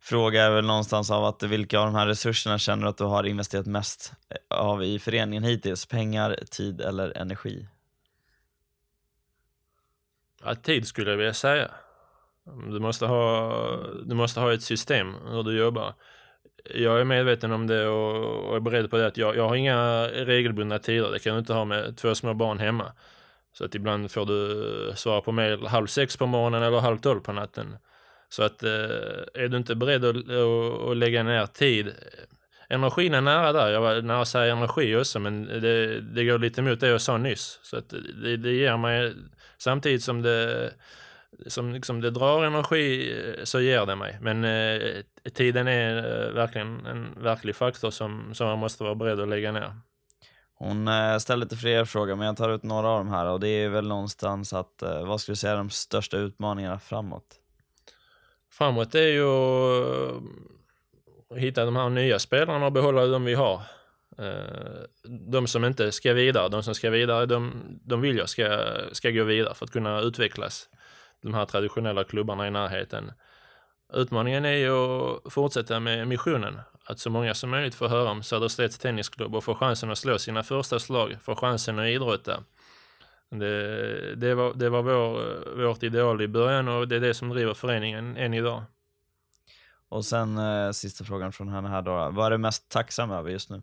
frågar 0.00 0.50
väl 0.50 0.66
någonstans 0.66 1.10
av 1.10 1.24
att 1.24 1.42
vilka 1.42 1.78
av 1.78 1.86
de 1.86 1.94
här 1.94 2.06
resurserna 2.06 2.58
känner 2.58 2.82
du 2.82 2.88
att 2.88 2.98
du 2.98 3.04
har 3.04 3.24
investerat 3.24 3.66
mest 3.66 4.12
eh, 4.30 4.58
av 4.58 4.84
i 4.84 4.98
föreningen 4.98 5.42
hittills? 5.42 5.86
Pengar, 5.86 6.38
tid 6.50 6.80
eller 6.80 7.16
energi? 7.16 7.68
Ja, 10.44 10.54
tid 10.54 10.86
skulle 10.86 11.10
jag 11.10 11.16
vilja 11.16 11.34
säga. 11.34 11.70
Du 12.70 12.80
måste 12.80 13.06
ha, 13.06 13.52
du 14.04 14.14
måste 14.14 14.40
ha 14.40 14.52
ett 14.52 14.62
system 14.62 15.14
hur 15.30 15.42
du 15.42 15.58
jobbar. 15.58 15.94
Jag 16.74 17.00
är 17.00 17.04
medveten 17.04 17.52
om 17.52 17.66
det 17.66 17.88
och, 17.88 18.48
och 18.48 18.56
är 18.56 18.60
beredd 18.60 18.90
på 18.90 18.96
det 18.96 19.06
att 19.06 19.16
jag, 19.16 19.36
jag 19.36 19.48
har 19.48 19.56
inga 19.56 20.08
regelbundna 20.08 20.78
tider. 20.78 21.10
Det 21.10 21.18
kan 21.18 21.32
du 21.32 21.38
inte 21.38 21.52
ha 21.52 21.64
med 21.64 21.96
två 21.96 22.14
små 22.14 22.34
barn 22.34 22.58
hemma. 22.58 22.92
Så 23.52 23.64
att 23.64 23.74
ibland 23.74 24.10
får 24.10 24.26
du 24.26 24.92
svara 24.96 25.20
på 25.20 25.32
mejl 25.32 25.66
halv 25.66 25.86
sex 25.86 26.16
på 26.16 26.26
morgonen 26.26 26.62
eller 26.62 26.80
halv 26.80 26.98
tolv 26.98 27.20
på 27.20 27.32
natten. 27.32 27.76
Så 28.28 28.42
att 28.42 28.62
eh, 28.62 28.70
är 29.34 29.48
du 29.48 29.56
inte 29.56 29.74
beredd 29.74 30.04
att, 30.04 30.16
att, 30.16 30.88
att 30.90 30.96
lägga 30.96 31.22
ner 31.22 31.46
tid 31.46 31.92
Energin 32.70 33.14
är 33.14 33.20
nära 33.20 33.52
där, 33.52 33.70
jag 33.70 33.80
var 33.80 34.02
nära 34.02 34.20
att 34.20 34.28
säga 34.28 34.52
energi 34.52 34.96
också 34.96 35.18
men 35.18 35.44
det, 35.44 36.00
det 36.00 36.24
går 36.24 36.38
lite 36.38 36.60
emot 36.60 36.80
det 36.80 36.88
jag 36.88 37.00
sa 37.00 37.16
nyss. 37.16 37.60
Så 37.62 37.76
att 37.76 37.88
det, 38.22 38.36
det 38.36 38.52
ger 38.52 38.76
mig, 38.76 39.14
samtidigt 39.58 40.02
som 40.02 40.22
det, 40.22 40.70
som 41.46 41.72
liksom 41.72 42.00
det 42.00 42.10
drar 42.10 42.44
energi 42.44 43.14
så 43.44 43.60
ger 43.60 43.86
det 43.86 43.96
mig. 43.96 44.18
Men 44.20 44.44
eh, 44.44 44.80
tiden 45.34 45.68
är 45.68 45.96
eh, 45.96 46.32
verkligen 46.32 46.86
en 46.86 47.22
verklig 47.22 47.56
faktor 47.56 47.90
som, 47.90 48.34
som 48.34 48.46
man 48.46 48.58
måste 48.58 48.84
vara 48.84 48.94
beredd 48.94 49.20
att 49.20 49.28
lägga 49.28 49.52
ner. 49.52 49.72
Hon 50.54 50.88
eh, 50.88 51.18
ställer 51.18 51.44
lite 51.44 51.56
fler 51.56 51.84
frågor 51.84 52.14
men 52.14 52.26
jag 52.26 52.36
tar 52.36 52.50
ut 52.50 52.62
några 52.62 52.88
av 52.88 52.98
dem 52.98 53.08
här 53.08 53.26
och 53.26 53.40
det 53.40 53.48
är 53.48 53.68
väl 53.68 53.88
någonstans 53.88 54.52
att, 54.52 54.82
eh, 54.82 55.06
vad 55.06 55.20
skulle 55.20 55.32
du 55.32 55.36
säga 55.36 55.52
är 55.52 55.56
de 55.56 55.70
största 55.70 56.16
utmaningarna 56.16 56.78
framåt? 56.78 57.24
Framåt 58.50 58.94
är 58.94 59.08
ju 59.08 59.24
hitta 61.36 61.64
de 61.64 61.76
här 61.76 61.88
nya 61.88 62.18
spelarna 62.18 62.66
och 62.66 62.72
behålla 62.72 63.06
de 63.06 63.24
vi 63.24 63.34
har. 63.34 63.62
Eh, 64.18 64.82
de 65.30 65.46
som 65.46 65.64
inte 65.64 65.92
ska 65.92 66.12
vidare, 66.12 66.48
de 66.48 66.62
som 66.62 66.74
ska 66.74 66.90
vidare, 66.90 67.26
de, 67.26 67.52
de 67.84 68.00
vill 68.00 68.16
jag 68.16 68.28
ska, 68.28 68.64
ska 68.92 69.10
gå 69.10 69.24
vidare 69.24 69.54
för 69.54 69.64
att 69.64 69.70
kunna 69.70 70.00
utvecklas. 70.00 70.68
De 71.22 71.34
här 71.34 71.44
traditionella 71.44 72.04
klubbarna 72.04 72.48
i 72.48 72.50
närheten. 72.50 73.12
Utmaningen 73.92 74.44
är 74.44 74.52
ju 74.52 74.70
att 74.70 75.32
fortsätta 75.32 75.80
med 75.80 76.08
missionen. 76.08 76.60
Att 76.84 76.98
så 76.98 77.10
många 77.10 77.34
som 77.34 77.50
möjligt 77.50 77.74
får 77.74 77.88
höra 77.88 78.10
om 78.10 78.22
Söderstedts 78.22 78.78
Tennisklubb 78.78 79.34
och 79.34 79.44
få 79.44 79.54
chansen 79.54 79.90
att 79.90 79.98
slå 79.98 80.18
sina 80.18 80.42
första 80.42 80.78
slag, 80.78 81.16
få 81.22 81.36
chansen 81.36 81.78
att 81.78 81.86
idrotta. 81.86 82.42
Det, 83.30 84.14
det 84.14 84.34
var, 84.34 84.54
det 84.54 84.68
var 84.68 84.82
vår, 84.82 85.64
vårt 85.66 85.82
ideal 85.82 86.22
i 86.22 86.28
början 86.28 86.68
och 86.68 86.88
det 86.88 86.96
är 86.96 87.00
det 87.00 87.14
som 87.14 87.28
driver 87.28 87.54
föreningen 87.54 88.16
än 88.16 88.34
idag. 88.34 88.62
Och 89.88 90.04
sen 90.04 90.38
eh, 90.38 90.70
sista 90.70 91.04
frågan 91.04 91.32
från 91.32 91.48
henne 91.48 91.68
här 91.68 91.82
då. 91.82 92.10
Vad 92.10 92.26
är 92.26 92.30
du 92.30 92.38
mest 92.38 92.68
tacksam 92.68 93.10
över 93.10 93.30
just 93.30 93.50
nu? 93.50 93.62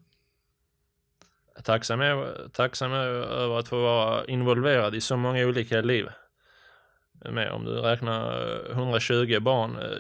Tacksam, 1.64 2.02
är, 2.02 2.48
tacksam 2.54 2.94
är 2.94 3.08
över 3.08 3.60
att 3.60 3.68
få 3.68 3.82
vara 3.82 4.26
involverad 4.26 4.96
i 4.96 5.02
så 5.02 5.18
många 5.18 5.46
olika 5.46 5.82
liv. 5.82 6.10
Med, 7.30 7.52
om 7.52 7.66
du 7.66 7.72
räknar 7.72 8.50
eh, 8.70 8.72
120 8.72 9.40
barn, 9.40 9.78
eh, 9.78 9.98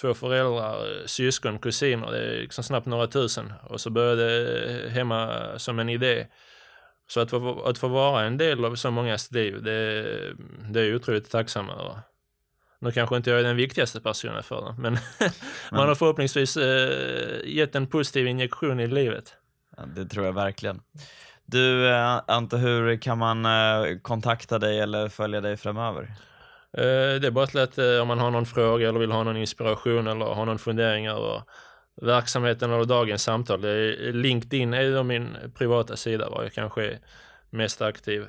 två 0.00 0.14
föräldrar, 0.14 1.00
eh, 1.00 1.06
syskon, 1.06 1.58
kusiner, 1.58 2.10
det 2.10 2.18
är 2.18 2.40
liksom 2.40 2.64
snabbt 2.64 2.86
några 2.86 3.06
tusen. 3.06 3.52
Och 3.62 3.80
så 3.80 3.90
började 3.90 4.24
det 4.24 4.90
hemma 4.90 5.48
som 5.56 5.78
en 5.78 5.88
idé. 5.88 6.26
Så 7.08 7.20
att 7.20 7.30
få, 7.30 7.62
att 7.62 7.78
få 7.78 7.88
vara 7.88 8.24
en 8.24 8.36
del 8.36 8.64
av 8.64 8.74
så 8.74 8.90
mångas 8.90 9.32
liv, 9.32 9.62
det, 9.62 10.02
det 10.70 10.80
är 10.80 10.84
jag 10.84 10.96
otroligt 10.96 11.30
tacksam 11.30 11.70
över. 11.70 11.98
Nu 12.80 12.92
kanske 12.92 13.16
inte 13.16 13.30
jag 13.30 13.40
är 13.40 13.44
den 13.44 13.56
viktigaste 13.56 14.00
personen 14.00 14.42
för 14.42 14.60
det, 14.60 14.74
men 14.78 14.92
man 15.72 15.88
har 15.88 15.94
förhoppningsvis 15.94 16.56
eh, 16.56 17.40
gett 17.44 17.74
en 17.74 17.86
positiv 17.86 18.26
injektion 18.26 18.80
i 18.80 18.86
livet. 18.86 19.34
Ja, 19.76 19.82
det 19.86 20.06
tror 20.06 20.26
jag 20.26 20.32
verkligen. 20.32 20.80
Du, 21.50 21.88
eh, 21.88 22.20
Ante, 22.26 22.56
hur 22.56 22.96
kan 22.96 23.18
man 23.18 23.44
eh, 23.44 23.98
kontakta 24.02 24.58
dig 24.58 24.80
eller 24.80 25.08
följa 25.08 25.40
dig 25.40 25.56
framöver? 25.56 26.02
Eh, 26.72 27.20
det 27.20 27.26
är 27.26 27.30
bara 27.30 27.62
att 27.62 27.78
om 27.78 28.08
man 28.08 28.18
har 28.18 28.30
någon 28.30 28.46
fråga 28.46 28.88
eller 28.88 28.98
vill 29.00 29.12
ha 29.12 29.22
någon 29.22 29.36
inspiration 29.36 30.06
eller 30.06 30.26
har 30.26 30.46
någon 30.46 30.58
fundering 30.58 31.06
över 31.06 31.42
verksamheten 32.02 32.72
eller 32.72 32.84
dagens 32.84 33.22
samtal. 33.22 33.60
LinkedIn 34.12 34.74
är 34.74 34.92
då 34.92 35.02
min 35.02 35.36
privata 35.54 35.96
sida 35.96 36.28
var 36.28 36.42
jag 36.42 36.52
kanske 36.52 36.86
är 36.86 36.98
mest 37.50 37.82
aktiv. 37.82 38.26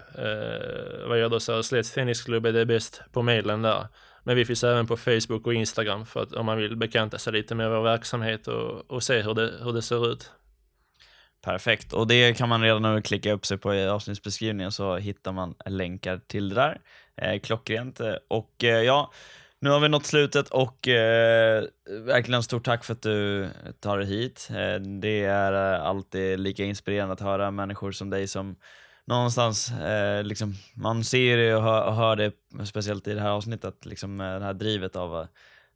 Vad 1.07 1.19
gäller 1.19 1.39
Söderslätts 1.39 1.91
tennisklubb 1.91 2.45
är 2.45 2.53
det 2.53 2.65
bäst 2.65 3.01
på 3.11 3.21
mailen 3.21 3.61
där. 3.61 3.87
Men 4.29 4.35
vi 4.35 4.45
finns 4.45 4.63
även 4.63 4.87
på 4.87 4.97
Facebook 4.97 5.47
och 5.47 5.53
Instagram 5.53 6.05
för 6.05 6.23
att 6.23 6.33
om 6.33 6.45
man 6.45 6.57
vill 6.57 6.75
bekanta 6.75 7.17
sig 7.17 7.33
lite 7.33 7.55
med 7.55 7.69
vår 7.69 7.81
verksamhet 7.81 8.47
och, 8.47 8.91
och 8.91 9.03
se 9.03 9.21
hur 9.21 9.33
det, 9.33 9.53
hur 9.63 9.73
det 9.73 9.81
ser 9.81 10.11
ut. 10.11 10.31
Perfekt, 11.41 11.93
och 11.93 12.07
det 12.07 12.37
kan 12.37 12.49
man 12.49 12.61
redan 12.61 12.81
nu 12.81 13.01
klicka 13.01 13.33
upp 13.33 13.45
sig 13.45 13.57
på 13.57 13.75
i 13.75 13.87
avsnittsbeskrivningen 13.87 14.71
så 14.71 14.97
hittar 14.97 15.31
man 15.31 15.55
länkar 15.65 16.21
till 16.27 16.49
det 16.49 16.55
där. 16.55 16.81
Eh, 17.15 17.39
klockrent. 17.39 18.01
Och 18.27 18.63
eh, 18.63 18.81
ja, 18.81 19.11
nu 19.59 19.69
har 19.69 19.79
vi 19.79 19.89
nått 19.89 20.05
slutet 20.05 20.49
och 20.49 20.87
eh, 20.87 21.63
verkligen 22.05 22.43
stort 22.43 22.65
tack 22.65 22.83
för 22.83 22.93
att 22.93 23.01
du 23.01 23.49
tar 23.79 23.97
dig 23.97 24.07
hit. 24.07 24.47
Eh, 24.49 24.81
det 24.81 25.23
är 25.23 25.73
eh, 25.73 25.85
alltid 25.85 26.39
lika 26.39 26.63
inspirerande 26.63 27.13
att 27.13 27.21
höra 27.21 27.51
människor 27.51 27.91
som 27.91 28.09
dig 28.09 28.27
som 28.27 28.55
någonstans, 29.09 29.71
eh, 29.71 30.23
liksom, 30.23 30.55
man 30.73 31.03
ser 31.03 31.37
det 31.37 31.55
och 31.55 31.63
hör, 31.63 31.87
och 31.87 31.95
hör, 31.95 32.15
det, 32.15 32.31
speciellt 32.65 33.07
i 33.07 33.13
det 33.13 33.21
här 33.21 33.29
avsnittet, 33.29 33.85
liksom, 33.85 34.21
eh, 34.21 34.39
det 34.39 34.45
här 34.45 34.53
drivet 34.53 34.95
av 34.95 35.19
eh, 35.21 35.27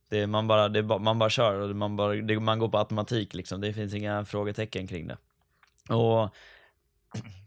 det, 0.10 0.28
man, 0.28 0.48
bara, 0.48 0.70
det, 0.70 0.84
man 0.84 1.20
bara 1.20 1.30
kör 1.30 1.54
och 1.54 1.76
man, 1.76 1.96
bara, 1.96 2.16
det, 2.16 2.40
man 2.40 2.60
går 2.60 2.70
på 2.70 2.78
automatik. 2.78 3.34
Liksom. 3.34 3.62
Det 3.62 3.74
finns 3.74 3.94
inga 3.94 4.26
frågetecken 4.26 4.88
kring 4.88 5.08
det. 5.08 5.18
Och 5.94 6.30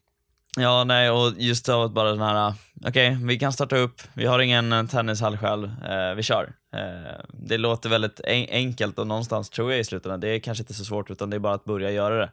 Ja, 0.59 0.84
nej, 0.84 1.11
och 1.11 1.32
just 1.37 1.68
av 1.68 1.93
bara 1.93 2.11
den 2.11 2.20
här, 2.20 2.49
eh, 2.49 2.55
okej, 2.84 3.12
okay, 3.12 3.26
vi 3.26 3.39
kan 3.39 3.53
starta 3.53 3.76
upp, 3.76 4.03
vi 4.14 4.26
har 4.26 4.39
ingen 4.39 4.89
tennishall 4.89 5.39
själv, 5.39 5.64
eh, 5.84 6.14
vi 6.14 6.22
kör. 6.22 6.53
Eh, 6.72 7.24
det 7.28 7.59
låter 7.59 7.89
väldigt 7.89 8.20
en 8.20 8.47
enkelt 8.51 8.99
och 8.99 9.07
någonstans 9.07 9.51
tror 9.51 9.70
jag 9.70 9.80
i 9.80 9.84
slutändan, 9.84 10.20
det 10.20 10.28
är 10.28 10.39
kanske 10.39 10.62
inte 10.62 10.74
så 10.74 10.84
svårt 10.84 11.11
utan 11.11 11.30
det 11.30 11.37
är 11.37 11.41
bara 11.41 11.55
att 11.55 11.64
börja 11.64 11.91
göra 11.91 12.16
det. 12.18 12.30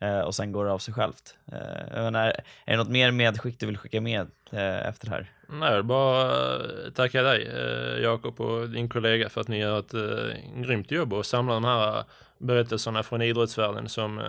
Eh, 0.00 0.20
och 0.20 0.34
sen 0.34 0.52
går 0.52 0.64
det 0.64 0.72
av 0.72 0.78
sig 0.78 0.94
självt. 0.94 1.36
Eh, 1.52 2.02
menar, 2.02 2.26
är 2.64 2.72
det 2.72 2.76
något 2.76 2.88
mer 2.88 3.10
medskick 3.10 3.60
du 3.60 3.66
vill 3.66 3.78
skicka 3.78 4.00
med 4.00 4.26
eh, 4.50 4.88
efter 4.88 5.06
det 5.06 5.12
här? 5.12 5.30
Nej, 5.48 5.82
bara 5.82 6.54
eh, 6.54 6.90
tacka 6.94 7.22
dig 7.22 7.46
eh, 7.46 8.02
Jakob 8.02 8.40
och 8.40 8.68
din 8.68 8.88
kollega 8.88 9.28
för 9.28 9.40
att 9.40 9.48
ni 9.48 9.58
gör 9.58 9.78
ett 9.78 9.94
eh, 9.94 10.62
grymt 10.62 10.90
jobb 10.90 11.12
och 11.12 11.26
samlar 11.26 11.54
de 11.54 11.64
här 11.64 11.98
eh, 11.98 12.04
berättelserna 12.38 13.02
från 13.02 13.22
idrottsvärlden 13.22 13.88
som, 13.88 14.22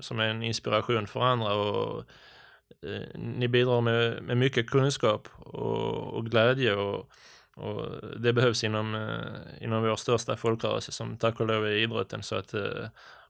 som 0.00 0.20
är 0.20 0.28
en 0.28 0.42
inspiration 0.42 1.06
för 1.06 1.20
andra. 1.20 1.54
Och, 1.54 2.04
ni 3.14 3.48
bidrar 3.48 3.80
med, 3.80 4.22
med 4.22 4.36
mycket 4.36 4.70
kunskap 4.70 5.28
och, 5.38 6.14
och 6.14 6.26
glädje 6.26 6.74
och, 6.74 7.10
och, 7.54 7.86
det 8.16 8.32
behövs 8.32 8.64
inom, 8.64 9.18
inom 9.60 9.82
vår 9.82 9.96
största 9.96 10.36
folkrörelse 10.36 10.92
som 10.92 11.16
tack 11.16 11.40
och 11.40 11.46
lov 11.46 11.66
är 11.66 11.70
idrotten. 11.70 12.22
Så 12.22 12.34
att 12.36 12.54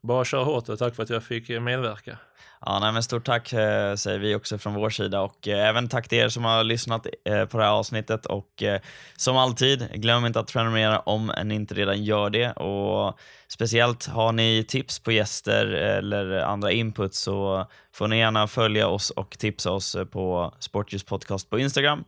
bara 0.02 0.24
kör 0.24 0.44
hårt 0.44 0.68
och 0.68 0.78
tack 0.78 0.94
för 0.94 1.02
att 1.02 1.10
jag 1.10 1.24
fick 1.24 1.50
eh, 1.50 1.60
medverka. 1.60 2.18
Ja, 2.60 2.78
nej, 2.78 2.92
men 2.92 3.02
stort 3.02 3.24
tack 3.24 3.52
eh, 3.52 3.94
säger 3.94 4.18
vi 4.18 4.34
också 4.34 4.58
från 4.58 4.74
vår 4.74 4.90
sida 4.90 5.20
och 5.20 5.48
eh, 5.48 5.68
även 5.68 5.88
tack 5.88 6.08
till 6.08 6.18
er 6.18 6.28
som 6.28 6.44
har 6.44 6.64
lyssnat 6.64 7.06
eh, 7.24 7.44
på 7.44 7.58
det 7.58 7.64
här 7.64 7.70
avsnittet 7.70 8.26
och 8.26 8.62
eh, 8.62 8.80
som 9.16 9.36
alltid, 9.36 9.88
glöm 9.94 10.26
inte 10.26 10.40
att 10.40 10.52
prenumerera 10.52 10.98
om 10.98 11.32
ni 11.44 11.54
inte 11.54 11.74
redan 11.74 12.04
gör 12.04 12.30
det 12.30 12.52
och 12.52 13.18
speciellt 13.48 14.06
har 14.06 14.32
ni 14.32 14.64
tips 14.68 14.98
på 14.98 15.12
gäster 15.12 15.74
eh, 15.74 15.96
eller 15.96 16.38
andra 16.38 16.72
input 16.72 17.14
så 17.14 17.66
får 17.92 18.08
ni 18.08 18.18
gärna 18.18 18.46
följa 18.46 18.88
oss 18.88 19.10
och 19.10 19.38
tipsa 19.38 19.70
oss 19.72 19.94
eh, 19.94 20.04
på 20.04 20.54
Sportljus 20.58 21.04
podcast 21.04 21.50
på 21.50 21.58
Instagram. 21.58 22.04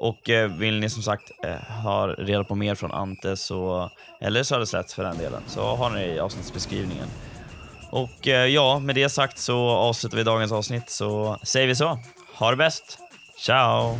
Och 0.00 0.30
eh, 0.30 0.50
vill 0.50 0.80
ni 0.80 0.90
som 0.90 1.02
sagt 1.02 1.30
eh, 1.44 1.82
ha 1.82 2.06
reda 2.06 2.44
på 2.44 2.54
mer 2.54 2.74
från 2.74 2.92
Ante 2.92 3.36
så, 3.36 3.90
eller 4.20 4.42
Söderslätt 4.42 4.92
för 4.92 5.04
den 5.04 5.18
delen 5.18 5.42
så 5.46 5.76
har 5.76 5.90
ni 5.90 6.02
i 6.02 6.18
avsnittsbeskrivningen. 6.18 7.08
Och 7.90 8.28
eh, 8.28 8.46
ja, 8.46 8.78
med 8.78 8.94
det 8.94 9.08
sagt 9.08 9.38
så 9.38 9.68
avslutar 9.68 10.16
vi 10.16 10.22
dagens 10.22 10.52
avsnitt 10.52 10.90
så 10.90 11.38
säger 11.42 11.66
vi 11.66 11.74
så. 11.74 11.98
Ha 12.34 12.50
det 12.50 12.56
bäst. 12.56 12.98
Ciao! 13.38 13.98